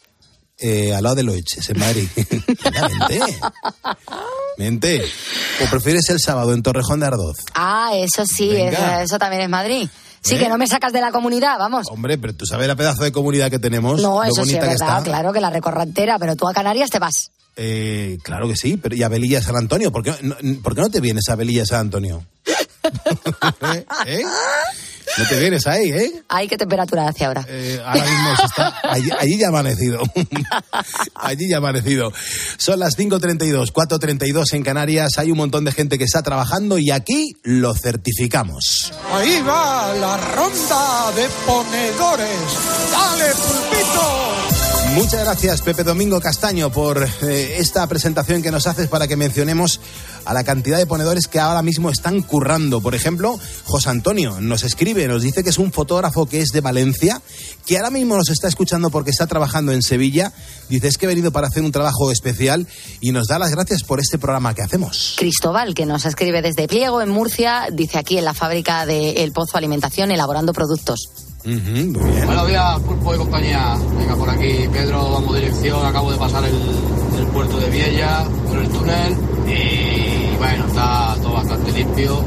Eh, 0.59 0.95
al 0.95 1.03
lado 1.03 1.17
de 1.17 1.23
Loeches, 1.23 1.69
en 1.71 1.79
Madrid. 1.79 2.09
Vente. 2.17 3.21
Vente. 4.59 5.03
¿O 5.65 5.71
prefieres 5.71 6.09
el 6.11 6.19
sábado 6.21 6.53
en 6.55 6.63
Torrejón 6.63 7.01
de 7.01 7.07
Ardoz? 7.07 7.37
Ah, 7.55 7.91
eso 7.95 8.25
sí, 8.27 8.51
eso, 8.57 8.83
eso 9.03 9.19
también 9.19 9.43
es 9.43 9.49
Madrid. 9.49 9.89
Sí, 10.23 10.35
¿Eh? 10.35 10.39
que 10.39 10.49
no 10.49 10.57
me 10.59 10.67
sacas 10.67 10.93
de 10.93 11.01
la 11.01 11.13
comunidad, 11.13 11.59
vamos. 11.59 11.87
Hombre, 11.91 12.19
pero 12.19 12.35
tú 12.35 12.47
sabes 12.47 12.67
la 12.67 12.75
pedazo 12.75 13.05
de 13.05 13.13
comunidad 13.13 13.51
que 13.51 13.59
tenemos. 13.59 14.01
No, 14.03 14.17
lo 14.17 14.25
eso 14.25 14.35
sí 14.35 14.41
es 14.41 14.47
bonita 14.47 14.61
que 14.61 14.67
verdad, 14.73 14.99
está. 14.99 15.03
claro 15.11 15.33
que 15.33 15.41
la 15.41 15.51
recorro 15.51 15.83
entera, 15.83 16.19
pero 16.19 16.35
tú 16.37 16.49
a 16.49 16.55
Canarias 16.55 16.91
te 16.91 16.99
vas. 16.99 17.31
Eh, 17.55 18.19
claro 18.23 18.49
que 18.49 18.57
sí, 18.57 18.77
pero 18.77 18.97
y 18.97 19.03
a 19.03 19.09
Velilla 19.09 19.39
de 19.39 19.45
San 19.45 19.57
Antonio. 19.57 19.93
¿Por 19.93 20.03
qué 20.03 20.15
no, 20.23 20.37
por 20.63 20.75
qué 20.75 20.81
no 20.81 20.91
te 20.91 21.01
vienes 21.01 21.29
a 21.29 21.37
Velilla 21.37 21.61
de 21.61 21.67
San 21.67 21.81
Antonio? 21.81 22.25
¿Eh? 24.07 24.23
No 25.19 25.27
te 25.29 25.39
vienes 25.39 25.67
ahí, 25.67 25.91
¿eh? 25.91 26.23
Ay, 26.29 26.49
¿qué 26.49 26.59
temperatura 26.59 27.09
hace 27.09 27.25
ahora? 27.25 27.45
Eh, 27.49 27.81
ahora 27.85 28.05
mismo 28.05 28.37
se 28.37 28.45
está, 28.45 28.81
allí, 28.83 29.11
allí 29.19 29.39
ya 29.39 29.47
ha 29.47 29.49
amanecido. 29.51 30.03
allí 31.15 31.49
ya 31.49 31.57
ha 31.57 31.59
amanecido. 31.59 32.13
Son 32.59 32.79
las 32.79 32.99
5.32, 32.99 33.73
4.32 33.73 34.53
en 34.55 34.63
Canarias. 34.63 35.13
Hay 35.19 35.31
un 35.31 35.39
montón 35.39 35.65
de 35.65 35.73
gente 35.73 35.97
que 35.97 36.05
está 36.05 36.23
trabajando 36.23 36.79
y 36.79 36.91
aquí 36.91 37.37
lo 37.43 37.75
certificamos. 37.75 38.93
Ahí 39.13 39.41
va 39.43 39.95
la 39.95 40.17
ronda 40.17 41.13
de 41.13 41.29
ponedores. 41.47 42.41
¡Dale, 42.91 43.33
pulpito! 43.33 44.56
Muchas 44.97 45.25
gracias, 45.25 45.61
Pepe 45.61 45.85
Domingo 45.85 46.19
Castaño, 46.23 46.73
por 46.73 47.07
eh, 47.23 47.57
esta 47.59 47.87
presentación 47.87 48.41
que 48.41 48.51
nos 48.51 48.67
haces 48.67 48.89
para 48.89 49.07
que 49.07 49.15
mencionemos 49.15 49.79
a 50.25 50.33
la 50.33 50.43
cantidad 50.43 50.79
de 50.79 50.87
ponedores 50.87 51.29
que 51.29 51.39
ahora 51.39 51.61
mismo 51.61 51.91
están 51.91 52.23
currando. 52.23 52.81
Por 52.81 52.95
ejemplo, 52.95 53.39
José 53.67 53.91
Antonio 53.91 54.41
nos 54.41 54.63
escribe, 54.63 55.07
nos 55.07 55.21
dice 55.21 55.45
que 55.45 55.51
es 55.51 55.59
un 55.59 55.71
fotógrafo 55.71 56.25
que 56.25 56.41
es 56.41 56.49
de 56.49 56.63
Valencia, 56.63 57.21
que 57.67 57.77
ahora 57.77 57.91
mismo 57.91 58.17
nos 58.17 58.31
está 58.31 58.49
escuchando 58.49 58.89
porque 58.89 59.11
está 59.11 59.27
trabajando 59.27 59.71
en 59.73 59.83
Sevilla. 59.83 60.33
Dice, 60.71 60.89
es 60.89 60.97
que 60.97 61.05
he 61.05 61.09
venido 61.09 61.31
para 61.31 61.49
hacer 61.49 61.63
un 61.63 61.73
trabajo 61.73 62.11
especial 62.11 62.67
y 63.03 63.13
nos 63.13 63.27
da 63.27 63.39
las 63.39 63.51
gracias 63.51 63.85
por 63.85 64.01
este 64.01 64.19
programa 64.19 64.55
que 64.55 64.63
hacemos. 64.63 65.17
Cristóbal, 65.19 65.75
que 65.75 65.85
nos 65.85 66.07
escribe 66.07 66.41
desde 66.41 66.69
Pliego, 66.69 67.03
en 67.03 67.11
Murcia, 67.11 67.69
dice 67.71 67.99
aquí 67.99 68.17
en 68.17 68.25
la 68.25 68.33
fábrica 68.33 68.87
de 68.87 69.23
El 69.23 69.33
Pozo 69.33 69.59
Alimentación, 69.59 70.11
elaborando 70.11 70.55
productos. 70.55 71.26
Muy 71.47 71.57
bien. 71.57 71.93
Buenos 71.93 72.49
días, 72.49 72.81
Pulpo 72.81 73.15
y 73.15 73.19
compañía. 73.19 73.77
Venga, 73.99 74.17
por 74.17 74.29
aquí, 74.31 74.53
Pedro, 74.73 75.11
vamos 75.13 75.35
dirección. 75.37 75.87
Acabo 75.87 76.11
de 76.11 76.19
pasar 76.19 76.45
el, 76.45 76.55
el 77.21 77.27
puerto 77.29 77.59
de 77.59 77.71
Viella 77.71 78.25
por 78.49 78.59
el 78.59 78.69
túnel 78.69 79.17
y 79.47 80.37
bueno, 80.39 80.67
está 80.67 81.15
todo 81.23 81.35
bastante 81.35 81.71
limpio. 81.73 82.21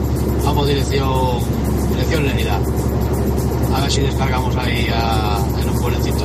Vamos 0.45 0.67
dirección, 0.67 1.39
dirección 1.91 2.25
Lérida. 2.27 2.59
A 3.75 3.81
ver 3.81 3.91
si 3.91 4.01
descargamos 4.01 4.55
ahí 4.55 4.87
a- 4.93 5.39
en 5.61 5.69
un 5.69 5.79
pueblecito. 5.81 6.23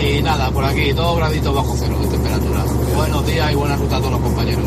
Y 0.00 0.22
nada, 0.22 0.50
por 0.50 0.64
aquí, 0.64 0.92
todo 0.94 1.16
gradito 1.16 1.52
bajo 1.52 1.74
cero 1.78 1.96
de 2.00 2.06
temperatura. 2.08 2.64
Buenos 2.96 3.26
días 3.26 3.52
y 3.52 3.54
buena 3.56 3.76
ruta 3.76 3.96
a 3.96 3.98
todos 3.98 4.12
los 4.12 4.20
compañeros. 4.20 4.64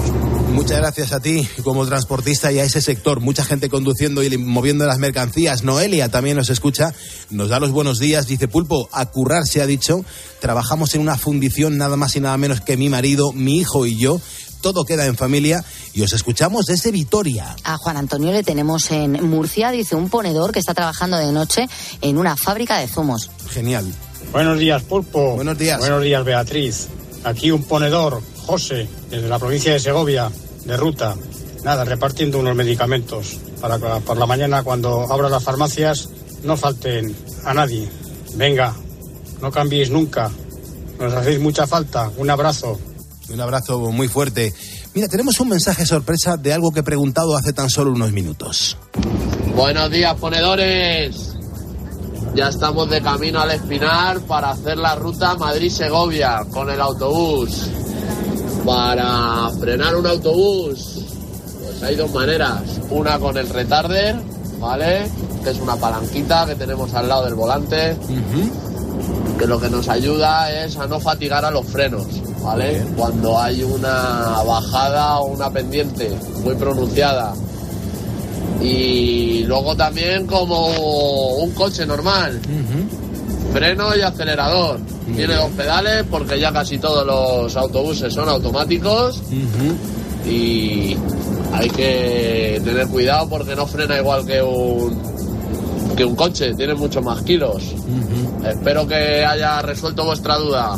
Muchas 0.57 0.79
gracias 0.79 1.13
a 1.13 1.19
ti 1.19 1.47
como 1.63 1.85
transportista 1.85 2.51
y 2.51 2.57
a 2.57 2.63
ese 2.63 2.81
sector. 2.81 3.19
Mucha 3.19 3.45
gente 3.45 3.69
conduciendo 3.69 4.23
y 4.23 4.37
moviendo 4.39 4.87
las 4.87 4.97
mercancías. 4.97 5.63
Noelia 5.63 6.09
también 6.09 6.35
nos 6.35 6.49
escucha, 6.49 6.95
nos 7.29 7.49
da 7.49 7.59
los 7.59 7.69
buenos 7.69 7.99
días. 7.99 8.25
Dice 8.25 8.47
Pulpo, 8.47 8.89
a 8.91 9.05
currar 9.05 9.45
se 9.45 9.61
ha 9.61 9.67
dicho. 9.67 10.03
Trabajamos 10.41 10.95
en 10.95 11.01
una 11.01 11.15
fundición 11.15 11.77
nada 11.77 11.95
más 11.95 12.15
y 12.15 12.21
nada 12.21 12.37
menos 12.37 12.61
que 12.61 12.75
mi 12.75 12.89
marido, 12.89 13.33
mi 13.33 13.59
hijo 13.59 13.85
y 13.85 13.97
yo. 13.97 14.19
Todo 14.59 14.83
queda 14.83 15.05
en 15.05 15.15
familia 15.15 15.63
y 15.93 16.01
os 16.01 16.11
escuchamos 16.11 16.65
desde 16.65 16.89
Vitoria. 16.89 17.55
A 17.63 17.77
Juan 17.77 17.95
Antonio 17.95 18.31
le 18.31 18.41
tenemos 18.41 18.89
en 18.89 19.11
Murcia, 19.29 19.69
dice 19.69 19.95
un 19.95 20.09
ponedor 20.09 20.53
que 20.53 20.59
está 20.59 20.73
trabajando 20.73 21.17
de 21.17 21.31
noche 21.31 21.67
en 22.01 22.17
una 22.17 22.35
fábrica 22.35 22.79
de 22.79 22.87
zumos. 22.87 23.29
Genial. 23.51 23.85
Buenos 24.31 24.57
días, 24.57 24.81
Pulpo. 24.81 25.35
Buenos 25.35 25.59
días. 25.59 25.77
Buenos 25.77 26.01
días, 26.01 26.25
Beatriz. 26.25 26.87
Aquí 27.23 27.51
un 27.51 27.63
ponedor, 27.63 28.23
José, 28.47 28.89
desde 29.11 29.27
la 29.27 29.37
provincia 29.37 29.73
de 29.73 29.79
Segovia, 29.79 30.31
de 30.67 30.77
ruta. 30.77 31.15
Nada, 31.63 31.83
repartiendo 31.83 32.39
unos 32.39 32.55
medicamentos 32.55 33.37
para 33.59 33.79
que 33.79 33.85
por 34.05 34.17
la 34.17 34.25
mañana, 34.25 34.63
cuando 34.63 35.11
abran 35.11 35.31
las 35.31 35.43
farmacias, 35.43 36.09
no 36.43 36.55
falten 36.55 37.15
a 37.45 37.53
nadie. 37.53 37.89
Venga, 38.35 38.73
no 39.41 39.51
cambiéis 39.51 39.89
nunca. 39.89 40.29
Nos 40.99 41.13
hacéis 41.13 41.39
mucha 41.39 41.65
falta. 41.65 42.11
Un 42.17 42.29
abrazo. 42.29 42.79
Un 43.29 43.41
abrazo 43.41 43.79
muy 43.91 44.07
fuerte. 44.07 44.53
Mira, 44.93 45.07
tenemos 45.07 45.39
un 45.39 45.49
mensaje 45.49 45.85
sorpresa 45.85 46.37
de 46.37 46.53
algo 46.53 46.71
que 46.71 46.79
he 46.79 46.83
preguntado 46.83 47.35
hace 47.35 47.53
tan 47.53 47.69
solo 47.69 47.91
unos 47.91 48.11
minutos. 48.11 48.77
Buenos 49.55 49.91
días, 49.91 50.15
ponedores. 50.15 51.35
Ya 52.35 52.49
estamos 52.49 52.89
de 52.89 53.01
camino 53.01 53.41
al 53.41 53.51
Espinar 53.51 54.21
para 54.21 54.51
hacer 54.51 54.77
la 54.77 54.95
ruta 54.95 55.35
Madrid-Segovia 55.35 56.45
con 56.51 56.69
el 56.69 56.79
autobús. 56.79 57.69
Para 58.67 59.49
frenar 59.61 59.95
un 59.95 60.05
autobús, 60.05 60.99
pues 61.63 61.83
hay 61.83 61.95
dos 61.95 62.11
maneras. 62.11 62.63
Una 62.89 63.17
con 63.17 63.37
el 63.37 63.47
retarder, 63.47 64.17
¿vale? 64.59 65.09
Que 65.41 65.51
es 65.51 65.59
una 65.59 65.77
palanquita 65.77 66.45
que 66.45 66.55
tenemos 66.55 66.93
al 66.93 67.07
lado 67.07 67.23
del 67.23 67.35
volante. 67.35 67.95
Que 69.39 69.47
lo 69.47 69.57
que 69.57 69.69
nos 69.69 69.87
ayuda 69.87 70.51
es 70.51 70.75
a 70.75 70.85
no 70.85 70.99
fatigar 70.99 71.45
a 71.45 71.51
los 71.51 71.65
frenos, 71.65 72.07
¿vale? 72.43 72.83
Cuando 72.97 73.39
hay 73.39 73.63
una 73.63 74.43
bajada 74.45 75.19
o 75.19 75.27
una 75.27 75.49
pendiente 75.49 76.13
muy 76.43 76.55
pronunciada 76.55 77.33
y 78.61 79.43
luego 79.43 79.77
también 79.77 80.27
como 80.27 80.67
un 81.37 81.51
coche 81.51 81.85
normal. 81.85 82.41
Freno 83.53 83.95
y 83.95 84.01
acelerador. 84.01 84.79
Tiene 85.15 85.35
dos 85.35 85.51
pedales 85.51 86.05
porque 86.09 86.39
ya 86.39 86.51
casi 86.51 86.77
todos 86.77 87.05
los 87.05 87.55
autobuses 87.55 88.13
son 88.13 88.29
automáticos 88.29 89.21
y 90.29 90.95
hay 91.53 91.69
que 91.69 92.61
tener 92.63 92.87
cuidado 92.87 93.29
porque 93.29 93.55
no 93.55 93.65
frena 93.65 93.97
igual 93.97 94.25
que 94.25 94.41
un 94.41 95.07
que 95.95 96.05
un 96.05 96.15
coche, 96.15 96.53
tiene 96.53 96.75
muchos 96.75 97.03
más 97.03 97.23
kilos. 97.23 97.63
Espero 98.47 98.87
que 98.87 99.25
haya 99.25 99.61
resuelto 99.63 100.05
vuestra 100.05 100.35
duda. 100.35 100.77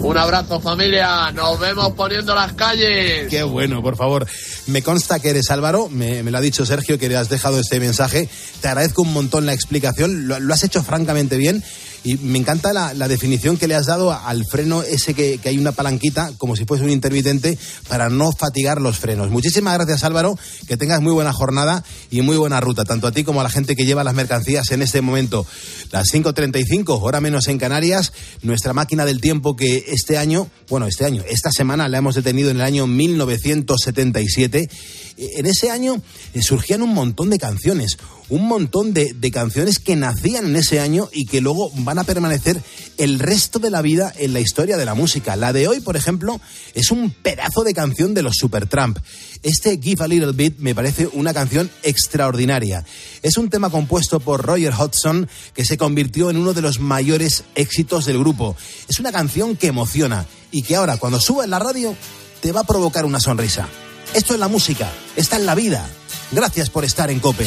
Un 0.00 0.16
abrazo 0.16 0.60
familia, 0.60 1.30
nos 1.32 1.58
vemos 1.58 1.92
poniendo 1.92 2.34
las 2.34 2.52
calles. 2.54 3.28
Qué 3.28 3.42
bueno, 3.42 3.82
por 3.82 3.96
favor. 3.96 4.26
Me 4.66 4.82
consta 4.82 5.18
que 5.18 5.30
eres 5.30 5.50
Álvaro, 5.50 5.88
me, 5.90 6.22
me 6.22 6.30
lo 6.30 6.38
ha 6.38 6.40
dicho 6.40 6.64
Sergio 6.64 6.98
que 6.98 7.08
le 7.08 7.16
has 7.16 7.28
dejado 7.28 7.58
este 7.58 7.78
mensaje. 7.78 8.28
Te 8.60 8.68
agradezco 8.68 9.02
un 9.02 9.12
montón 9.12 9.44
la 9.44 9.52
explicación, 9.52 10.28
lo, 10.28 10.40
lo 10.40 10.54
has 10.54 10.62
hecho 10.62 10.82
francamente 10.82 11.36
bien 11.36 11.62
Y 12.04 12.16
me 12.18 12.38
encanta 12.38 12.72
la, 12.72 12.94
la 12.94 13.08
definición 13.08 13.56
que 13.56 13.68
le 13.68 13.74
has 13.74 13.86
dado 13.86 14.12
al 14.12 14.44
freno 14.44 14.82
ese 14.82 15.14
que, 15.14 15.38
que 15.38 15.48
hay 15.48 15.58
una 15.58 15.72
palanquita, 15.72 16.32
como 16.38 16.56
si 16.56 16.64
fuese 16.64 16.84
un 16.84 16.90
intermitente, 16.90 17.58
para 17.88 18.08
no 18.08 18.32
fatigar 18.32 18.80
los 18.80 18.98
frenos. 18.98 19.30
Muchísimas 19.30 19.74
gracias 19.74 20.04
Álvaro, 20.04 20.38
que 20.66 20.76
tengas 20.76 21.00
muy 21.00 21.12
buena 21.12 21.32
jornada 21.32 21.84
y 22.10 22.22
muy 22.22 22.36
buena 22.36 22.60
ruta, 22.60 22.84
tanto 22.84 23.06
a 23.06 23.12
ti 23.12 23.24
como 23.24 23.40
a 23.40 23.44
la 23.44 23.50
gente 23.50 23.76
que 23.76 23.84
lleva 23.84 24.04
las 24.04 24.14
mercancías 24.14 24.70
en 24.70 24.82
este 24.82 25.00
momento. 25.00 25.46
Las 25.90 26.08
5.35, 26.12 27.00
hora 27.02 27.20
menos 27.20 27.48
en 27.48 27.58
Canarias, 27.58 28.12
nuestra 28.42 28.72
máquina 28.72 29.04
del 29.04 29.20
tiempo 29.20 29.56
que 29.56 29.84
este 29.88 30.18
año, 30.18 30.48
bueno, 30.68 30.86
este 30.86 31.04
año, 31.04 31.22
esta 31.28 31.50
semana 31.50 31.88
la 31.88 31.98
hemos 31.98 32.14
detenido 32.14 32.50
en 32.50 32.56
el 32.56 32.62
año 32.62 32.86
1977. 32.86 34.68
En 35.16 35.46
ese 35.46 35.70
año 35.70 36.00
eh, 36.34 36.42
surgían 36.42 36.82
un 36.82 36.94
montón 36.94 37.30
de 37.30 37.38
canciones, 37.38 37.96
un 38.28 38.46
montón 38.46 38.92
de, 38.92 39.12
de 39.14 39.30
canciones 39.30 39.78
que 39.78 39.96
nacían 39.96 40.46
en 40.46 40.56
ese 40.56 40.80
año 40.80 41.08
y 41.12 41.26
que 41.26 41.40
luego 41.40 41.70
van 41.74 41.98
a 41.98 42.04
permanecer 42.04 42.62
el 42.98 43.18
resto 43.18 43.58
de 43.58 43.70
la 43.70 43.82
vida 43.82 44.12
en 44.18 44.32
la 44.32 44.40
historia 44.40 44.76
de 44.76 44.84
la 44.84 44.94
música. 44.94 45.36
La 45.36 45.52
de 45.52 45.68
hoy, 45.68 45.80
por 45.80 45.96
ejemplo, 45.96 46.40
es 46.74 46.90
un 46.90 47.10
pedazo 47.10 47.64
de 47.64 47.74
canción 47.74 48.14
de 48.14 48.22
los 48.22 48.36
Supertramp. 48.36 48.98
Este 49.42 49.78
Give 49.80 50.04
a 50.04 50.08
Little 50.08 50.32
Bit 50.32 50.58
me 50.58 50.74
parece 50.74 51.08
una 51.12 51.32
canción 51.32 51.70
extraordinaria. 51.82 52.84
Es 53.22 53.38
un 53.38 53.50
tema 53.50 53.70
compuesto 53.70 54.20
por 54.20 54.44
Roger 54.44 54.72
Hodgson 54.74 55.28
que 55.54 55.64
se 55.64 55.78
convirtió 55.78 56.30
en 56.30 56.36
uno 56.36 56.54
de 56.54 56.62
los 56.62 56.80
mayores 56.80 57.44
éxitos 57.54 58.04
del 58.04 58.18
grupo. 58.18 58.56
Es 58.88 58.98
una 59.00 59.12
canción 59.12 59.56
que 59.56 59.68
emociona 59.68 60.26
y 60.50 60.62
que 60.62 60.76
ahora 60.76 60.96
cuando 60.96 61.20
suba 61.20 61.44
en 61.44 61.50
la 61.50 61.58
radio 61.58 61.94
te 62.40 62.52
va 62.52 62.60
a 62.62 62.66
provocar 62.66 63.04
una 63.04 63.20
sonrisa. 63.20 63.68
Esto 64.14 64.34
es 64.34 64.40
la 64.40 64.48
música, 64.48 64.90
esta 65.16 65.36
es 65.36 65.44
la 65.44 65.54
vida. 65.54 65.88
Gracias 66.32 66.70
por 66.70 66.84
estar 66.84 67.10
en 67.10 67.20
Cope. 67.20 67.46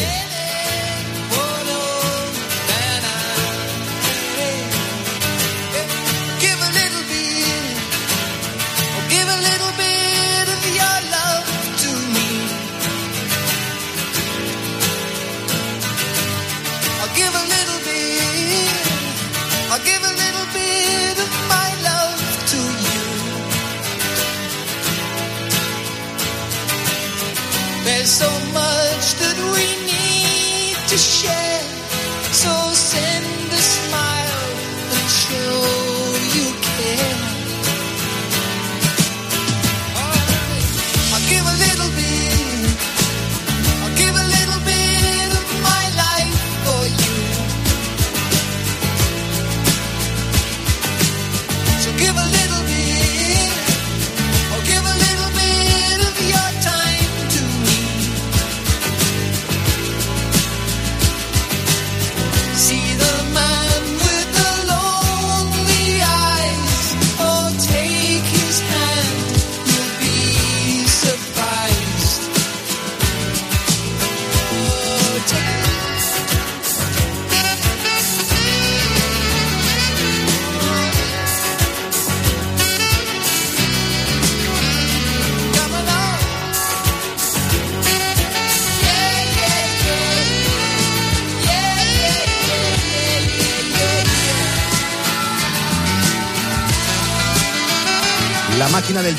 To 30.92 30.98
share, 30.98 31.51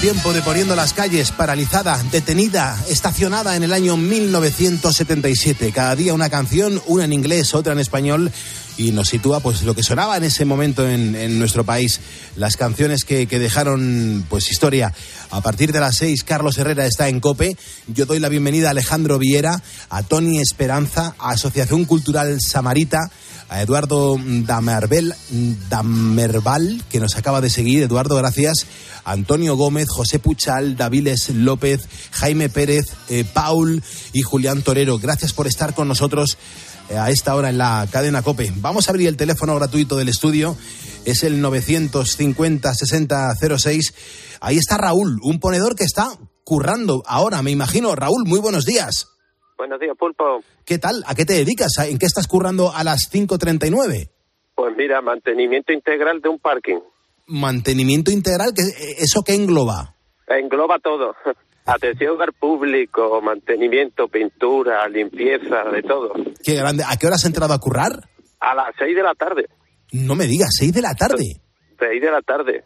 tiempo 0.02 0.32
de 0.32 0.42
Poniendo 0.42 0.74
las 0.74 0.94
calles, 0.94 1.30
paralizada, 1.30 1.96
detenida, 2.10 2.76
estacionada 2.88 3.54
en 3.54 3.62
el 3.62 3.72
año 3.72 3.96
1977. 3.96 5.70
Cada 5.70 5.94
día 5.94 6.12
una 6.12 6.28
canción, 6.28 6.82
una 6.86 7.04
en 7.04 7.12
inglés, 7.12 7.54
otra 7.54 7.72
en 7.72 7.78
español, 7.78 8.32
y 8.76 8.90
nos 8.90 9.10
sitúa 9.10 9.38
pues 9.38 9.62
lo 9.62 9.76
que 9.76 9.84
sonaba 9.84 10.16
en 10.16 10.24
ese 10.24 10.44
momento 10.44 10.88
en, 10.88 11.38
nuestro 11.38 11.62
país. 11.62 12.00
Las 12.34 12.56
canciones 12.56 13.04
que, 13.04 13.28
que 13.28 13.38
dejaron 13.38 14.26
pues 14.28 14.50
historia. 14.50 14.92
A 15.30 15.40
partir 15.40 15.70
de 15.70 15.78
las 15.78 15.98
seis, 15.98 16.24
Carlos 16.24 16.58
Herrera 16.58 16.84
está 16.84 17.08
en 17.08 17.20
COPE. 17.20 17.56
Yo 17.86 18.04
doy 18.04 18.18
la 18.18 18.28
bienvenida 18.28 18.66
a 18.66 18.70
Alejandro 18.72 19.20
Viera, 19.20 19.62
a 19.88 20.02
Tony 20.02 20.40
Esperanza, 20.40 21.14
a 21.20 21.30
Asociación 21.30 21.84
Cultural 21.84 22.40
Samarita, 22.40 23.08
a 23.52 23.60
Eduardo 23.60 24.16
Damervel, 24.18 25.14
Damerval, 25.68 26.82
que 26.88 27.00
nos 27.00 27.16
acaba 27.16 27.42
de 27.42 27.50
seguir. 27.50 27.82
Eduardo, 27.82 28.16
gracias. 28.16 28.64
Antonio 29.04 29.56
Gómez, 29.56 29.88
José 29.90 30.18
Puchal, 30.18 30.78
Daviles 30.78 31.28
López, 31.28 31.86
Jaime 32.12 32.48
Pérez, 32.48 32.86
eh, 33.10 33.26
Paul 33.30 33.82
y 34.14 34.22
Julián 34.22 34.62
Torero. 34.62 34.98
Gracias 34.98 35.34
por 35.34 35.46
estar 35.46 35.74
con 35.74 35.86
nosotros 35.86 36.38
eh, 36.88 36.96
a 36.96 37.10
esta 37.10 37.34
hora 37.34 37.50
en 37.50 37.58
la 37.58 37.86
cadena 37.90 38.22
Cope. 38.22 38.50
Vamos 38.56 38.88
a 38.88 38.92
abrir 38.92 39.08
el 39.08 39.18
teléfono 39.18 39.54
gratuito 39.54 39.98
del 39.98 40.08
estudio. 40.08 40.56
Es 41.04 41.22
el 41.22 41.44
950-6006. 41.44 43.92
Ahí 44.40 44.56
está 44.56 44.78
Raúl, 44.78 45.18
un 45.22 45.40
ponedor 45.40 45.76
que 45.76 45.84
está 45.84 46.08
currando 46.42 47.02
ahora, 47.06 47.42
me 47.42 47.50
imagino. 47.50 47.94
Raúl, 47.94 48.24
muy 48.24 48.38
buenos 48.38 48.64
días. 48.64 49.11
Buenos 49.62 49.78
días, 49.78 49.96
Pulpo. 49.96 50.42
¿Qué 50.66 50.78
tal? 50.78 51.04
¿A 51.06 51.14
qué 51.14 51.24
te 51.24 51.34
dedicas? 51.34 51.70
¿En 51.88 51.96
qué 51.96 52.06
estás 52.06 52.26
currando 52.26 52.72
a 52.74 52.82
las 52.82 53.08
5.39? 53.12 54.10
Pues 54.56 54.74
mira, 54.76 55.00
mantenimiento 55.00 55.72
integral 55.72 56.20
de 56.20 56.30
un 56.30 56.40
parking. 56.40 56.80
Mantenimiento 57.28 58.10
integral, 58.10 58.50
¿qué- 58.56 58.96
¿eso 58.98 59.22
qué 59.24 59.34
engloba? 59.34 59.94
Engloba 60.26 60.80
todo. 60.80 61.14
Atención 61.64 62.20
al 62.20 62.32
público, 62.32 63.20
mantenimiento, 63.22 64.08
pintura, 64.08 64.88
limpieza, 64.88 65.62
de 65.72 65.82
todo. 65.82 66.12
Qué 66.42 66.56
grande. 66.56 66.82
¿A 66.84 66.96
qué 66.96 67.06
hora 67.06 67.14
has 67.14 67.24
entrado 67.24 67.54
a 67.54 67.58
currar? 67.60 67.92
A 68.40 68.56
las 68.56 68.74
seis 68.76 68.96
de 68.96 69.02
la 69.04 69.14
tarde. 69.14 69.46
No 69.92 70.16
me 70.16 70.26
digas, 70.26 70.48
6 70.58 70.72
de 70.72 70.82
la 70.82 70.94
tarde. 70.96 71.40
Seis 71.78 72.02
de 72.02 72.10
la 72.10 72.20
tarde. 72.22 72.64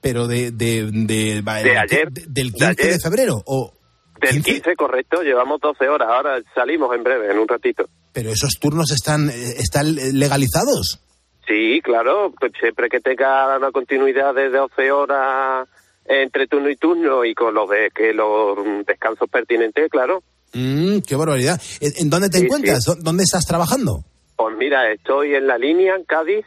Pero 0.00 0.28
de... 0.28 0.52
De, 0.52 0.88
de, 0.92 1.42
De 1.42 1.78
ayer. 1.78 2.12
de- 2.12 2.26
del 2.28 2.52
De 2.52 2.58
15 2.76 2.86
de, 2.92 2.98
febrero. 3.00 3.42
O, 3.44 3.72
Del 4.20 4.42
15, 4.42 4.76
correcto, 4.76 5.22
llevamos 5.22 5.60
12 5.60 5.88
horas. 5.88 6.08
Ahora 6.10 6.40
salimos 6.54 6.94
en 6.94 7.02
breve, 7.04 7.30
en 7.30 7.38
un 7.38 7.48
ratito. 7.48 7.88
pero 8.12 8.30
esos 8.30 8.54
turnos 8.60 8.90
están, 8.90 9.30
eh, 9.30 9.54
están 9.58 9.94
legalizados. 9.94 10.98
Sí, 11.46 11.80
claro, 11.82 12.32
pues 12.38 12.52
siempre 12.60 12.88
que 12.88 13.00
tenga 13.00 13.56
una 13.56 13.70
continuidad 13.70 14.34
de 14.34 14.50
12 14.50 14.90
horas 14.92 15.68
entre 16.04 16.46
turno 16.46 16.68
y 16.68 16.76
turno 16.76 17.24
y 17.24 17.34
con 17.34 17.54
los 17.54 17.68
de 17.70 17.90
que 17.94 18.12
los 18.12 18.56
descansos 18.86 19.28
pertinentes, 19.30 19.90
claro. 19.90 20.22
Mm, 20.52 20.98
qué 21.06 21.14
barbaridad. 21.16 21.60
¿En, 21.80 22.10
dónde 22.10 22.28
te 22.30 22.38
Sí, 22.38 22.44
encuentras? 22.44 22.82
sí. 22.84 22.90
¿Dó- 22.90 22.96
¿Dónde 23.02 23.22
estás 23.22 23.46
trabajando? 23.46 24.02
Pues 24.36 24.56
mira, 24.56 24.90
estoy 24.92 25.34
en 25.34 25.46
la 25.46 25.58
línea 25.58 25.94
en 25.96 26.04
Cádiz 26.04 26.44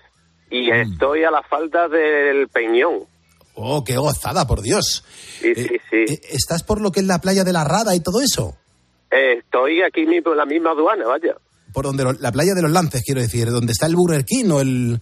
y 0.49 0.69
estoy 0.71 1.23
a 1.23 1.31
la 1.31 1.41
falda 1.43 1.87
del 1.87 2.47
Peñón. 2.49 3.01
Oh, 3.63 3.83
qué 3.83 3.97
gozada, 3.97 4.45
por 4.47 4.61
Dios. 4.61 5.03
Sí, 5.41 5.53
sí, 5.55 5.67
sí. 5.89 5.95
Eh, 6.13 6.21
¿Estás 6.31 6.63
por 6.63 6.81
lo 6.81 6.91
que 6.91 6.99
es 7.01 7.05
la 7.05 7.19
playa 7.19 7.43
de 7.43 7.53
la 7.53 7.63
Rada 7.63 7.95
y 7.95 7.99
todo 7.99 8.21
eso? 8.21 8.55
Eh, 9.11 9.39
estoy 9.39 9.81
aquí 9.81 10.05
mismo 10.05 10.31
en 10.31 10.37
la 10.37 10.45
misma 10.45 10.71
aduana, 10.71 11.05
vaya. 11.07 11.35
Por 11.73 11.85
donde 11.85 12.03
lo- 12.03 12.13
la 12.13 12.31
playa 12.31 12.53
de 12.53 12.61
los 12.61 12.71
Lances, 12.71 13.03
quiero 13.05 13.21
decir, 13.21 13.49
donde 13.49 13.71
está 13.73 13.85
el 13.85 13.95
Burger 13.95 14.25
King 14.25 14.49
o 14.51 14.61
el... 14.61 15.01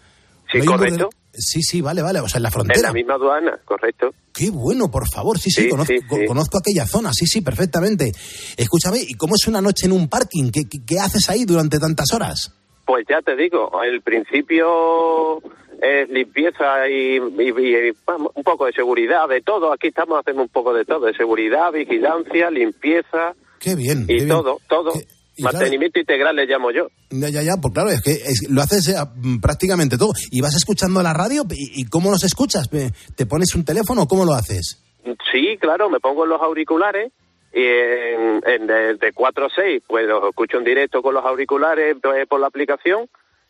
Sí, 0.51 0.57
¿no 0.57 0.61
hay 0.63 0.67
un 0.67 0.73
correcto. 0.77 1.05
Burger- 1.05 1.19
Sí, 1.31 1.61
sí, 1.61 1.79
vale, 1.79 2.01
vale, 2.01 2.19
o 2.19 2.27
sea, 2.27 2.37
en 2.39 2.43
la 2.43 2.49
En 2.49 2.53
frontera. 2.53 2.81
la 2.87 2.91
misma 2.93 3.13
aduana, 3.13 3.59
correcto. 3.63 4.09
Qué 4.33 4.49
bueno, 4.49 4.89
por 4.89 5.07
favor, 5.07 5.37
sí, 5.37 5.51
sí, 5.51 5.63
Sí, 5.63 5.69
conozco, 5.69 5.93
sí, 5.93 5.99
sí. 6.09 6.25
conozco 6.27 6.57
aquella 6.57 6.85
zona, 6.87 7.13
sí, 7.13 7.27
sí, 7.27 7.41
perfectamente. 7.41 8.11
Escúchame, 8.57 8.97
¿y 8.99 9.13
cómo 9.13 9.35
es 9.35 9.47
una 9.47 9.61
noche 9.61 9.85
en 9.85 9.91
un 9.93 10.09
parking? 10.09 10.49
¿Qué, 10.51 10.61
qué- 10.67 10.83
qué 10.85 10.99
haces 10.99 11.29
ahí 11.29 11.45
durante 11.45 11.77
tantas 11.77 12.11
horas? 12.13 12.51
Pues 12.85 13.05
ya 13.07 13.21
te 13.21 13.35
digo, 13.35 13.69
el 13.83 14.01
principio 14.01 15.37
es 15.81 16.09
limpieza 16.09 16.87
y, 16.89 17.17
y- 17.17 17.49
y, 17.89 17.91
vamos, 18.05 18.31
un 18.35 18.43
poco 18.43 18.65
de 18.65 18.73
seguridad, 18.73 19.27
de 19.27 19.41
todo. 19.41 19.71
Aquí 19.73 19.87
estamos 19.87 20.19
haciendo 20.19 20.41
un 20.43 20.49
poco 20.49 20.73
de 20.73 20.85
todo, 20.85 21.05
de 21.05 21.13
seguridad, 21.13 21.71
vigilancia, 21.71 22.49
limpieza 22.51 23.33
Qué 23.59 23.75
bien. 23.75 24.03
y 24.03 24.07
qué 24.07 24.13
bien. 24.15 24.27
todo, 24.29 24.59
todo. 24.67 24.93
Mantenimiento 25.41 25.99
integral 26.01 26.35
le 26.35 26.45
llamo 26.45 26.69
yo. 26.71 26.87
Ya, 27.11 27.29
ya, 27.29 27.41
ya, 27.41 27.53
pues 27.61 27.73
claro, 27.73 27.89
es 27.91 28.01
que 28.01 28.11
es- 28.11 28.49
lo 28.49 28.61
haces 28.61 28.89
eh, 28.89 28.95
mm, 29.15 29.39
prácticamente 29.39 29.97
todo. 29.97 30.11
¿Y 30.31 30.41
vas 30.41 30.53
escuchando 30.55 31.01
la 31.01 31.13
radio? 31.13 31.43
¿Y, 31.51 31.81
y 31.81 31.85
cómo 31.85 32.11
nos 32.11 32.23
escuchas? 32.25 32.71
¿Me- 32.73 32.91
¿Te 33.15 33.25
pones 33.25 33.55
un 33.55 33.63
teléfono 33.63 34.01
o 34.03 34.07
cómo 34.07 34.25
lo 34.25 34.33
haces? 34.33 34.83
Sí, 35.31 35.57
claro, 35.61 35.89
me 35.89 36.01
pongo 36.01 36.25
los 36.25 36.41
auriculares 36.41 37.13
y 37.53 37.63
en, 37.63 38.41
en 38.45 38.67
de, 38.67 38.95
de 38.95 39.11
4 39.13 39.45
a 39.45 39.49
6 39.55 39.81
pues 39.87 40.05
los 40.07 40.23
escucho 40.29 40.57
en 40.57 40.65
directo 40.65 41.01
con 41.01 41.13
los 41.15 41.23
auriculares 41.25 41.95
pues, 42.01 42.27
por 42.27 42.39
la 42.41 42.47
aplicación 42.47 43.07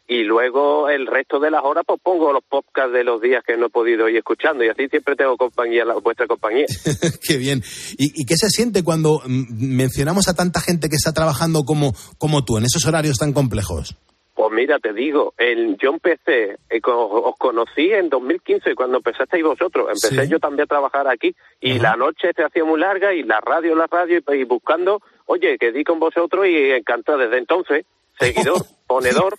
y 0.10 0.24
luego 0.24 0.90
el 0.90 1.06
resto 1.06 1.40
de 1.40 1.52
las 1.52 1.64
horas 1.64 1.84
pues 1.86 2.02
pongo 2.02 2.34
los 2.34 2.44
podcasts 2.44 2.92
de 2.92 3.04
los 3.04 3.22
días 3.22 3.44
que 3.46 3.56
no 3.56 3.68
he 3.68 3.70
podido 3.70 4.10
ir 4.10 4.18
escuchando 4.18 4.64
y 4.64 4.70
así 4.70 4.88
siempre 4.88 5.16
tengo 5.16 5.38
compañía, 5.38 5.86
la, 5.86 5.94
vuestra 5.94 6.26
compañía. 6.26 6.66
Qué 7.28 7.38
bien. 7.38 7.62
¿Y, 7.96 8.20
y 8.20 8.26
qué 8.26 8.36
se 8.36 8.50
siente 8.50 8.84
cuando 8.84 9.22
mm, 9.24 9.76
mencionamos 9.78 10.28
a 10.28 10.34
tanta 10.34 10.62
gente 10.62 10.90
que 10.90 10.96
está 10.96 11.14
trabajando 11.14 11.62
como, 11.64 11.94
como 12.18 12.44
tú 12.44 12.58
en 12.58 12.64
esos 12.66 12.84
horarios 12.88 13.18
tan 13.20 13.34
complejos? 13.34 13.96
Pues 14.34 14.52
mira, 14.52 14.80
te 14.80 14.94
digo, 14.94 15.36
el, 15.38 15.78
yo 15.78 15.92
empecé, 15.92 16.58
eh, 16.72 16.82
os 16.84 17.36
conocí 17.38 17.92
en 17.92 18.10
2015 18.10 18.74
cuando 18.74 18.98
empezasteis 18.98 19.44
vosotros. 19.44 19.90
Empecé 19.90 20.26
Sí. 20.26 20.32
yo 20.32 20.40
también 20.40 20.64
a 20.64 20.68
trabajar 20.68 21.08
aquí 21.08 21.36
y 21.62 21.78
la 21.78 21.96
noche 21.96 22.30
se 22.36 22.44
hacía 22.44 22.64
muy 22.64 22.80
larga 22.80 23.14
y 23.14 23.22
la 23.22 23.40
radio, 23.42 23.76
la 23.76 23.86
radio 23.86 24.18
y, 24.28 24.34
y 24.38 24.44
buscando, 24.46 25.04
oye, 25.28 25.58
que 25.60 25.72
di 25.72 25.84
con 25.84 26.00
vosotros 26.00 26.48
y 26.48 26.72
encantado 26.72 27.20
desde 27.20 27.38
entonces, 27.38 27.86
seguidor, 28.20 28.66
ponedor. 28.88 29.38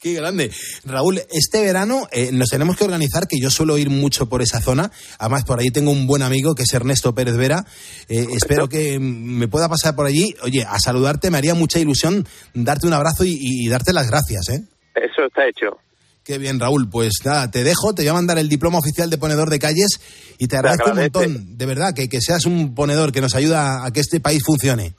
Qué 0.00 0.14
grande. 0.14 0.50
Raúl, 0.84 1.20
este 1.30 1.60
verano 1.60 2.06
eh, 2.12 2.30
nos 2.32 2.48
tenemos 2.48 2.76
que 2.76 2.84
organizar, 2.84 3.26
que 3.26 3.40
yo 3.40 3.50
suelo 3.50 3.78
ir 3.78 3.90
mucho 3.90 4.28
por 4.28 4.42
esa 4.42 4.60
zona. 4.60 4.92
Además, 5.18 5.44
por 5.44 5.58
ahí 5.58 5.70
tengo 5.70 5.90
un 5.90 6.06
buen 6.06 6.22
amigo 6.22 6.54
que 6.54 6.62
es 6.62 6.72
Ernesto 6.72 7.14
Pérez 7.14 7.36
Vera. 7.36 7.64
Eh, 8.08 8.26
espero 8.32 8.68
que 8.68 8.98
me 9.00 9.48
pueda 9.48 9.68
pasar 9.68 9.96
por 9.96 10.06
allí. 10.06 10.34
Oye, 10.42 10.62
a 10.62 10.78
saludarte 10.78 11.30
me 11.30 11.38
haría 11.38 11.54
mucha 11.54 11.80
ilusión 11.80 12.26
darte 12.54 12.86
un 12.86 12.92
abrazo 12.92 13.24
y, 13.24 13.36
y 13.40 13.68
darte 13.68 13.92
las 13.92 14.08
gracias, 14.08 14.48
¿eh? 14.50 14.62
Eso 14.94 15.26
está 15.26 15.48
hecho. 15.48 15.78
Qué 16.22 16.38
bien, 16.38 16.60
Raúl. 16.60 16.88
Pues 16.90 17.14
nada, 17.24 17.50
te 17.50 17.64
dejo, 17.64 17.94
te 17.94 18.02
voy 18.02 18.10
a 18.10 18.14
mandar 18.14 18.38
el 18.38 18.48
diploma 18.48 18.78
oficial 18.78 19.10
de 19.10 19.18
ponedor 19.18 19.50
de 19.50 19.58
calles 19.58 19.98
y 20.38 20.46
te 20.46 20.58
agradezco 20.58 20.90
un 20.90 20.96
montón, 20.96 21.56
de 21.56 21.66
verdad, 21.66 21.94
que, 21.94 22.08
que 22.08 22.20
seas 22.20 22.44
un 22.44 22.74
ponedor 22.74 23.12
que 23.12 23.20
nos 23.20 23.34
ayuda 23.34 23.84
a 23.84 23.90
que 23.92 24.00
este 24.00 24.20
país 24.20 24.42
funcione. 24.44 24.94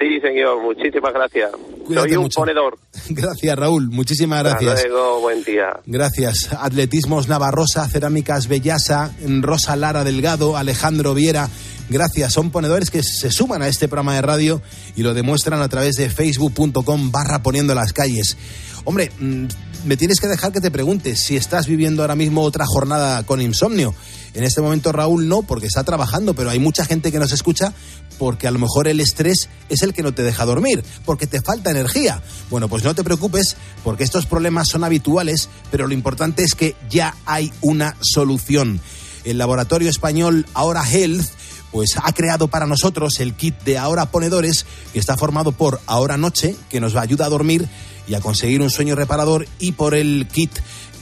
Sí, 0.00 0.18
señor, 0.20 0.62
muchísimas 0.62 1.12
gracias. 1.12 1.50
Cuídate 1.84 2.08
Soy 2.08 2.16
un 2.16 2.22
mucho. 2.22 2.40
ponedor. 2.40 2.78
Gracias, 3.10 3.58
Raúl. 3.58 3.90
Muchísimas 3.90 4.42
gracias. 4.42 4.74
Hasta 4.76 4.88
luego, 4.88 5.20
buen 5.20 5.42
día. 5.44 5.78
Gracias. 5.84 6.48
Atletismos 6.58 7.28
Navarrosa, 7.28 7.86
Cerámicas 7.86 8.48
Bellasa, 8.48 9.10
Rosa 9.40 9.76
Lara 9.76 10.02
Delgado, 10.02 10.56
Alejandro 10.56 11.12
Viera. 11.12 11.50
Gracias. 11.90 12.32
Son 12.32 12.50
ponedores 12.50 12.90
que 12.90 13.02
se 13.02 13.30
suman 13.30 13.60
a 13.62 13.68
este 13.68 13.88
programa 13.88 14.14
de 14.14 14.22
radio 14.22 14.62
y 14.96 15.02
lo 15.02 15.12
demuestran 15.12 15.60
a 15.60 15.68
través 15.68 15.96
de 15.96 16.08
facebook.com 16.08 17.10
barra 17.10 17.42
poniendo 17.42 17.74
las 17.74 17.92
calles. 17.92 18.36
Hombre, 18.84 19.10
mm, 19.18 19.44
me 19.84 19.96
tienes 19.96 20.20
que 20.20 20.26
dejar 20.26 20.52
que 20.52 20.60
te 20.60 20.70
preguntes 20.70 21.20
si 21.20 21.36
estás 21.36 21.66
viviendo 21.66 22.02
ahora 22.02 22.16
mismo 22.16 22.42
otra 22.42 22.64
jornada 22.66 23.22
con 23.24 23.40
insomnio. 23.40 23.94
En 24.34 24.44
este 24.44 24.60
momento 24.60 24.92
Raúl 24.92 25.28
no, 25.28 25.42
porque 25.42 25.66
está 25.66 25.84
trabajando, 25.84 26.34
pero 26.34 26.50
hay 26.50 26.58
mucha 26.58 26.84
gente 26.84 27.10
que 27.10 27.18
nos 27.18 27.32
escucha 27.32 27.72
porque 28.18 28.46
a 28.46 28.50
lo 28.50 28.58
mejor 28.58 28.86
el 28.86 29.00
estrés 29.00 29.48
es 29.70 29.82
el 29.82 29.94
que 29.94 30.02
no 30.02 30.12
te 30.12 30.22
deja 30.22 30.44
dormir, 30.44 30.84
porque 31.04 31.26
te 31.26 31.40
falta 31.40 31.70
energía. 31.70 32.22
Bueno, 32.50 32.68
pues 32.68 32.84
no 32.84 32.94
te 32.94 33.02
preocupes, 33.02 33.56
porque 33.82 34.04
estos 34.04 34.26
problemas 34.26 34.68
son 34.68 34.84
habituales, 34.84 35.48
pero 35.70 35.86
lo 35.86 35.94
importante 35.94 36.44
es 36.44 36.54
que 36.54 36.76
ya 36.90 37.16
hay 37.24 37.50
una 37.62 37.96
solución. 38.00 38.80
El 39.24 39.38
laboratorio 39.38 39.88
español 39.88 40.46
Ahora 40.54 40.88
Health 40.88 41.26
pues 41.72 41.94
ha 42.02 42.12
creado 42.12 42.48
para 42.48 42.66
nosotros 42.66 43.20
el 43.20 43.34
kit 43.34 43.54
de 43.62 43.78
Ahora 43.78 44.06
Ponedores, 44.06 44.66
que 44.92 44.98
está 44.98 45.16
formado 45.16 45.52
por 45.52 45.80
Ahora 45.86 46.16
Noche, 46.16 46.56
que 46.68 46.80
nos 46.80 46.94
va 46.94 47.00
a 47.00 47.04
ayudar 47.04 47.28
a 47.28 47.30
dormir 47.30 47.68
y 48.06 48.14
a 48.14 48.20
conseguir 48.20 48.62
un 48.62 48.70
sueño 48.70 48.94
reparador, 48.94 49.46
y 49.58 49.72
por 49.72 49.94
el 49.94 50.26
kit 50.30 50.52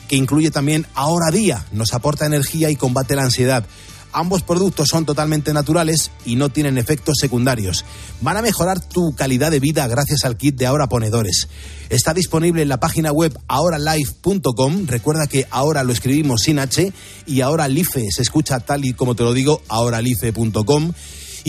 que 0.08 0.16
incluye 0.16 0.50
también 0.50 0.86
Ahora 0.94 1.30
Día, 1.30 1.64
nos 1.72 1.94
aporta 1.94 2.26
energía 2.26 2.70
y 2.70 2.76
combate 2.76 3.14
la 3.14 3.24
ansiedad. 3.24 3.64
Ambos 4.10 4.42
productos 4.42 4.88
son 4.88 5.04
totalmente 5.04 5.52
naturales 5.52 6.10
y 6.24 6.36
no 6.36 6.48
tienen 6.48 6.78
efectos 6.78 7.16
secundarios. 7.20 7.84
Van 8.22 8.38
a 8.38 8.42
mejorar 8.42 8.80
tu 8.80 9.14
calidad 9.14 9.50
de 9.50 9.60
vida 9.60 9.86
gracias 9.86 10.24
al 10.24 10.38
kit 10.38 10.56
de 10.56 10.66
Ahora 10.66 10.88
Ponedores. 10.88 11.48
Está 11.90 12.14
disponible 12.14 12.62
en 12.62 12.70
la 12.70 12.80
página 12.80 13.12
web 13.12 13.38
ahoralife.com. 13.48 14.86
Recuerda 14.86 15.26
que 15.26 15.46
ahora 15.50 15.84
lo 15.84 15.92
escribimos 15.92 16.42
sin 16.42 16.58
H 16.58 16.90
y 17.26 17.42
ahora 17.42 17.68
Life 17.68 18.06
se 18.10 18.22
escucha 18.22 18.60
tal 18.60 18.86
y 18.86 18.94
como 18.94 19.14
te 19.14 19.24
lo 19.24 19.34
digo, 19.34 19.60
ahoralife.com. 19.68 20.92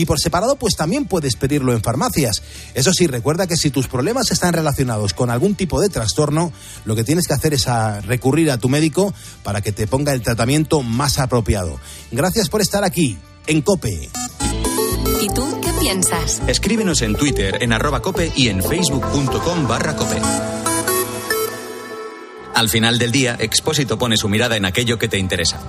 Y 0.00 0.06
por 0.06 0.18
separado, 0.18 0.56
pues 0.56 0.76
también 0.76 1.04
puedes 1.04 1.36
pedirlo 1.36 1.74
en 1.74 1.82
farmacias. 1.82 2.42
Eso 2.72 2.90
sí, 2.94 3.06
recuerda 3.06 3.46
que 3.46 3.58
si 3.58 3.68
tus 3.68 3.86
problemas 3.86 4.30
están 4.30 4.54
relacionados 4.54 5.12
con 5.12 5.28
algún 5.28 5.56
tipo 5.56 5.78
de 5.78 5.90
trastorno, 5.90 6.54
lo 6.86 6.96
que 6.96 7.04
tienes 7.04 7.26
que 7.26 7.34
hacer 7.34 7.52
es 7.52 7.68
a 7.68 8.00
recurrir 8.00 8.50
a 8.50 8.56
tu 8.56 8.70
médico 8.70 9.12
para 9.42 9.60
que 9.60 9.72
te 9.72 9.86
ponga 9.86 10.14
el 10.14 10.22
tratamiento 10.22 10.80
más 10.82 11.18
apropiado. 11.18 11.78
Gracias 12.12 12.48
por 12.48 12.62
estar 12.62 12.82
aquí, 12.82 13.18
en 13.46 13.60
COPE. 13.60 14.08
¿Y 15.20 15.28
tú 15.34 15.60
qué 15.60 15.70
piensas? 15.78 16.40
Escríbenos 16.46 17.02
en 17.02 17.14
Twitter 17.14 17.58
en 17.60 17.74
arroba 17.74 18.00
cope 18.00 18.32
y 18.34 18.48
en 18.48 18.62
facebook.com 18.62 19.68
barra 19.68 19.96
cope. 19.96 20.16
Al 22.54 22.70
final 22.70 22.98
del 22.98 23.12
día, 23.12 23.36
Expósito 23.38 23.98
pone 23.98 24.16
su 24.16 24.30
mirada 24.30 24.56
en 24.56 24.64
aquello 24.64 24.98
que 24.98 25.08
te 25.08 25.18
interesa. 25.18 25.60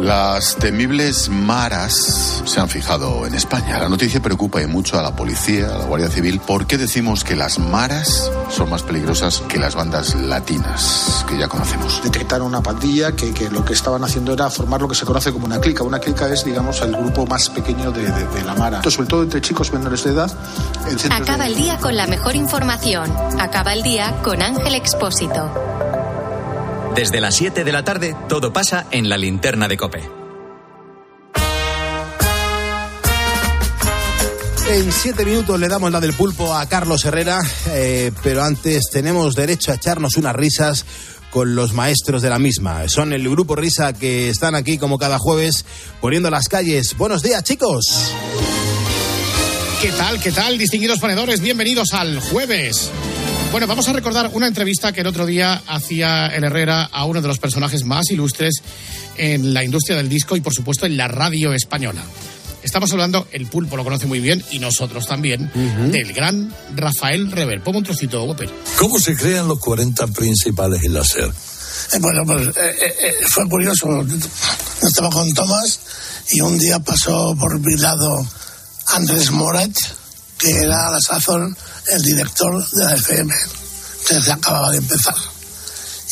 Las 0.00 0.56
temibles 0.56 1.28
maras 1.28 2.42
se 2.46 2.58
han 2.58 2.68
fijado 2.68 3.26
en 3.26 3.34
España. 3.34 3.78
La 3.78 3.88
noticia 3.88 4.20
preocupa 4.20 4.62
y 4.62 4.66
mucho 4.66 4.98
a 4.98 5.02
la 5.02 5.14
policía, 5.14 5.66
a 5.74 5.78
la 5.78 5.84
Guardia 5.84 6.08
Civil. 6.08 6.40
¿Por 6.40 6.66
qué 6.66 6.78
decimos 6.78 7.22
que 7.22 7.36
las 7.36 7.58
maras 7.58 8.30
son 8.50 8.70
más 8.70 8.82
peligrosas 8.82 9.40
que 9.46 9.58
las 9.58 9.74
bandas 9.74 10.14
latinas 10.14 11.24
que 11.28 11.36
ya 11.38 11.48
conocemos? 11.48 12.00
detectaron 12.02 12.46
una 12.48 12.62
pandilla 12.62 13.12
que, 13.12 13.32
que 13.34 13.50
lo 13.50 13.64
que 13.64 13.74
estaban 13.74 14.02
haciendo 14.02 14.32
era 14.32 14.48
formar 14.48 14.80
lo 14.80 14.88
que 14.88 14.94
se 14.94 15.04
conoce 15.04 15.32
como 15.32 15.44
una 15.46 15.60
clica. 15.60 15.84
Una 15.84 15.98
clica 15.98 16.26
es, 16.28 16.44
digamos, 16.44 16.80
el 16.80 16.92
grupo 16.96 17.26
más 17.26 17.50
pequeño 17.50 17.92
de, 17.92 18.10
de- 18.10 18.26
de 18.26 18.42
la 18.44 18.54
Mara. 18.54 18.82
Sobre 18.88 19.06
todo 19.08 19.22
entre 19.22 19.40
chicos 19.42 19.70
menores 19.72 20.02
de 20.04 20.10
edad. 20.12 20.30
Acaba 21.10 21.44
de- 21.44 21.50
el 21.50 21.56
día 21.56 21.76
con 21.78 21.94
la 21.96 22.06
mejor 22.06 22.34
información. 22.36 23.12
Acaba 23.38 23.74
el 23.74 23.82
día 23.82 24.14
con 24.22 24.40
Ángel 24.42 24.74
Expósito. 24.74 25.52
Desde 26.94 27.20
las 27.20 27.36
7 27.36 27.64
de 27.64 27.72
la 27.72 27.84
tarde, 27.84 28.16
todo 28.28 28.52
pasa 28.52 28.86
en 28.90 29.08
la 29.08 29.16
linterna 29.16 29.68
de 29.68 29.76
cope. 29.76 30.20
En 34.72 34.92
siete 34.92 35.24
minutos 35.24 35.58
le 35.58 35.66
damos 35.66 35.90
la 35.90 36.00
del 36.00 36.12
pulpo 36.12 36.54
a 36.54 36.64
Carlos 36.66 37.04
Herrera, 37.04 37.40
eh, 37.70 38.12
pero 38.22 38.44
antes 38.44 38.84
tenemos 38.92 39.34
derecho 39.34 39.72
a 39.72 39.74
echarnos 39.74 40.16
unas 40.16 40.34
risas 40.36 40.84
con 41.30 41.56
los 41.56 41.72
maestros 41.72 42.22
de 42.22 42.30
la 42.30 42.38
misma. 42.38 42.88
Son 42.88 43.12
el 43.12 43.28
grupo 43.28 43.56
Risa 43.56 43.92
que 43.92 44.28
están 44.28 44.54
aquí 44.54 44.78
como 44.78 44.98
cada 44.98 45.18
jueves 45.18 45.64
poniendo 46.00 46.30
las 46.30 46.48
calles. 46.48 46.96
Buenos 46.96 47.22
días, 47.22 47.42
chicos. 47.42 48.12
¿Qué 49.82 49.90
tal? 49.92 50.20
¿Qué 50.20 50.30
tal, 50.30 50.58
distinguidos 50.58 50.98
ponedores? 50.98 51.40
Bienvenidos 51.40 51.92
al 51.92 52.20
jueves. 52.20 52.90
Bueno, 53.50 53.66
vamos 53.66 53.88
a 53.88 53.92
recordar 53.92 54.30
una 54.32 54.46
entrevista 54.46 54.92
que 54.92 55.00
el 55.00 55.08
otro 55.08 55.26
día 55.26 55.60
hacía 55.66 56.28
el 56.28 56.44
Herrera 56.44 56.84
a 56.84 57.04
uno 57.04 57.20
de 57.20 57.26
los 57.26 57.40
personajes 57.40 57.84
más 57.84 58.08
ilustres 58.12 58.62
en 59.16 59.52
la 59.52 59.64
industria 59.64 59.96
del 59.96 60.08
disco 60.08 60.36
y, 60.36 60.40
por 60.40 60.54
supuesto, 60.54 60.86
en 60.86 60.96
la 60.96 61.08
radio 61.08 61.52
española. 61.52 62.00
Estamos 62.62 62.92
hablando, 62.92 63.26
el 63.32 63.46
pulpo 63.46 63.76
lo 63.76 63.82
conoce 63.82 64.06
muy 64.06 64.20
bien 64.20 64.44
y 64.52 64.60
nosotros 64.60 65.06
también, 65.08 65.50
del 65.90 66.12
gran 66.12 66.54
Rafael 66.76 67.32
Rever. 67.32 67.60
Pongo 67.62 67.78
un 67.78 67.84
trocito, 67.84 68.22
Whopper. 68.22 68.50
¿Cómo 68.78 69.00
se 69.00 69.16
crean 69.16 69.48
los 69.48 69.58
40 69.58 70.06
principales 70.08 70.84
en 70.84 70.94
la 70.94 71.02
SER? 71.02 71.24
Eh, 71.92 71.98
Bueno, 71.98 72.24
pues 72.24 72.48
eh, 72.48 72.52
eh, 72.56 72.94
eh, 73.02 73.14
fue 73.28 73.48
curioso. 73.48 74.06
Yo 74.06 74.88
estaba 74.88 75.10
con 75.10 75.32
Tomás 75.32 75.80
y 76.30 76.40
un 76.40 76.56
día 76.56 76.78
pasó 76.78 77.34
por 77.34 77.58
mi 77.58 77.76
lado 77.76 78.24
Andrés 78.88 79.32
Moret, 79.32 79.72
que 80.38 80.50
era 80.50 80.86
a 80.86 80.92
la 80.92 81.00
sazón 81.00 81.56
el 81.92 82.02
director 82.02 82.70
de 82.70 82.84
la 82.84 82.94
FM, 82.94 83.34
que 84.06 84.20
se 84.20 84.32
acababa 84.32 84.70
de 84.70 84.78
empezar. 84.78 85.14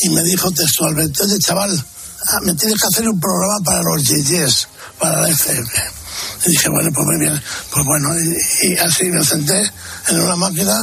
Y 0.01 0.11
me 0.11 0.23
dijo 0.23 0.51
textualmente, 0.51 1.23
oye 1.23 1.39
chaval, 1.39 1.85
ah, 2.27 2.39
me 2.43 2.55
tienes 2.55 2.81
que 2.81 2.87
hacer 2.87 3.09
un 3.09 3.21
programa 3.21 3.59
para 3.65 3.83
los 3.83 4.03
yeyes, 4.05 4.69
para 4.99 5.23
la 5.23 5.29
FM. 5.29 5.69
Y 6.47 6.51
dije, 6.51 6.69
bueno, 6.69 6.91
pues 6.93 7.07
muy 7.07 7.19
bien. 7.19 7.43
Pues 7.71 7.85
bueno, 7.85 8.09
y, 8.19 8.69
y 8.69 8.77
así 8.79 9.05
me 9.05 9.25
senté 9.25 9.71
en 10.09 10.21
una 10.21 10.37
máquina 10.37 10.81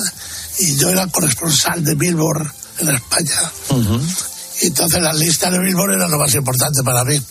y 0.59 0.75
yo 0.75 0.89
era 0.89 1.07
corresponsal 1.07 1.83
de 1.83 1.95
Billboard 1.95 2.51
en 2.79 2.89
España. 2.89 3.51
Y 4.61 4.67
entonces 4.67 5.01
la 5.01 5.13
lista 5.13 5.51
de 5.51 5.59
Billboard 5.59 5.93
era 5.93 6.07
lo 6.07 6.17
más 6.17 6.33
importante 6.33 6.83
para 6.83 7.03
mí. 7.03 7.21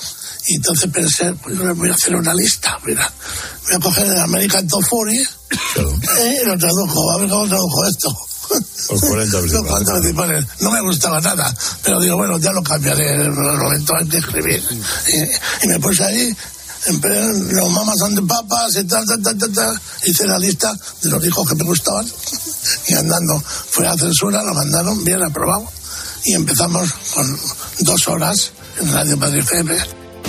Y 0.47 0.57
entonces 0.57 0.91
pensé, 0.91 1.33
pues 1.35 1.57
yo 1.57 1.75
voy 1.75 1.89
a 1.89 1.95
hacer 1.95 2.15
una 2.15 2.35
lista, 2.35 2.79
mira. 2.85 3.11
Voy 3.65 3.75
a 3.75 3.79
coger 3.79 4.07
el 4.07 4.19
American 4.19 4.69
Top 4.69 4.85
40 4.89 5.31
eh, 5.55 6.39
y 6.43 6.47
lo 6.47 6.59
tradujo, 6.59 7.13
a 7.13 7.19
ver 7.19 7.29
cómo 7.29 7.49
tradujo 7.49 7.87
esto. 7.87 8.17
Los 8.91 9.01
40 9.01 9.41
Los 9.41 9.67
40 9.67 9.93
principales. 9.95 10.47
No 10.61 10.71
me 10.71 10.81
gustaba 10.83 11.21
nada, 11.21 11.55
pero 11.83 12.01
digo, 12.01 12.17
bueno, 12.17 12.39
ya 12.39 12.53
lo 12.53 12.63
cambiaré 12.63 13.15
en 13.15 13.23
el 13.23 13.33
momento 13.33 13.95
de 14.05 14.19
escribir. 14.19 14.63
Y, 15.09 15.65
y 15.65 15.69
me 15.69 15.81
puse 15.81 16.05
ahí 16.05 16.37
los 16.87 17.71
mamas 17.71 17.99
son 17.99 18.15
de 18.15 18.23
papas 18.23 18.77
y 18.77 18.85
tal, 18.85 19.05
tal, 19.07 19.23
tal, 19.23 19.39
tal, 19.39 19.53
tal. 19.53 19.81
Hice 20.05 20.27
la 20.27 20.39
lista 20.39 20.73
de 21.03 21.11
los 21.11 21.25
hijos 21.25 21.49
que 21.49 21.55
me 21.55 21.65
gustaban 21.65 22.07
y 22.89 22.95
andando 22.95 23.41
fue 23.41 23.87
a 23.87 23.97
censura, 23.97 24.43
lo 24.43 24.55
mandaron, 24.55 25.03
bien 25.05 25.23
aprobado 25.23 25.67
y 26.25 26.35
empezamos 26.35 26.93
con 27.15 27.41
dos 27.81 28.09
horas 28.09 28.53
en 28.81 28.93
Radio 28.93 29.17
Madrid 29.17 29.41
FM. 29.41 29.77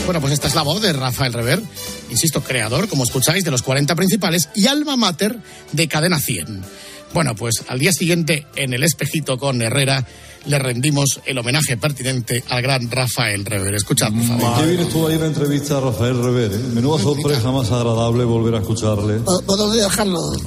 Bueno, 0.05 0.21
pues 0.21 0.33
esta 0.33 0.47
es 0.47 0.55
la 0.55 0.61
voz 0.61 0.81
de 0.81 0.93
Rafael 0.93 1.33
Rever, 1.33 1.63
insisto, 2.09 2.41
creador, 2.41 2.87
como 2.87 3.03
escucháis, 3.03 3.43
de 3.43 3.51
los 3.51 3.61
40 3.61 3.95
principales 3.95 4.49
y 4.55 4.67
alma 4.67 4.95
mater 4.95 5.37
de 5.71 5.87
Cadena 5.87 6.19
100. 6.19 6.63
Bueno, 7.15 7.33
pues 7.33 7.63
al 7.69 7.79
día 7.79 7.93
siguiente, 7.93 8.45
en 8.57 8.73
el 8.73 8.83
espejito 8.83 9.37
con 9.37 9.61
Herrera, 9.61 10.05
le 10.47 10.59
rendimos 10.59 11.21
el 11.25 11.37
homenaje 11.37 11.77
pertinente 11.77 12.43
al 12.49 12.61
gran 12.61 12.91
Rafael 12.91 13.45
Rever. 13.45 13.73
Escuchad, 13.73 14.09
por 14.11 14.37
favor. 14.37 14.59
Qué 14.59 14.65
bien 14.71 14.81
estuvo 14.81 15.07
ahí 15.07 15.17
la 15.17 15.27
entrevista 15.27 15.77
a 15.77 15.79
Rafael 15.79 16.21
Rever. 16.21 16.51
¿eh? 16.51 16.57
Menuda 16.73 17.01
sorpresa 17.01 17.51
más 17.51 17.71
agradable 17.71 18.25
volver 18.25 18.55
a 18.55 18.59
escucharle. 18.59 19.21
Bu- 19.21 19.43
Buenos 19.45 19.73
días, 19.73 19.95
Carlos. 19.95 20.37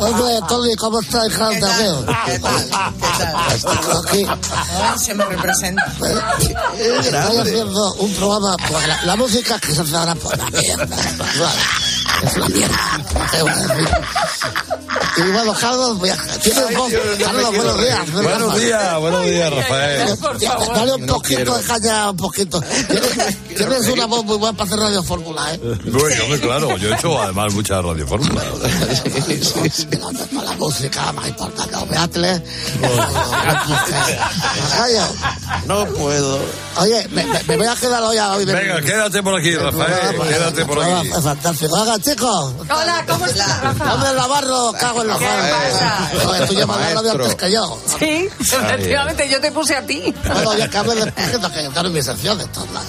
Oye, 0.00 0.40
Tony, 0.48 0.74
¿cómo 0.76 1.00
está 1.00 1.24
el 1.24 1.32
Carlos 1.32 1.60
Tadeo? 1.60 2.06
Aquí. 4.04 4.26
Se 5.02 5.14
me 5.14 5.24
representa. 5.24 5.82
Estoy 6.78 7.36
haciendo 7.38 7.94
un 7.94 8.12
programa 8.14 8.56
la 9.04 9.16
música 9.16 9.58
que 9.58 9.74
se 9.74 9.80
hace 9.80 9.96
ahora 9.96 10.14
por 10.14 10.36
la 10.36 10.50
mierda. 10.50 10.96
Y 15.16 15.22
bueno, 15.32 15.52
Carlos, 15.52 15.98
voy 15.98 16.10
a- 16.10 16.16
tienes 16.42 16.76
voz. 16.76 16.92
Carlos, 17.22 17.56
buenos 17.56 17.80
días. 17.80 18.12
Buenos 18.12 18.60
días, 18.60 19.00
buenos 19.00 19.24
días, 19.24 19.52
Rafael. 19.52 20.18
Dale 20.74 20.94
un 20.94 21.06
poquito 21.06 21.56
de 21.58 21.64
caña, 21.64 22.10
un 22.10 22.16
poquito. 22.16 22.60
Tienes, 22.60 23.36
tienes 23.56 23.88
una 23.88 24.06
voz 24.06 24.24
muy 24.24 24.36
buena 24.36 24.56
para 24.56 24.68
hacer 24.68 24.78
Radio 24.78 25.02
Fórmula, 25.02 25.54
¿eh? 25.54 25.60
Bueno, 25.86 26.24
claro, 26.40 26.76
yo 26.76 26.90
he 26.90 26.94
hecho 26.94 27.20
además 27.20 27.52
mucha 27.52 27.82
radio 27.82 28.06
fórmula. 28.06 28.42
Para 30.34 30.44
la 30.44 30.52
música 30.52 31.12
más 31.12 31.28
importante, 31.28 31.76
Beatle. 31.90 32.42
No 35.66 35.84
puedo. 35.86 36.38
Oye, 36.76 37.08
me, 37.10 37.56
voy 37.56 37.66
a 37.66 37.74
quedar 37.74 38.02
hoy 38.02 38.16
a 38.18 38.32
hoy. 38.32 38.44
Venga, 38.44 38.80
quédate 38.82 39.22
por 39.22 39.34
aquí, 39.38 39.54
Rafael, 39.56 40.16
quédate 40.28 40.64
por 40.64 40.80
aquí. 40.82 41.08
Fantástico. 41.22 41.76
Haga, 41.76 41.98
chicos. 42.08 42.54
Hola, 42.70 43.04
¿cómo 43.06 43.26
estás, 43.26 43.60
Rafa? 43.60 43.94
Hombre, 43.94 44.12
Navarro, 44.14 44.72
cago 44.78 45.02
en 45.02 45.08
los 45.08 45.18
¿Qué 45.18 45.26
pasa? 45.26 46.10
Joder, 46.24 46.48
tú 46.48 46.54
llevas 46.54 46.80
la 46.80 46.94
radio 46.94 47.12
antes 47.12 47.34
que 47.34 47.52
yo. 47.52 47.78
Sí, 47.98 48.28
efectivamente, 48.40 49.28
yo 49.28 49.40
te 49.40 49.52
puse 49.52 49.76
a 49.76 49.84
ti. 49.84 50.14
Bueno, 50.24 50.56
ya 50.56 50.68
que 50.68 50.78
hable 50.78 50.94
de 50.94 51.12
que 51.12 51.22
yo 51.30 51.80
en 51.80 51.92
mi 51.92 52.02
sección 52.02 52.38
de 52.38 52.46
todos 52.46 52.70
lados. 52.70 52.88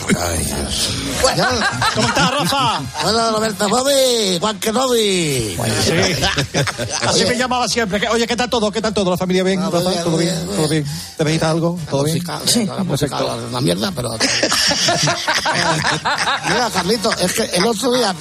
¿Cómo 1.95 2.07
estás, 2.07 2.31
Rafa? 2.31 2.81
Hola, 3.03 3.31
Roberto 3.31 3.69
Bobby, 3.69 4.37
Juan 4.39 4.59
Kenobi. 4.59 5.57
Sí. 5.83 5.91
Así 7.07 7.25
me 7.25 7.35
llamaba 7.37 7.67
siempre. 7.67 8.07
Oye, 8.09 8.27
¿qué 8.27 8.35
tal 8.35 8.49
todo? 8.49 8.71
¿Qué 8.71 8.81
tal 8.81 8.93
todo? 8.93 9.11
¿La 9.11 9.17
familia 9.17 9.43
bien? 9.43 9.59
Ah, 9.61 9.69
Rafa? 9.71 9.91
¿Todo 10.03 10.17
bien? 10.17 10.35
bien, 10.35 10.55
¿Todo 10.55 10.67
bien? 10.67 10.85
¿Te 11.17 11.23
necesitas 11.23 11.49
algo? 11.49 11.79
¿Todo 11.89 12.03
bien? 12.03 12.23
Sí, 12.45 12.65
la 12.65 12.83
música 12.83 13.17
es 13.17 13.23
una 13.49 13.61
mierda, 13.61 13.91
pero. 13.95 14.09
Mira, 16.47 16.69
Carlito, 16.73 17.11
es 17.17 17.33
que 17.33 17.43
el 17.43 17.65
otro 17.65 17.91
día. 17.93 18.15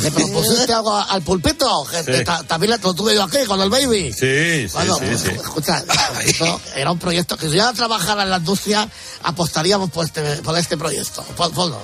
Le 0.00 0.10
propusiste 0.10 0.72
algo 0.72 0.94
al 0.96 1.22
pulpito, 1.22 1.84
ta- 2.24 2.42
también 2.44 2.78
lo 2.82 2.94
tuve 2.94 3.14
yo 3.14 3.24
aquí 3.24 3.38
con 3.46 3.60
el 3.60 3.70
baby. 3.70 4.12
Sí, 4.12 4.68
sí, 4.68 4.72
Bueno, 4.72 4.94
sí, 4.96 5.04
pues, 5.06 5.20
sí. 5.20 5.28
escucha, 5.30 5.84
esto 6.24 6.60
era 6.76 6.90
un 6.92 6.98
proyecto 6.98 7.36
que 7.36 7.48
si 7.48 7.56
yo 7.56 7.72
trabajara 7.72 8.22
en 8.24 8.30
la 8.30 8.36
industria, 8.38 8.88
apostaríamos 9.22 9.90
por 9.90 10.04
este, 10.04 10.22
por 10.42 10.56
este 10.58 10.76
proyecto. 10.76 11.22
Pon- 11.36 11.52
Ponlo. 11.52 11.78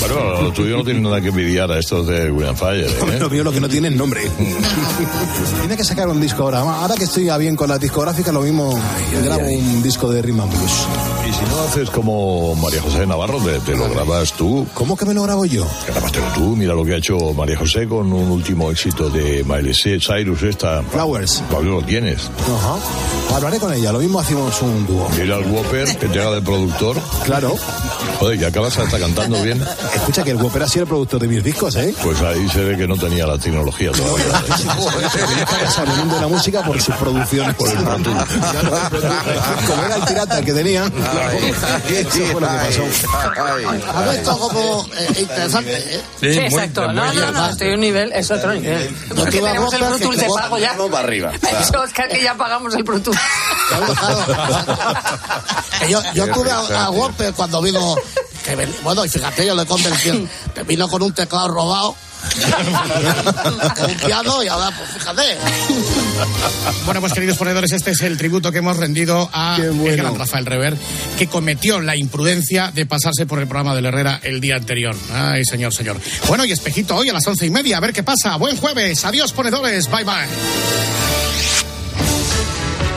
Bueno, 0.00 0.42
lo 0.42 0.52
tuyo 0.52 0.76
no 0.76 0.84
tiene 0.84 1.00
nada 1.00 1.20
que 1.20 1.28
envidiar 1.28 1.70
a 1.70 1.78
estos 1.78 2.06
de 2.06 2.30
William 2.30 2.56
Fire, 2.56 2.86
¿eh? 2.86 3.18
Lo 3.18 3.30
mío 3.30 3.44
lo 3.44 3.52
que 3.52 3.60
no 3.60 3.68
tiene 3.68 3.88
es 3.88 3.94
nombre. 3.94 4.22
Tiene 5.60 5.76
que 5.76 5.84
sacar 5.84 6.08
un 6.08 6.20
disco 6.20 6.42
ahora. 6.42 6.60
Ahora 6.60 6.94
que 6.96 7.04
estoy 7.04 7.28
a 7.28 7.36
bien 7.36 7.54
con 7.56 7.68
las 7.68 7.80
discográficas, 7.80 8.34
lo 8.34 8.40
mismo 8.40 8.72
grabo 9.22 9.46
un 9.46 9.82
disco 9.82 10.10
de 10.10 10.22
Rhythm 10.22 10.40
and 10.40 10.52
Blues. 10.52 10.72
Y 11.28 11.32
si 11.32 11.44
no 11.44 11.60
haces 11.62 11.90
como 11.90 12.54
María 12.56 12.82
José 12.82 13.06
Navarro, 13.06 13.38
te, 13.38 13.60
te 13.60 13.76
lo 13.76 13.88
grabas 13.88 14.32
tú. 14.32 14.66
¿Cómo 14.74 14.96
que 14.96 15.04
me 15.04 15.14
lo 15.14 15.22
grabo 15.22 15.44
yo? 15.46 15.66
Grabátelo 15.86 16.26
tú, 16.34 16.56
mira 16.56 16.74
lo 16.74 16.84
que 16.84 16.94
ha 16.94 16.96
hecho 16.96 17.32
María 17.32 17.56
José 17.56 17.86
con 17.86 18.12
un 18.12 18.30
último 18.30 18.70
éxito 18.70 19.08
de 19.08 19.44
Miley 19.44 19.72
Cyrus, 19.74 20.42
esta. 20.42 20.82
Flowers. 20.82 21.42
Pablo, 21.50 21.80
lo 21.80 21.86
tienes. 21.86 22.28
Ajá. 22.40 23.36
Hablaré 23.36 23.58
con 23.58 23.72
ella, 23.72 23.92
lo 23.92 24.00
mismo 24.00 24.18
hacemos 24.20 24.60
un 24.62 24.86
dúo. 24.86 25.08
Dile 25.16 25.34
al 25.34 25.44
Whopper 25.50 25.96
que 25.96 26.08
te 26.08 26.20
haga 26.20 26.32
de 26.32 26.42
productor. 26.42 26.96
Claro. 27.24 27.54
Joder, 28.18 28.38
que 28.38 28.46
acabas 28.46 28.76
hasta 28.78 28.98
cantando 28.98 29.40
bien. 29.42 29.51
Escucha 29.94 30.24
que 30.24 30.30
el 30.30 30.36
Whopper 30.36 30.62
ha 30.62 30.68
sido 30.68 30.84
el 30.84 30.88
productor 30.88 31.20
de 31.20 31.28
mis 31.28 31.42
discos, 31.42 31.76
¿eh? 31.76 31.94
Pues 32.02 32.20
ahí 32.20 32.48
se 32.48 32.64
ve 32.64 32.76
que 32.76 32.86
no 32.86 32.96
tenía 32.96 33.26
la 33.26 33.38
tecnología 33.38 33.90
todavía. 33.92 34.24
En 35.82 35.90
el 35.90 35.96
mundo 35.98 36.14
de 36.14 36.20
la 36.20 36.28
música 36.28 36.62
por 36.62 36.80
sus 36.80 36.94
producciones. 36.96 37.54
Por 37.56 37.68
el 37.68 37.76
Como 37.76 37.98
era 39.84 39.96
el 39.96 40.02
pirata 40.02 40.42
que 40.42 40.52
tenía. 40.52 40.84
Eso 41.88 42.24
fue 42.32 42.40
lo 42.40 42.48
que 42.48 42.56
pasó. 42.56 42.82
¿Has 43.94 44.16
visto 44.16 44.38
como 44.38 44.86
eh, 44.96 45.08
interesante, 45.18 45.76
eh? 45.76 46.00
Sí, 46.20 46.38
exacto. 46.38 46.92
No, 46.92 47.12
no, 47.12 47.32
no, 47.32 47.48
estoy 47.48 47.70
a 47.70 47.74
un 47.74 47.80
nivel, 47.80 48.12
es 48.12 48.30
otro 48.30 48.54
nivel. 48.54 48.88
Yo 49.08 49.14
Porque 49.14 49.38
a 49.38 49.42
tenemos 49.42 49.72
el 49.74 49.80
Pro 49.80 49.98
Tools 49.98 50.18
de 50.18 50.26
pago 50.26 50.58
ya. 50.58 50.76
Para 50.76 50.98
arriba. 50.98 51.32
Eso, 51.60 51.80
Oscar, 51.80 52.08
que 52.08 52.22
ya 52.22 52.34
pagamos 52.34 52.74
el 52.74 52.84
Pro 52.84 53.00
Tools. 53.00 53.18
Yo, 55.88 56.00
yo 56.14 56.28
tuve 56.28 56.50
a, 56.50 56.84
a 56.84 56.90
Whopper 56.90 57.32
cuando 57.32 57.60
vino, 57.60 57.96
que 58.44 58.56
ven- 58.56 58.74
bueno, 58.82 59.04
y 59.04 59.08
fíjate, 59.08 59.46
yo 59.46 59.54
le 59.54 59.64
convencí, 59.66 60.28
que 60.54 60.62
vino 60.64 60.88
con 60.88 61.02
un 61.02 61.12
teclado 61.12 61.48
robado, 61.48 61.96
con 63.76 63.90
un 63.90 63.96
piano, 63.96 64.42
y 64.42 64.48
ahora, 64.48 64.70
pues 64.76 64.90
fíjate. 64.90 65.22
Bueno, 66.84 67.00
pues 67.00 67.12
queridos 67.12 67.36
ponedores, 67.36 67.72
este 67.72 67.90
es 67.92 68.00
el 68.02 68.16
tributo 68.16 68.52
que 68.52 68.58
hemos 68.58 68.76
rendido 68.76 69.28
a 69.32 69.56
el 69.58 69.96
gran 69.96 70.16
Rafael 70.18 70.46
Rever, 70.46 70.76
que 71.18 71.26
cometió 71.26 71.80
la 71.80 71.96
imprudencia 71.96 72.70
de 72.72 72.86
pasarse 72.86 73.26
por 73.26 73.38
el 73.40 73.46
programa 73.48 73.74
del 73.74 73.86
Herrera 73.86 74.20
el 74.22 74.40
día 74.40 74.56
anterior. 74.56 74.94
Ay, 75.12 75.44
señor, 75.44 75.72
señor. 75.74 75.98
Bueno, 76.28 76.44
y 76.44 76.52
espejito 76.52 76.94
hoy 76.96 77.08
a 77.08 77.12
las 77.12 77.26
once 77.26 77.46
y 77.46 77.50
media, 77.50 77.78
a 77.78 77.80
ver 77.80 77.92
qué 77.92 78.02
pasa. 78.02 78.36
Buen 78.36 78.56
jueves, 78.56 79.04
adiós 79.04 79.32
ponedores, 79.32 79.90
bye 79.90 80.04
bye. 80.04 81.21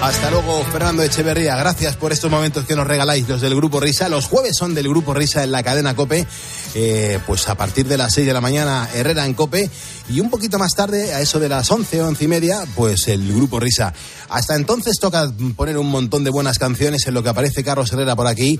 Hasta 0.05 0.29
luego, 0.29 0.63
Fernando 0.65 1.01
Echeverría. 1.01 1.55
Gracias 1.55 1.95
por 1.95 2.13
estos 2.13 2.29
momentos 2.29 2.63
que 2.65 2.75
nos 2.75 2.85
regaláis 2.85 3.27
los 3.27 3.41
del 3.41 3.55
Grupo 3.55 3.79
Risa. 3.79 4.07
Los 4.07 4.27
jueves 4.27 4.55
son 4.55 4.75
del 4.75 4.87
Grupo 4.87 5.15
Risa 5.15 5.43
en 5.43 5.51
la 5.51 5.63
cadena 5.63 5.95
Cope. 5.95 6.27
Eh, 6.75 7.19
pues 7.25 7.49
a 7.49 7.55
partir 7.55 7.87
de 7.87 7.97
las 7.97 8.13
6 8.13 8.27
de 8.27 8.33
la 8.33 8.39
mañana, 8.39 8.87
Herrera 8.93 9.25
en 9.25 9.33
Cope. 9.33 9.67
Y 10.07 10.19
un 10.19 10.29
poquito 10.29 10.59
más 10.59 10.75
tarde, 10.75 11.11
a 11.15 11.21
eso 11.21 11.39
de 11.39 11.49
las 11.49 11.71
11, 11.71 12.03
11 12.03 12.23
y 12.23 12.27
media, 12.27 12.65
pues 12.75 13.07
el 13.07 13.33
Grupo 13.33 13.59
Risa. 13.59 13.95
Hasta 14.29 14.55
entonces 14.55 14.99
toca 15.01 15.27
poner 15.55 15.75
un 15.79 15.89
montón 15.89 16.23
de 16.23 16.29
buenas 16.29 16.59
canciones 16.59 17.07
en 17.07 17.15
lo 17.15 17.23
que 17.23 17.29
aparece 17.29 17.63
Carlos 17.63 17.91
Herrera 17.91 18.15
por 18.15 18.27
aquí. 18.27 18.59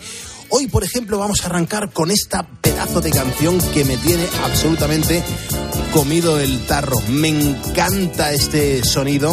Hoy, 0.50 0.68
por 0.68 0.84
ejemplo, 0.84 1.20
vamos 1.20 1.44
a 1.44 1.46
arrancar 1.46 1.92
con 1.94 2.10
esta 2.10 2.48
pedazo 2.60 3.02
de 3.02 3.12
canción 3.12 3.60
que 3.72 3.86
me 3.86 3.98
tiene 3.98 4.26
absolutamente 4.46 5.24
comido 5.94 6.40
el 6.40 6.66
tarro. 6.66 7.00
Me 7.08 7.28
encanta 7.28 8.34
este 8.34 8.84
sonido. 8.84 9.32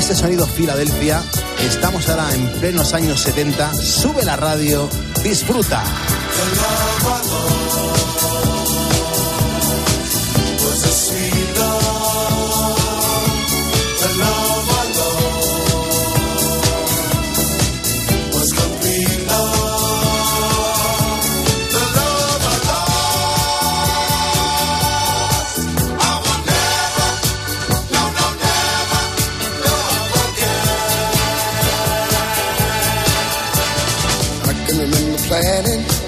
Este 0.00 0.14
sonido 0.14 0.46
Filadelfia, 0.46 1.22
estamos 1.62 2.08
ahora 2.08 2.34
en 2.34 2.48
plenos 2.58 2.94
años 2.94 3.20
70, 3.20 3.74
sube 3.74 4.24
la 4.24 4.34
radio, 4.34 4.88
disfruta. 5.22 5.84
Planning, 35.30 35.99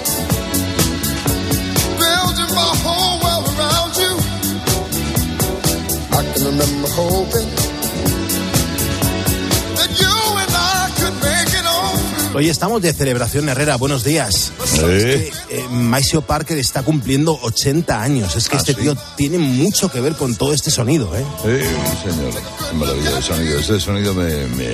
Hoy 12.35 12.49
estamos 12.49 12.81
de 12.81 12.95
celebración, 12.95 13.49
Herrera. 13.51 13.77
Buenos 13.77 14.05
días. 14.05 14.53
Eh. 14.81 15.31
Es 15.31 15.39
que, 15.49 16.17
eh, 16.17 16.23
Parker 16.27 16.57
está 16.57 16.83
cumpliendo 16.83 17.39
80 17.43 18.01
años. 18.01 18.37
Es 18.37 18.49
que 18.49 18.57
Ah, 18.57 18.61
este 18.61 18.73
¿sí? 18.75 18.81
tío 18.81 18.97
tiene 19.17 19.37
mucho 19.39 19.91
que 19.91 20.01
ver 20.01 20.15
con 20.15 20.35
todo 20.37 20.55
este 20.55 20.71
sonido, 20.71 21.15
¿eh? 21.15 21.25
Sí, 21.43 22.11
señor, 22.11 22.33
maravilla 22.75 23.11
de 23.17 23.23
sonido. 23.23 23.59
Ese 23.59 23.79
sonido 23.81 24.15
me, 24.15 24.47
me 24.49 24.65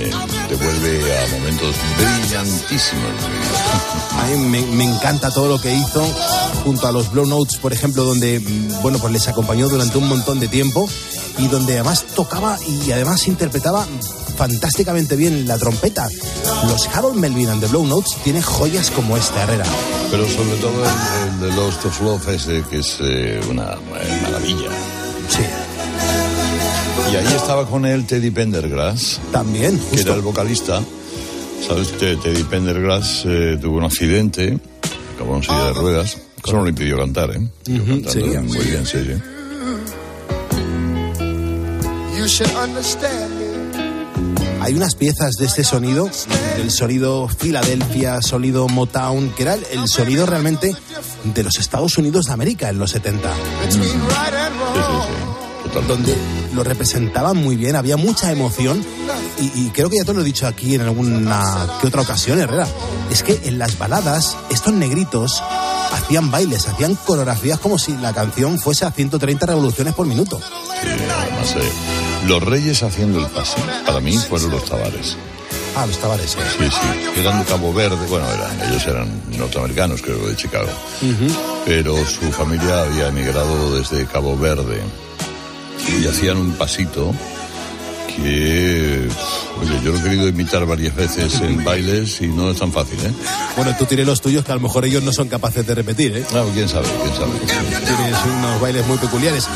devuelve 0.49 1.17
a 1.17 1.27
momentos 1.37 1.75
brillantísimos. 1.97 3.13
A 4.19 4.25
mí 4.27 4.37
me, 4.47 4.61
me 4.61 4.83
encanta 4.85 5.29
todo 5.29 5.49
lo 5.49 5.59
que 5.61 5.73
hizo 5.73 6.05
junto 6.63 6.87
a 6.87 6.93
los 6.93 7.11
Blow 7.11 7.25
Notes, 7.25 7.57
por 7.57 7.73
ejemplo, 7.73 8.05
donde, 8.05 8.39
mm, 8.39 8.81
bueno, 8.81 8.99
pues 8.99 9.11
les 9.11 9.27
acompañó 9.27 9.67
durante 9.67 9.97
un 9.97 10.07
montón 10.07 10.39
de 10.39 10.47
tiempo 10.47 10.89
y 11.39 11.47
donde 11.47 11.73
además 11.73 12.05
tocaba 12.15 12.57
y 12.67 12.91
además 12.91 13.27
interpretaba 13.27 13.85
fantásticamente 14.37 15.15
bien 15.15 15.47
la 15.47 15.57
trompeta. 15.57 16.07
Los 16.67 16.87
Harold 16.95 17.17
Melvin 17.19 17.49
and 17.49 17.61
the 17.61 17.67
Blow 17.67 17.85
Notes 17.85 18.15
tienen 18.23 18.41
joyas 18.41 18.89
como 18.91 19.17
esta, 19.17 19.43
Herrera. 19.43 19.65
Pero 20.11 20.27
sobre 20.27 20.55
todo 20.57 20.71
el, 20.85 21.39
de 21.41 21.55
Lost 21.55 21.85
of 21.85 22.01
Love 22.01 22.25
que 22.69 22.79
es 22.79 22.97
eh, 23.01 23.39
una 23.49 23.73
eh, 23.73 24.19
maravilla. 24.23 24.69
Sí. 25.29 25.41
Y 27.11 27.15
ahí 27.15 27.33
estaba 27.35 27.67
con 27.67 27.85
él 27.85 28.05
Teddy 28.05 28.31
Pendergrass. 28.31 29.19
También, 29.31 29.79
Que 29.91 30.01
era 30.01 30.13
el 30.15 30.21
vocalista. 30.21 30.81
¿Sabes? 31.67 31.91
Te- 31.97 32.15
Teddy 32.17 32.43
Pendergrass 32.43 33.23
eh, 33.25 33.57
tuvo 33.61 33.77
un 33.77 33.83
accidente, 33.83 34.57
acabó 35.15 35.35
en 35.37 35.43
silla 35.43 35.65
de 35.65 35.73
ruedas. 35.73 36.17
Eso 36.43 36.53
no 36.55 36.63
le 36.63 36.69
impidió 36.69 36.97
cantar, 36.97 37.31
¿eh? 37.31 37.39
Ujú, 37.39 37.85
cantando 37.85 38.11
seguía. 38.11 38.41
muy 38.41 38.57
bien, 38.59 38.85
sí, 38.85 38.97
sí. 39.05 39.21
Hay 44.61 44.75
unas 44.75 44.93
piezas 44.93 45.31
de 45.39 45.47
este 45.47 45.63
sonido, 45.63 46.07
del 46.57 46.69
sonido 46.69 47.27
Philadelphia, 47.27 48.21
sonido 48.21 48.67
Motown, 48.67 49.31
que 49.31 49.43
era 49.43 49.55
el, 49.55 49.65
el 49.71 49.87
sonido 49.87 50.27
realmente 50.27 50.75
de 51.23 51.43
los 51.43 51.57
Estados 51.57 51.97
Unidos 51.97 52.25
de 52.27 52.33
América 52.33 52.69
en 52.69 52.77
los 52.77 52.91
70. 52.91 53.33
Donde 55.87 56.15
lo 56.53 56.63
representaban 56.63 57.35
muy 57.35 57.55
bien, 57.55 57.75
había 57.75 57.97
mucha 57.97 58.31
emoción 58.31 58.85
y, 59.39 59.61
y 59.61 59.71
creo 59.71 59.89
que 59.89 59.97
ya 59.97 60.05
te 60.05 60.13
lo 60.13 60.21
he 60.21 60.23
dicho 60.23 60.45
aquí 60.45 60.75
en 60.75 60.81
alguna 60.81 61.67
que 61.81 61.87
otra 61.87 62.01
ocasión, 62.01 62.39
Herrera. 62.39 62.67
Es 63.09 63.23
que 63.23 63.39
en 63.45 63.57
las 63.57 63.79
baladas, 63.79 64.37
estos 64.51 64.73
negritos 64.73 65.41
hacían 65.93 66.29
bailes, 66.29 66.67
hacían 66.67 66.93
coreografías 66.93 67.57
como 67.57 67.79
si 67.79 67.97
la 67.97 68.13
canción 68.13 68.59
fuese 68.59 68.85
a 68.85 68.91
130 68.91 69.47
revoluciones 69.47 69.95
por 69.95 70.05
minuto. 70.05 70.39
Sí, 70.39 70.87
además, 70.87 71.55
eh, 71.55 71.98
los 72.27 72.43
reyes 72.43 72.83
haciendo 72.83 73.19
el 73.19 73.27
pase, 73.27 73.61
para 73.85 73.99
mí 73.99 74.17
fueron 74.17 74.51
los 74.51 74.65
Tavares. 74.65 75.17
Ah, 75.75 75.85
los 75.85 75.97
Tavares. 75.99 76.31
Sí, 76.31 76.65
sí, 76.69 77.19
eran 77.21 77.39
de 77.39 77.45
Cabo 77.45 77.73
Verde, 77.73 78.05
bueno, 78.07 78.25
eran, 78.31 78.69
ellos 78.69 78.85
eran 78.85 79.09
norteamericanos, 79.37 80.01
creo, 80.01 80.27
de 80.27 80.35
Chicago. 80.35 80.69
Pero 81.65 81.95
su 82.05 82.31
familia 82.31 82.83
había 82.83 83.07
emigrado 83.07 83.75
desde 83.77 84.05
Cabo 84.05 84.37
Verde 84.37 84.81
y 86.01 86.07
hacían 86.07 86.37
un 86.37 86.51
pasito 86.53 87.13
que, 88.07 89.07
oye, 89.61 89.81
yo 89.83 89.91
lo 89.91 89.99
he 89.99 90.03
querido 90.03 90.27
imitar 90.27 90.65
varias 90.65 90.95
veces 90.95 91.39
en 91.41 91.63
bailes 91.63 92.19
y 92.21 92.27
no 92.27 92.51
es 92.51 92.57
tan 92.59 92.71
fácil, 92.71 92.99
¿eh? 93.05 93.11
Bueno, 93.55 93.75
tú 93.77 93.85
tienes 93.85 94.05
los 94.05 94.19
tuyos 94.21 94.43
que 94.43 94.51
a 94.51 94.55
lo 94.55 94.61
mejor 94.61 94.85
ellos 94.85 95.03
no 95.03 95.13
son 95.13 95.27
capaces 95.29 95.65
de 95.65 95.75
repetir, 95.75 96.17
¿eh? 96.17 96.25
Claro, 96.27 96.49
quién 96.53 96.67
sabe, 96.67 96.87
quién 97.03 97.15
sabe. 97.15 97.31
Tienes 97.85 98.17
unos 98.37 98.59
bailes 98.59 98.85
muy 98.87 98.97
peculiares. 98.97 99.47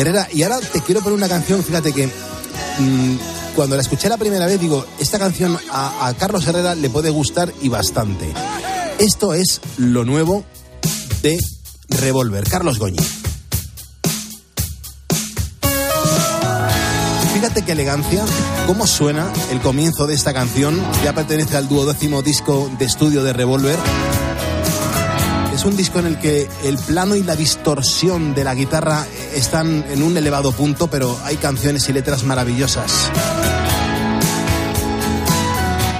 Herrera, 0.00 0.28
y 0.32 0.42
ahora 0.42 0.60
te 0.60 0.80
quiero 0.80 1.00
poner 1.00 1.16
una 1.16 1.28
canción, 1.28 1.62
fíjate 1.62 1.92
que 1.92 2.06
mm, 2.06 3.16
cuando 3.56 3.74
la 3.76 3.82
escuché 3.82 4.08
la 4.08 4.16
primera 4.16 4.46
vez 4.46 4.60
digo, 4.60 4.86
esta 5.00 5.18
canción 5.18 5.58
a, 5.72 6.06
a 6.06 6.14
Carlos 6.14 6.46
Herrera 6.46 6.74
le 6.74 6.88
puede 6.90 7.10
gustar 7.10 7.52
y 7.60 7.68
bastante. 7.68 8.32
Esto 8.98 9.34
es 9.34 9.60
lo 9.76 10.04
nuevo 10.04 10.44
de 11.22 11.38
Revolver, 11.88 12.44
Carlos 12.48 12.78
Goñi. 12.78 12.98
Fíjate 17.34 17.62
qué 17.62 17.72
elegancia, 17.72 18.24
cómo 18.66 18.86
suena 18.86 19.32
el 19.52 19.60
comienzo 19.60 20.06
de 20.08 20.14
esta 20.14 20.34
canción. 20.34 20.80
Ya 21.04 21.14
pertenece 21.14 21.56
al 21.56 21.68
duodécimo 21.68 22.22
disco 22.22 22.68
de 22.78 22.84
estudio 22.84 23.22
de 23.22 23.32
Revolver. 23.32 23.78
Es 25.58 25.64
un 25.64 25.76
disco 25.76 25.98
en 25.98 26.06
el 26.06 26.20
que 26.20 26.48
el 26.62 26.78
plano 26.78 27.16
y 27.16 27.24
la 27.24 27.34
distorsión 27.34 28.32
de 28.32 28.44
la 28.44 28.54
guitarra 28.54 29.04
están 29.34 29.84
en 29.90 30.04
un 30.04 30.16
elevado 30.16 30.52
punto, 30.52 30.86
pero 30.86 31.18
hay 31.24 31.36
canciones 31.36 31.88
y 31.88 31.92
letras 31.92 32.22
maravillosas. 32.22 33.10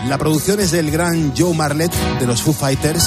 La 0.06 0.16
producción 0.16 0.60
es 0.60 0.70
del 0.70 0.92
gran 0.92 1.36
Joe 1.36 1.52
Marlett 1.54 1.92
de 2.20 2.26
los 2.28 2.40
Foo 2.40 2.54
Fighters. 2.54 3.04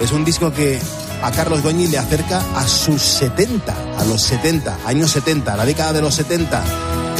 Es 0.00 0.10
un 0.10 0.24
disco 0.24 0.52
que 0.52 0.80
a 1.22 1.30
Carlos 1.30 1.62
Goñi 1.62 1.86
le 1.86 1.98
acerca 1.98 2.42
a 2.56 2.66
sus 2.66 3.00
70, 3.00 3.72
a 3.96 4.04
los 4.06 4.22
70, 4.22 4.78
años 4.86 5.12
70, 5.12 5.56
la 5.56 5.66
década 5.66 5.92
de 5.92 6.00
los 6.00 6.16
70. 6.16 6.64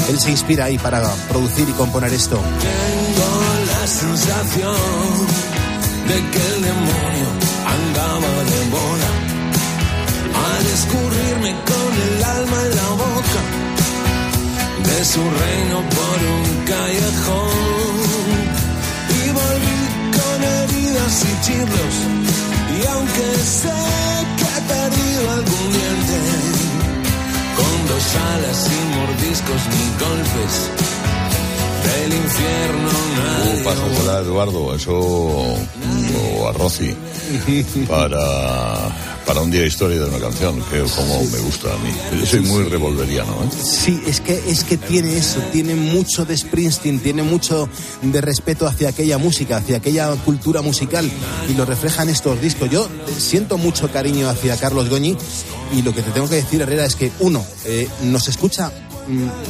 Él 0.08 0.18
se 0.18 0.32
inspira 0.32 0.64
ahí 0.64 0.76
para 0.76 1.08
producir 1.28 1.68
y 1.68 1.72
componer 1.74 2.12
esto. 2.12 2.34
Tengo 2.34 3.80
la 3.80 3.86
sensación 3.86 4.74
de 6.08 6.14
que 6.32 6.54
el 6.56 6.62
demonio 6.62 7.43
andaba 7.76 8.34
de 8.52 8.60
boda 8.76 9.10
al 10.48 10.64
escurrirme 10.76 11.50
con 11.70 11.90
el 12.06 12.24
alma 12.38 12.58
en 12.66 12.76
la 12.80 12.90
boca 13.04 13.40
de 14.88 15.04
su 15.12 15.22
reino 15.42 15.76
por 15.96 16.18
un 16.36 16.46
callejón. 16.70 17.94
Y 19.20 19.22
volví 19.40 19.80
con 20.18 20.38
heridas 20.56 21.14
y 21.30 21.32
chirlos 21.46 21.94
y 22.76 22.86
aunque 22.94 23.26
sé 23.60 23.80
que 24.38 24.46
he 24.54 24.60
perdido 24.74 25.22
algún 25.38 25.66
diente 25.78 26.16
con 27.58 27.74
dos 27.90 28.06
alas 28.34 28.58
y 28.76 28.80
mordiscos 28.96 29.62
ni 29.72 29.84
golpes 30.04 30.93
del 31.84 32.12
infierno 32.14 32.90
nadie 33.16 33.58
Tú 33.58 33.64
pásatela, 33.64 34.20
Eduardo, 34.20 34.74
eso 34.74 34.92
o 34.94 36.48
a 36.48 36.52
Rosy 36.52 36.94
para, 37.88 39.14
para 39.26 39.40
un 39.40 39.50
día 39.50 39.62
de 39.62 39.66
historia 39.66 39.98
de 39.98 40.08
una 40.08 40.18
canción, 40.18 40.60
que 40.70 40.80
como 40.94 41.22
me 41.24 41.38
gusta 41.38 41.72
a 41.72 41.78
mí. 41.78 42.20
Yo 42.20 42.26
soy 42.26 42.40
muy 42.40 42.64
revolveriano, 42.64 43.32
¿eh? 43.44 43.48
Sí, 43.62 44.02
es 44.06 44.20
que, 44.20 44.34
es 44.48 44.64
que 44.64 44.76
tiene 44.76 45.16
eso, 45.16 45.40
tiene 45.52 45.74
mucho 45.74 46.24
de 46.24 46.36
Springsteen, 46.36 47.00
tiene 47.00 47.22
mucho 47.22 47.68
de 48.02 48.20
respeto 48.20 48.66
hacia 48.66 48.90
aquella 48.90 49.18
música, 49.18 49.56
hacia 49.58 49.78
aquella 49.78 50.10
cultura 50.24 50.62
musical 50.62 51.10
y 51.48 51.54
lo 51.54 51.64
reflejan 51.64 52.08
estos 52.08 52.40
discos. 52.40 52.70
Yo 52.70 52.88
siento 53.18 53.58
mucho 53.58 53.90
cariño 53.90 54.28
hacia 54.28 54.56
Carlos 54.56 54.88
Goñi 54.88 55.16
y 55.72 55.82
lo 55.82 55.94
que 55.94 56.02
te 56.02 56.10
tengo 56.10 56.28
que 56.28 56.36
decir, 56.36 56.60
Herrera, 56.60 56.84
es 56.84 56.94
que 56.94 57.10
uno, 57.20 57.44
eh, 57.64 57.88
nos 58.02 58.28
escucha 58.28 58.70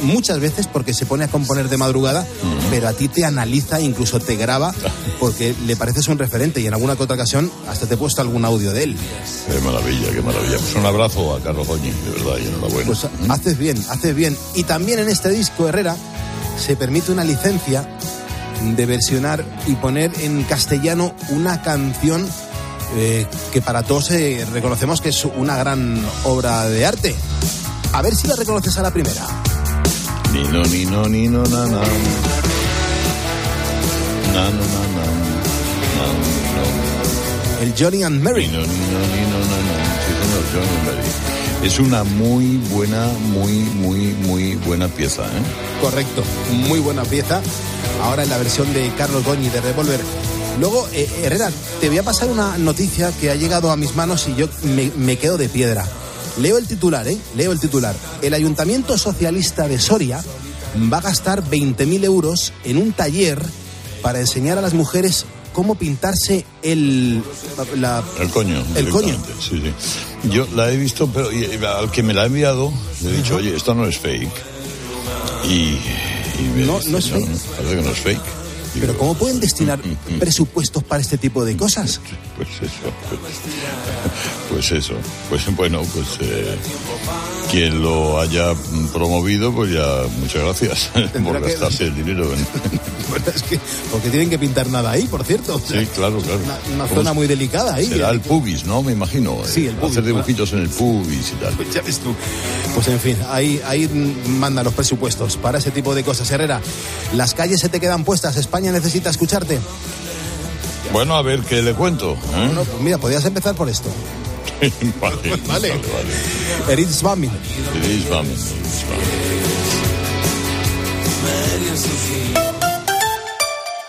muchas 0.03 0.39
veces 0.39 0.67
porque 0.67 0.93
se 0.93 1.05
pone 1.05 1.25
a 1.25 1.27
componer 1.27 1.69
de 1.69 1.77
madrugada, 1.77 2.25
pero 2.69 2.87
a 2.87 2.93
ti 2.93 3.07
te 3.07 3.25
analiza, 3.25 3.79
incluso 3.79 4.19
te 4.19 4.35
graba, 4.35 4.73
porque 5.19 5.55
le 5.65 5.75
pareces 5.75 6.07
un 6.07 6.17
referente 6.17 6.61
y 6.61 6.67
en 6.67 6.73
alguna 6.73 6.95
que 6.95 7.03
otra 7.03 7.15
ocasión 7.15 7.51
hasta 7.67 7.87
te 7.87 7.95
he 7.95 7.97
puesto 7.97 8.21
algún 8.21 8.45
audio 8.45 8.71
de 8.71 8.83
él. 8.83 8.97
Qué 9.47 9.59
maravilla, 9.61 10.11
qué 10.11 10.21
maravilla. 10.21 10.57
Pues 10.57 10.75
un 10.75 10.85
abrazo 10.85 11.35
a 11.35 11.41
Carlos 11.41 11.67
Goñi, 11.67 11.91
de 11.91 12.11
verdad, 12.11 12.37
y 12.37 12.47
enhorabuena. 12.47 12.85
Pues 12.85 13.07
haces 13.29 13.57
bien, 13.57 13.83
haces 13.89 14.15
bien. 14.15 14.37
Y 14.55 14.63
también 14.63 14.99
en 14.99 15.09
este 15.09 15.29
disco, 15.29 15.67
Herrera, 15.67 15.95
se 16.57 16.75
permite 16.75 17.11
una 17.11 17.23
licencia 17.23 17.87
de 18.61 18.85
versionar 18.85 19.43
y 19.67 19.75
poner 19.75 20.11
en 20.21 20.43
castellano 20.43 21.13
una 21.29 21.61
canción 21.61 22.27
eh, 22.95 23.27
que 23.51 23.61
para 23.61 23.83
todos 23.83 24.11
eh, 24.11 24.45
reconocemos 24.53 25.01
que 25.01 25.09
es 25.09 25.25
una 25.25 25.57
gran 25.57 26.03
obra 26.23 26.67
de 26.69 26.85
arte. 26.85 27.15
A 27.93 28.01
ver 28.01 28.15
si 28.15 28.27
la 28.27 28.35
reconoces 28.35 28.77
a 28.77 28.81
la 28.81 28.91
primera. 28.91 29.44
Ni 30.35 30.43
no, 30.43 30.63
ni 30.65 30.85
no, 30.85 31.07
ni 31.07 31.27
no, 31.29 31.43
na, 31.43 31.65
na. 31.65 31.79
Na, 34.33 34.49
no, 34.51 34.63
na, 34.73 34.81
na. 34.95 35.05
Na. 35.95 36.05
El 37.61 37.73
Johnny 37.73 38.03
and 38.03 38.21
Mary. 38.21 38.47
Ni 38.47 38.51
no, 38.51 38.59
ni 38.59 38.67
no, 38.67 38.99
ni 38.99 39.21
no, 39.31 39.39
na, 39.39 39.57
na. 39.67 39.75
Sí, 40.03 40.11
señor, 40.19 40.43
Johnny 40.51 40.75
and 40.75 40.85
Mary. 40.87 41.07
Es 41.63 41.79
una 41.79 42.03
muy 42.03 42.57
buena, 42.69 43.07
muy, 43.31 43.53
muy, 43.53 44.13
muy 44.27 44.55
buena 44.55 44.89
pieza, 44.89 45.23
¿eh? 45.23 45.79
Correcto, 45.81 46.21
muy 46.67 46.79
buena 46.79 47.03
pieza. 47.03 47.41
Ahora 48.03 48.23
en 48.23 48.29
la 48.29 48.37
versión 48.37 48.73
de 48.73 48.91
Carlos 48.97 49.23
Goñi 49.23 49.47
de 49.47 49.61
Revolver. 49.61 50.01
Luego, 50.59 50.85
eh, 50.91 51.09
Herrera, 51.23 51.49
te 51.79 51.87
voy 51.87 51.99
a 51.99 52.03
pasar 52.03 52.27
una 52.27 52.57
noticia 52.57 53.13
que 53.21 53.31
ha 53.31 53.35
llegado 53.35 53.71
a 53.71 53.77
mis 53.77 53.95
manos 53.95 54.27
y 54.27 54.35
yo 54.35 54.49
me, 54.63 54.91
me 54.97 55.17
quedo 55.17 55.37
de 55.37 55.47
piedra. 55.47 55.87
Leo 56.37 56.57
el 56.57 56.67
titular, 56.67 57.07
¿eh? 57.07 57.17
Leo 57.35 57.51
el 57.51 57.59
titular. 57.59 57.95
El 58.21 58.33
Ayuntamiento 58.33 58.97
Socialista 58.97 59.67
de 59.67 59.79
Soria 59.79 60.23
va 60.91 60.97
a 60.97 61.01
gastar 61.01 61.43
20.000 61.43 62.03
euros 62.03 62.53
en 62.63 62.77
un 62.77 62.91
taller 62.91 63.41
para 64.01 64.19
enseñar 64.19 64.57
a 64.57 64.61
las 64.61 64.73
mujeres 64.73 65.25
cómo 65.53 65.75
pintarse 65.75 66.45
el... 66.61 67.23
La, 67.77 68.03
El 68.19 68.29
coño. 68.29 68.63
El 68.75 68.89
coño. 68.89 69.15
Sí, 69.39 69.61
sí. 69.61 70.29
Yo 70.29 70.47
la 70.53 70.71
he 70.71 70.77
visto, 70.77 71.07
pero 71.07 71.29
al 71.77 71.91
que 71.91 72.03
me 72.03 72.13
la 72.13 72.23
ha 72.23 72.25
enviado, 72.25 72.73
le 73.01 73.09
he 73.09 73.17
dicho, 73.17 73.37
oye, 73.37 73.55
esto 73.55 73.73
no 73.73 73.87
es 73.87 73.97
fake. 73.97 74.29
Y. 75.45 75.79
No, 76.65 76.79
dice, 76.79 76.89
no 76.91 76.97
es 76.97 77.09
fake. 77.09 77.27
Parece 77.55 77.75
que 77.77 77.81
no 77.81 77.89
es 77.91 77.99
fake. 77.99 78.44
Pero 78.79 78.97
¿cómo 78.97 79.13
pueden 79.15 79.39
destinar 79.39 79.79
presupuestos 80.19 80.83
para 80.83 81.01
este 81.01 81.17
tipo 81.17 81.43
de 81.45 81.55
cosas? 81.57 81.99
Pues 82.37 82.49
eso, 82.61 82.93
pues, 83.09 83.31
pues 84.49 84.71
eso, 84.71 84.93
pues 85.29 85.55
bueno, 85.55 85.81
pues 85.93 86.07
eh, 86.21 86.55
quien 87.51 87.81
lo 87.81 88.19
haya 88.19 88.53
promovido, 88.93 89.53
pues 89.53 89.71
ya 89.71 90.03
muchas 90.19 90.43
gracias 90.43 90.89
por 91.23 91.41
que- 91.41 91.47
gastarse 91.49 91.85
el 91.85 91.95
dinero. 91.95 92.31
en- 92.33 92.45
Bueno, 93.07 93.25
es 93.35 93.43
que, 93.43 93.59
porque 93.91 94.09
tienen 94.09 94.31
que 94.31 94.39
pintar 94.39 94.67
nada 94.67 94.89
ahí, 94.91 95.03
por 95.05 95.23
cierto. 95.23 95.59
Sí, 95.59 95.85
claro, 95.93 96.17
claro. 96.17 96.39
Una, 96.43 96.57
una 96.73 96.83
¿Cómo 96.85 96.95
zona 97.01 97.13
muy 97.13 97.27
delicada 97.27 97.75
ahí. 97.75 97.85
Será 97.85 98.09
el 98.09 98.19
pubis, 98.19 98.65
¿no? 98.65 98.81
Me 98.81 98.93
imagino. 98.93 99.37
Sí, 99.45 99.67
eh, 99.67 99.69
el 99.69 99.75
pubis, 99.75 99.91
Hacer 99.91 100.05
dibujitos 100.05 100.51
en 100.53 100.59
el 100.59 100.69
pubis 100.69 101.31
y 101.31 101.35
tal. 101.35 101.55
Ya 101.73 101.81
ves 101.83 101.99
tú. 101.99 102.13
Pues 102.73 102.87
en 102.87 102.99
fin, 102.99 103.15
ahí, 103.29 103.61
ahí 103.67 103.87
manda 104.27 104.63
los 104.63 104.73
presupuestos 104.73 105.37
para 105.37 105.59
ese 105.59 105.69
tipo 105.69 105.93
de 105.93 106.03
cosas. 106.03 106.29
Herrera, 106.31 106.59
las 107.13 107.35
calles 107.35 107.61
se 107.61 107.69
te 107.69 107.79
quedan 107.79 108.03
puestas. 108.03 108.37
España 108.37 108.64
necesita 108.71 109.09
escucharte. 109.09 109.59
Bueno, 110.91 111.15
a 111.15 111.21
ver 111.21 111.41
qué 111.41 111.61
le 111.61 111.73
cuento. 111.73 112.13
¿eh? 112.33 112.51
No, 112.53 112.63
pues 112.63 112.81
mira, 112.81 112.97
podías 112.97 113.25
empezar 113.25 113.55
por 113.55 113.69
esto. 113.69 113.89
vale, 115.01 115.37
Vale. 115.47 116.85
Svamin. 116.87 117.31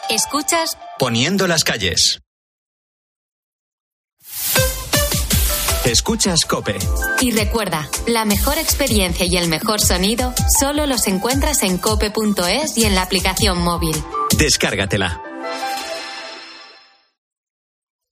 Escuchas 0.09 0.79
Poniendo 0.99 1.47
las 1.47 1.63
calles. 1.65 2.21
Escuchas 5.85 6.41
Cope. 6.49 6.77
y 7.21 7.31
recuerda, 7.31 7.89
la 8.09 8.25
mejor 8.25 8.59
experiencia 8.59 9.25
y 9.25 9.37
el 9.37 9.49
mejor 9.49 9.81
sonido 9.81 10.35
solo 10.59 10.87
los 10.87 11.07
encuentras 11.07 11.63
en 11.63 11.79
cope.es 11.79 12.77
y 12.77 12.87
en 12.87 12.97
la 12.97 13.03
aplicación 13.03 13.63
móvil. 13.63 13.95
Descárgatela. 14.39 15.23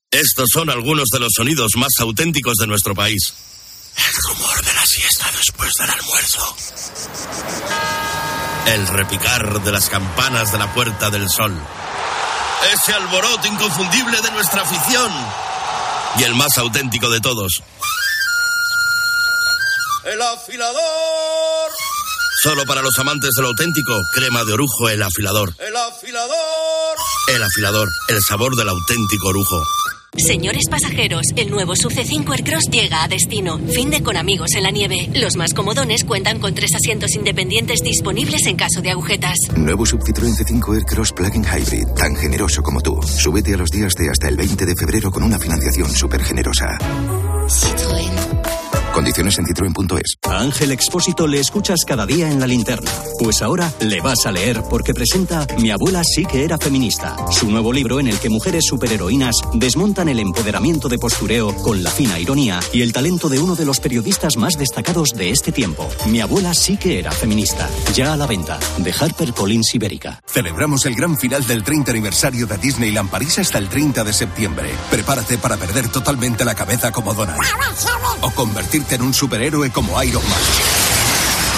Estos 0.09 0.47
son 0.51 0.71
algunos 0.71 1.09
de 1.11 1.19
los 1.19 1.33
sonidos 1.35 1.73
más 1.77 1.91
auténticos 1.99 2.55
de 2.55 2.65
nuestro 2.65 2.95
país. 2.95 3.33
El 3.95 4.13
rumor 4.29 4.65
de 4.65 4.73
la 4.73 4.85
siesta 4.85 5.29
después 5.37 5.71
del 5.77 5.89
almuerzo. 5.89 6.55
El 8.65 8.87
repicar 8.87 9.61
de 9.61 9.71
las 9.71 9.87
campanas 9.89 10.51
de 10.51 10.57
la 10.57 10.73
Puerta 10.73 11.11
del 11.11 11.29
Sol. 11.29 11.53
Ese 12.73 12.93
alboroto 12.93 13.47
inconfundible 13.47 14.19
de 14.21 14.31
nuestra 14.31 14.63
afición. 14.63 15.11
Y 16.17 16.23
el 16.23 16.33
más 16.33 16.57
auténtico 16.57 17.09
de 17.09 17.21
todos. 17.21 17.61
El 20.05 20.21
afilador. 20.21 21.24
Solo 22.45 22.63
para 22.65 22.83
los 22.83 22.93
amantes 22.99 23.31
del 23.35 23.47
auténtico, 23.47 23.99
crema 24.13 24.45
de 24.45 24.53
orujo, 24.53 24.87
el 24.87 25.01
afilador. 25.01 25.55
El 25.57 25.75
afilador. 25.75 26.95
El 27.33 27.41
afilador, 27.41 27.87
el 28.07 28.19
sabor 28.21 28.55
del 28.55 28.69
auténtico 28.69 29.29
orujo. 29.29 29.63
Señores 30.15 30.65
pasajeros, 30.69 31.23
el 31.37 31.49
nuevo 31.49 31.75
Sub 31.75 31.91
C5 31.91 32.31
Aircross 32.31 32.69
llega 32.69 33.03
a 33.03 33.07
destino. 33.07 33.57
Fin 33.73 33.89
de 33.89 34.03
con 34.03 34.15
amigos 34.15 34.53
en 34.53 34.61
la 34.61 34.69
nieve. 34.69 35.09
Los 35.15 35.37
más 35.37 35.55
comodones 35.55 36.03
cuentan 36.03 36.39
con 36.39 36.53
tres 36.53 36.69
asientos 36.75 37.15
independientes 37.15 37.79
disponibles 37.81 38.45
en 38.45 38.57
caso 38.57 38.79
de 38.79 38.91
agujetas. 38.91 39.37
Nuevo 39.55 39.83
Sub 39.87 40.01
Citroën 40.01 40.35
C5 40.37 40.75
Aircross 40.75 41.13
Plug-in 41.13 41.43
Hybrid, 41.43 41.87
tan 41.97 42.15
generoso 42.15 42.61
como 42.61 42.79
tú. 42.79 43.01
Súbete 43.01 43.55
a 43.55 43.57
los 43.57 43.71
días 43.71 43.95
de 43.95 44.11
hasta 44.11 44.27
el 44.27 44.37
20 44.37 44.67
de 44.67 44.75
febrero 44.75 45.09
con 45.09 45.23
una 45.23 45.39
financiación 45.39 45.89
súper 45.89 46.23
generosa. 46.23 46.77
Condiciones 49.05 49.37
en 49.37 49.45
citroen.es. 49.45 50.17
A 50.23 50.39
Ángel 50.39 50.71
Expósito 50.71 51.27
le 51.27 51.39
escuchas 51.39 51.85
cada 51.85 52.07
día 52.07 52.31
en 52.31 52.39
la 52.39 52.47
linterna. 52.47 52.91
Pues 53.19 53.43
ahora 53.43 53.71
le 53.79 54.01
vas 54.01 54.25
a 54.25 54.31
leer 54.31 54.63
porque 54.67 54.95
presenta 54.95 55.45
Mi 55.59 55.69
abuela 55.69 56.01
sí 56.03 56.25
que 56.25 56.43
era 56.43 56.57
feminista. 56.57 57.15
Su 57.29 57.51
nuevo 57.51 57.71
libro 57.71 57.99
en 57.99 58.07
el 58.07 58.17
que 58.17 58.31
mujeres 58.31 58.63
superheroínas 58.67 59.35
desmontan 59.53 60.09
el 60.09 60.17
empoderamiento 60.19 60.89
de 60.89 60.97
postureo 60.97 61.53
con 61.57 61.83
la 61.83 61.91
fina 61.91 62.17
ironía 62.17 62.59
y 62.73 62.81
el 62.81 62.93
talento 62.93 63.29
de 63.29 63.37
uno 63.37 63.55
de 63.55 63.65
los 63.65 63.79
periodistas 63.79 64.37
más 64.37 64.57
destacados 64.57 65.09
de 65.11 65.29
este 65.29 65.51
tiempo. 65.51 65.87
Mi 66.07 66.19
abuela 66.19 66.55
sí 66.55 66.75
que 66.75 66.97
era 66.97 67.11
feminista. 67.11 67.69
Ya 67.93 68.11
a 68.11 68.17
la 68.17 68.25
venta. 68.25 68.57
De 68.79 68.91
HarperCollins 68.91 69.75
Ibérica. 69.75 70.19
Celebramos 70.25 70.83
el 70.87 70.95
gran 70.95 71.15
final 71.15 71.45
del 71.45 71.63
30 71.63 71.91
aniversario 71.91 72.47
de 72.47 72.57
Disneyland 72.57 73.11
París 73.11 73.37
hasta 73.37 73.59
el 73.59 73.69
30 73.69 74.03
de 74.03 74.13
septiembre. 74.13 74.71
Prepárate 74.89 75.37
para 75.37 75.57
perder 75.57 75.89
totalmente 75.89 76.43
la 76.43 76.55
cabeza 76.55 76.91
como 76.91 77.13
Donald. 77.13 77.39
O 78.21 78.31
convertirte 78.31 78.94
en 78.95 79.01
un 79.01 79.13
superhéroe 79.13 79.71
como 79.71 80.01
Iron 80.01 80.23
Man. 80.23 80.84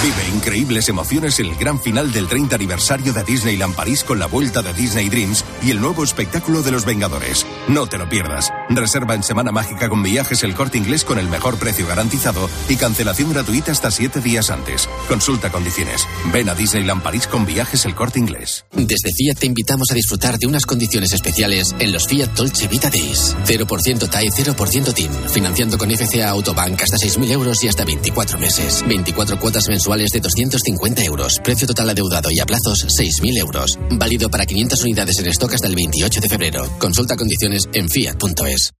Vive 0.03 0.27
increíbles 0.31 0.89
emociones 0.89 1.39
en 1.39 1.47
el 1.47 1.55
gran 1.55 1.81
final 1.81 2.11
del 2.11 2.27
30 2.27 2.55
aniversario 2.55 3.13
de 3.13 3.23
Disneyland 3.23 3.73
París 3.73 4.03
con 4.03 4.19
la 4.19 4.27
vuelta 4.27 4.61
de 4.61 4.71
Disney 4.71 5.09
Dreams 5.09 5.43
y 5.63 5.71
el 5.71 5.81
nuevo 5.81 6.03
espectáculo 6.03 6.61
de 6.61 6.69
los 6.69 6.85
Vengadores. 6.85 7.47
No 7.67 7.87
te 7.87 7.97
lo 7.97 8.07
pierdas. 8.07 8.53
Reserva 8.69 9.15
en 9.15 9.23
Semana 9.23 9.51
Mágica 9.51 9.89
con 9.89 10.03
viajes 10.03 10.43
el 10.43 10.53
corte 10.53 10.77
inglés 10.77 11.03
con 11.03 11.17
el 11.17 11.27
mejor 11.27 11.57
precio 11.57 11.87
garantizado 11.87 12.47
y 12.69 12.75
cancelación 12.75 13.33
gratuita 13.33 13.71
hasta 13.71 13.89
siete 13.89 14.21
días 14.21 14.51
antes. 14.51 14.87
Consulta 15.07 15.51
condiciones. 15.51 16.07
Ven 16.31 16.47
a 16.49 16.53
Disneyland 16.53 17.01
París 17.01 17.25
con 17.25 17.47
viajes 17.47 17.85
el 17.85 17.95
corte 17.95 18.19
inglés. 18.19 18.65
Desde 18.73 19.11
Fiat 19.11 19.39
te 19.39 19.47
invitamos 19.47 19.89
a 19.89 19.95
disfrutar 19.95 20.37
de 20.37 20.45
unas 20.45 20.67
condiciones 20.67 21.11
especiales 21.11 21.73
en 21.79 21.91
los 21.91 22.07
Fiat 22.07 22.35
Dolce 22.35 22.67
Vita 22.67 22.91
Days. 22.91 23.35
0% 23.47 24.09
TAE, 24.11 24.29
0% 24.29 24.93
TIN. 24.93 25.11
Financiando 25.27 25.79
con 25.79 25.89
FCA 25.89 26.29
Autobank 26.29 26.83
hasta 26.83 26.97
6.000 26.97 27.31
euros 27.31 27.63
y 27.63 27.67
hasta 27.67 27.83
24 27.83 28.37
meses. 28.37 28.85
24 28.87 29.39
cuotas 29.39 29.67
mensuales 29.67 29.86
de 29.87 30.19
250 30.19 31.03
euros. 31.05 31.39
Precio 31.41 31.65
total 31.65 31.89
adeudado 31.89 32.29
y 32.29 32.39
a 32.41 32.45
plazos 32.45 32.85
6.000 32.99 33.37
euros. 33.37 33.79
Válido 33.91 34.29
para 34.29 34.45
500 34.45 34.83
unidades 34.83 35.17
en 35.19 35.27
stock 35.27 35.53
hasta 35.53 35.67
el 35.67 35.75
28 35.75 36.19
de 36.19 36.29
febrero. 36.29 36.69
Consulta 36.77 37.15
condiciones 37.15 37.69
en 37.71 37.89
fiat.es. 37.89 38.73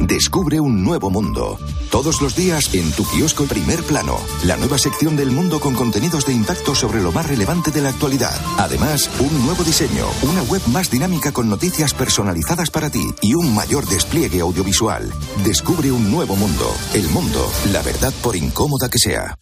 Descubre 0.00 0.58
un 0.58 0.82
nuevo 0.82 1.08
mundo. 1.08 1.58
Todos 1.90 2.20
los 2.20 2.34
días 2.34 2.74
en 2.74 2.90
tu 2.92 3.04
kiosco 3.04 3.44
Primer 3.44 3.82
Plano, 3.84 4.18
la 4.44 4.56
nueva 4.56 4.78
sección 4.78 5.16
del 5.16 5.30
mundo 5.30 5.60
con 5.60 5.74
contenidos 5.74 6.26
de 6.26 6.32
impacto 6.32 6.74
sobre 6.74 7.00
lo 7.00 7.12
más 7.12 7.26
relevante 7.26 7.70
de 7.70 7.82
la 7.82 7.90
actualidad. 7.90 8.34
Además, 8.58 9.08
un 9.20 9.44
nuevo 9.44 9.62
diseño, 9.62 10.06
una 10.22 10.42
web 10.42 10.62
más 10.66 10.90
dinámica 10.90 11.32
con 11.32 11.48
noticias 11.48 11.94
personalizadas 11.94 12.70
para 12.70 12.90
ti 12.90 13.04
y 13.22 13.34
un 13.34 13.54
mayor 13.54 13.86
despliegue 13.88 14.40
audiovisual. 14.40 15.12
Descubre 15.44 15.92
un 15.92 16.10
nuevo 16.10 16.34
mundo. 16.36 16.74
El 16.94 17.08
mundo, 17.08 17.50
la 17.72 17.82
verdad 17.82 18.12
por 18.22 18.36
incómoda 18.36 18.88
que 18.88 18.98
sea. 18.98 19.38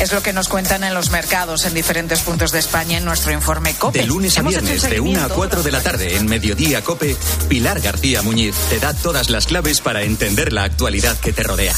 Es 0.00 0.12
lo 0.12 0.22
que 0.22 0.31
nos 0.32 0.48
cuentan 0.48 0.84
en 0.84 0.94
los 0.94 1.10
mercados 1.10 1.64
en 1.64 1.74
diferentes 1.74 2.20
puntos 2.20 2.52
de 2.52 2.58
España 2.58 2.98
en 2.98 3.04
nuestro 3.04 3.32
informe 3.32 3.74
COPE. 3.74 4.00
De 4.00 4.06
lunes 4.06 4.38
a 4.38 4.42
viernes, 4.42 4.82
de 4.82 5.00
1 5.00 5.10
a 5.10 5.12
seguimiento. 5.12 5.34
4 5.34 5.62
de 5.62 5.72
la 5.72 5.80
tarde, 5.80 6.16
en 6.16 6.26
Mediodía 6.26 6.82
Cope, 6.82 7.16
Pilar 7.48 7.80
García 7.80 8.22
Muñiz 8.22 8.54
te 8.68 8.78
da 8.78 8.94
todas 8.94 9.30
las 9.30 9.46
claves 9.46 9.80
para 9.80 10.02
entender 10.02 10.52
la 10.52 10.64
actualidad 10.64 11.18
que 11.18 11.32
te 11.32 11.42
rodea. 11.42 11.74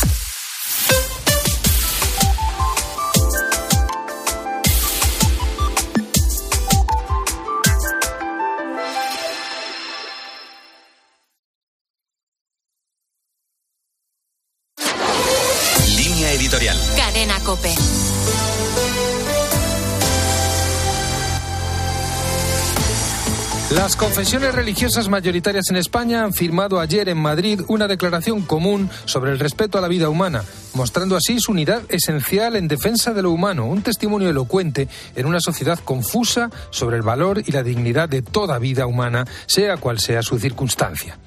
Las 23.85 23.97
confesiones 23.97 24.55
religiosas 24.55 25.11
mayoritarias 25.11 25.67
en 25.69 25.77
España 25.77 26.25
han 26.25 26.33
firmado 26.33 26.81
ayer 26.81 27.07
en 27.11 27.19
Madrid 27.19 27.61
una 27.69 27.87
declaración 27.87 28.41
común 28.41 28.89
sobre 29.05 29.31
el 29.31 29.39
respeto 29.39 29.77
a 29.77 29.83
la 29.83 29.89
vida 29.89 30.09
humana, 30.09 30.43
mostrando 30.73 31.17
así 31.17 31.39
su 31.39 31.53
unidad 31.53 31.83
esencial 31.91 32.57
en 32.57 32.67
defensa 32.67 33.13
de 33.13 33.21
lo 33.21 33.31
humano, 33.31 33.67
un 33.67 33.83
testimonio 33.83 34.31
elocuente 34.31 34.89
en 35.15 35.27
una 35.27 35.39
sociedad 35.39 35.79
confusa 35.79 36.51
sobre 36.71 36.97
el 36.97 37.03
valor 37.03 37.43
y 37.45 37.53
la 37.53 37.63
dignidad 37.63 38.09
de 38.09 38.23
toda 38.23 38.59
vida 38.59 38.87
humana, 38.87 39.27
sea 39.45 39.77
cual 39.77 39.99
sea 39.99 40.23
su 40.23 40.39
circunstancia. 40.39 41.19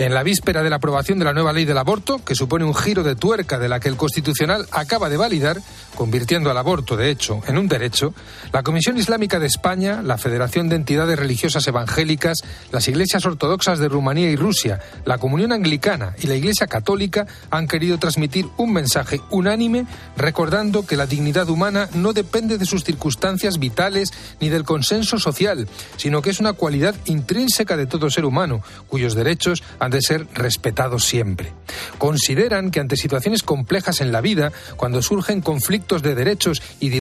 En 0.00 0.14
la 0.14 0.22
víspera 0.22 0.62
de 0.62 0.70
la 0.70 0.76
aprobación 0.76 1.18
de 1.18 1.26
la 1.26 1.34
nueva 1.34 1.52
ley 1.52 1.66
del 1.66 1.76
aborto, 1.76 2.24
que 2.24 2.34
supone 2.34 2.64
un 2.64 2.74
giro 2.74 3.02
de 3.02 3.16
tuerca 3.16 3.58
de 3.58 3.68
la 3.68 3.80
que 3.80 3.90
el 3.90 3.98
Constitucional 3.98 4.66
acaba 4.70 5.10
de 5.10 5.18
validar, 5.18 5.60
convirtiendo 5.94 6.50
al 6.50 6.56
aborto, 6.56 6.96
de 6.96 7.10
hecho, 7.10 7.42
en 7.46 7.58
un 7.58 7.68
derecho, 7.68 8.14
la 8.50 8.62
Comisión 8.62 8.96
Islámica 8.96 9.38
de 9.38 9.46
España, 9.46 10.00
la 10.00 10.16
Federación 10.16 10.70
de 10.70 10.76
Entidades 10.76 11.18
Religiosas 11.18 11.68
Evangélicas, 11.68 12.38
las 12.72 12.88
iglesias 12.88 13.26
ortodoxas 13.26 13.78
de 13.78 13.90
Rumanía 13.90 14.30
y 14.30 14.36
Rusia, 14.36 14.80
la 15.04 15.18
Comunión 15.18 15.52
Anglicana 15.52 16.14
y 16.18 16.28
la 16.28 16.34
Iglesia 16.34 16.66
Católica 16.66 17.26
han 17.50 17.68
querido 17.68 17.98
transmitir 17.98 18.46
un 18.56 18.72
mensaje 18.72 19.20
unánime 19.28 19.84
recordando 20.16 20.86
que 20.86 20.96
la 20.96 21.04
dignidad 21.04 21.50
humana 21.50 21.90
no 21.92 22.14
depende 22.14 22.56
de 22.56 22.64
sus 22.64 22.84
circunstancias 22.84 23.58
vitales 23.58 24.12
ni 24.40 24.48
del 24.48 24.64
consenso 24.64 25.18
social, 25.18 25.68
sino 25.98 26.22
que 26.22 26.30
es 26.30 26.40
una 26.40 26.54
cualidad 26.54 26.94
intrínseca 27.04 27.76
de 27.76 27.84
todo 27.84 28.08
ser 28.08 28.24
humano, 28.24 28.62
cuyos 28.88 29.14
derechos 29.14 29.62
han 29.78 29.89
de 29.90 30.00
ser 30.00 30.26
respetados 30.32 31.04
siempre. 31.04 31.52
Consideran 31.98 32.70
que 32.70 32.80
ante 32.80 32.96
situaciones 32.96 33.42
complejas 33.42 34.00
en 34.00 34.10
la 34.10 34.22
vida, 34.22 34.52
cuando 34.76 35.02
surgen 35.02 35.42
conflictos 35.42 36.02
de 36.02 36.14
derechos 36.14 36.62
y 36.80 36.88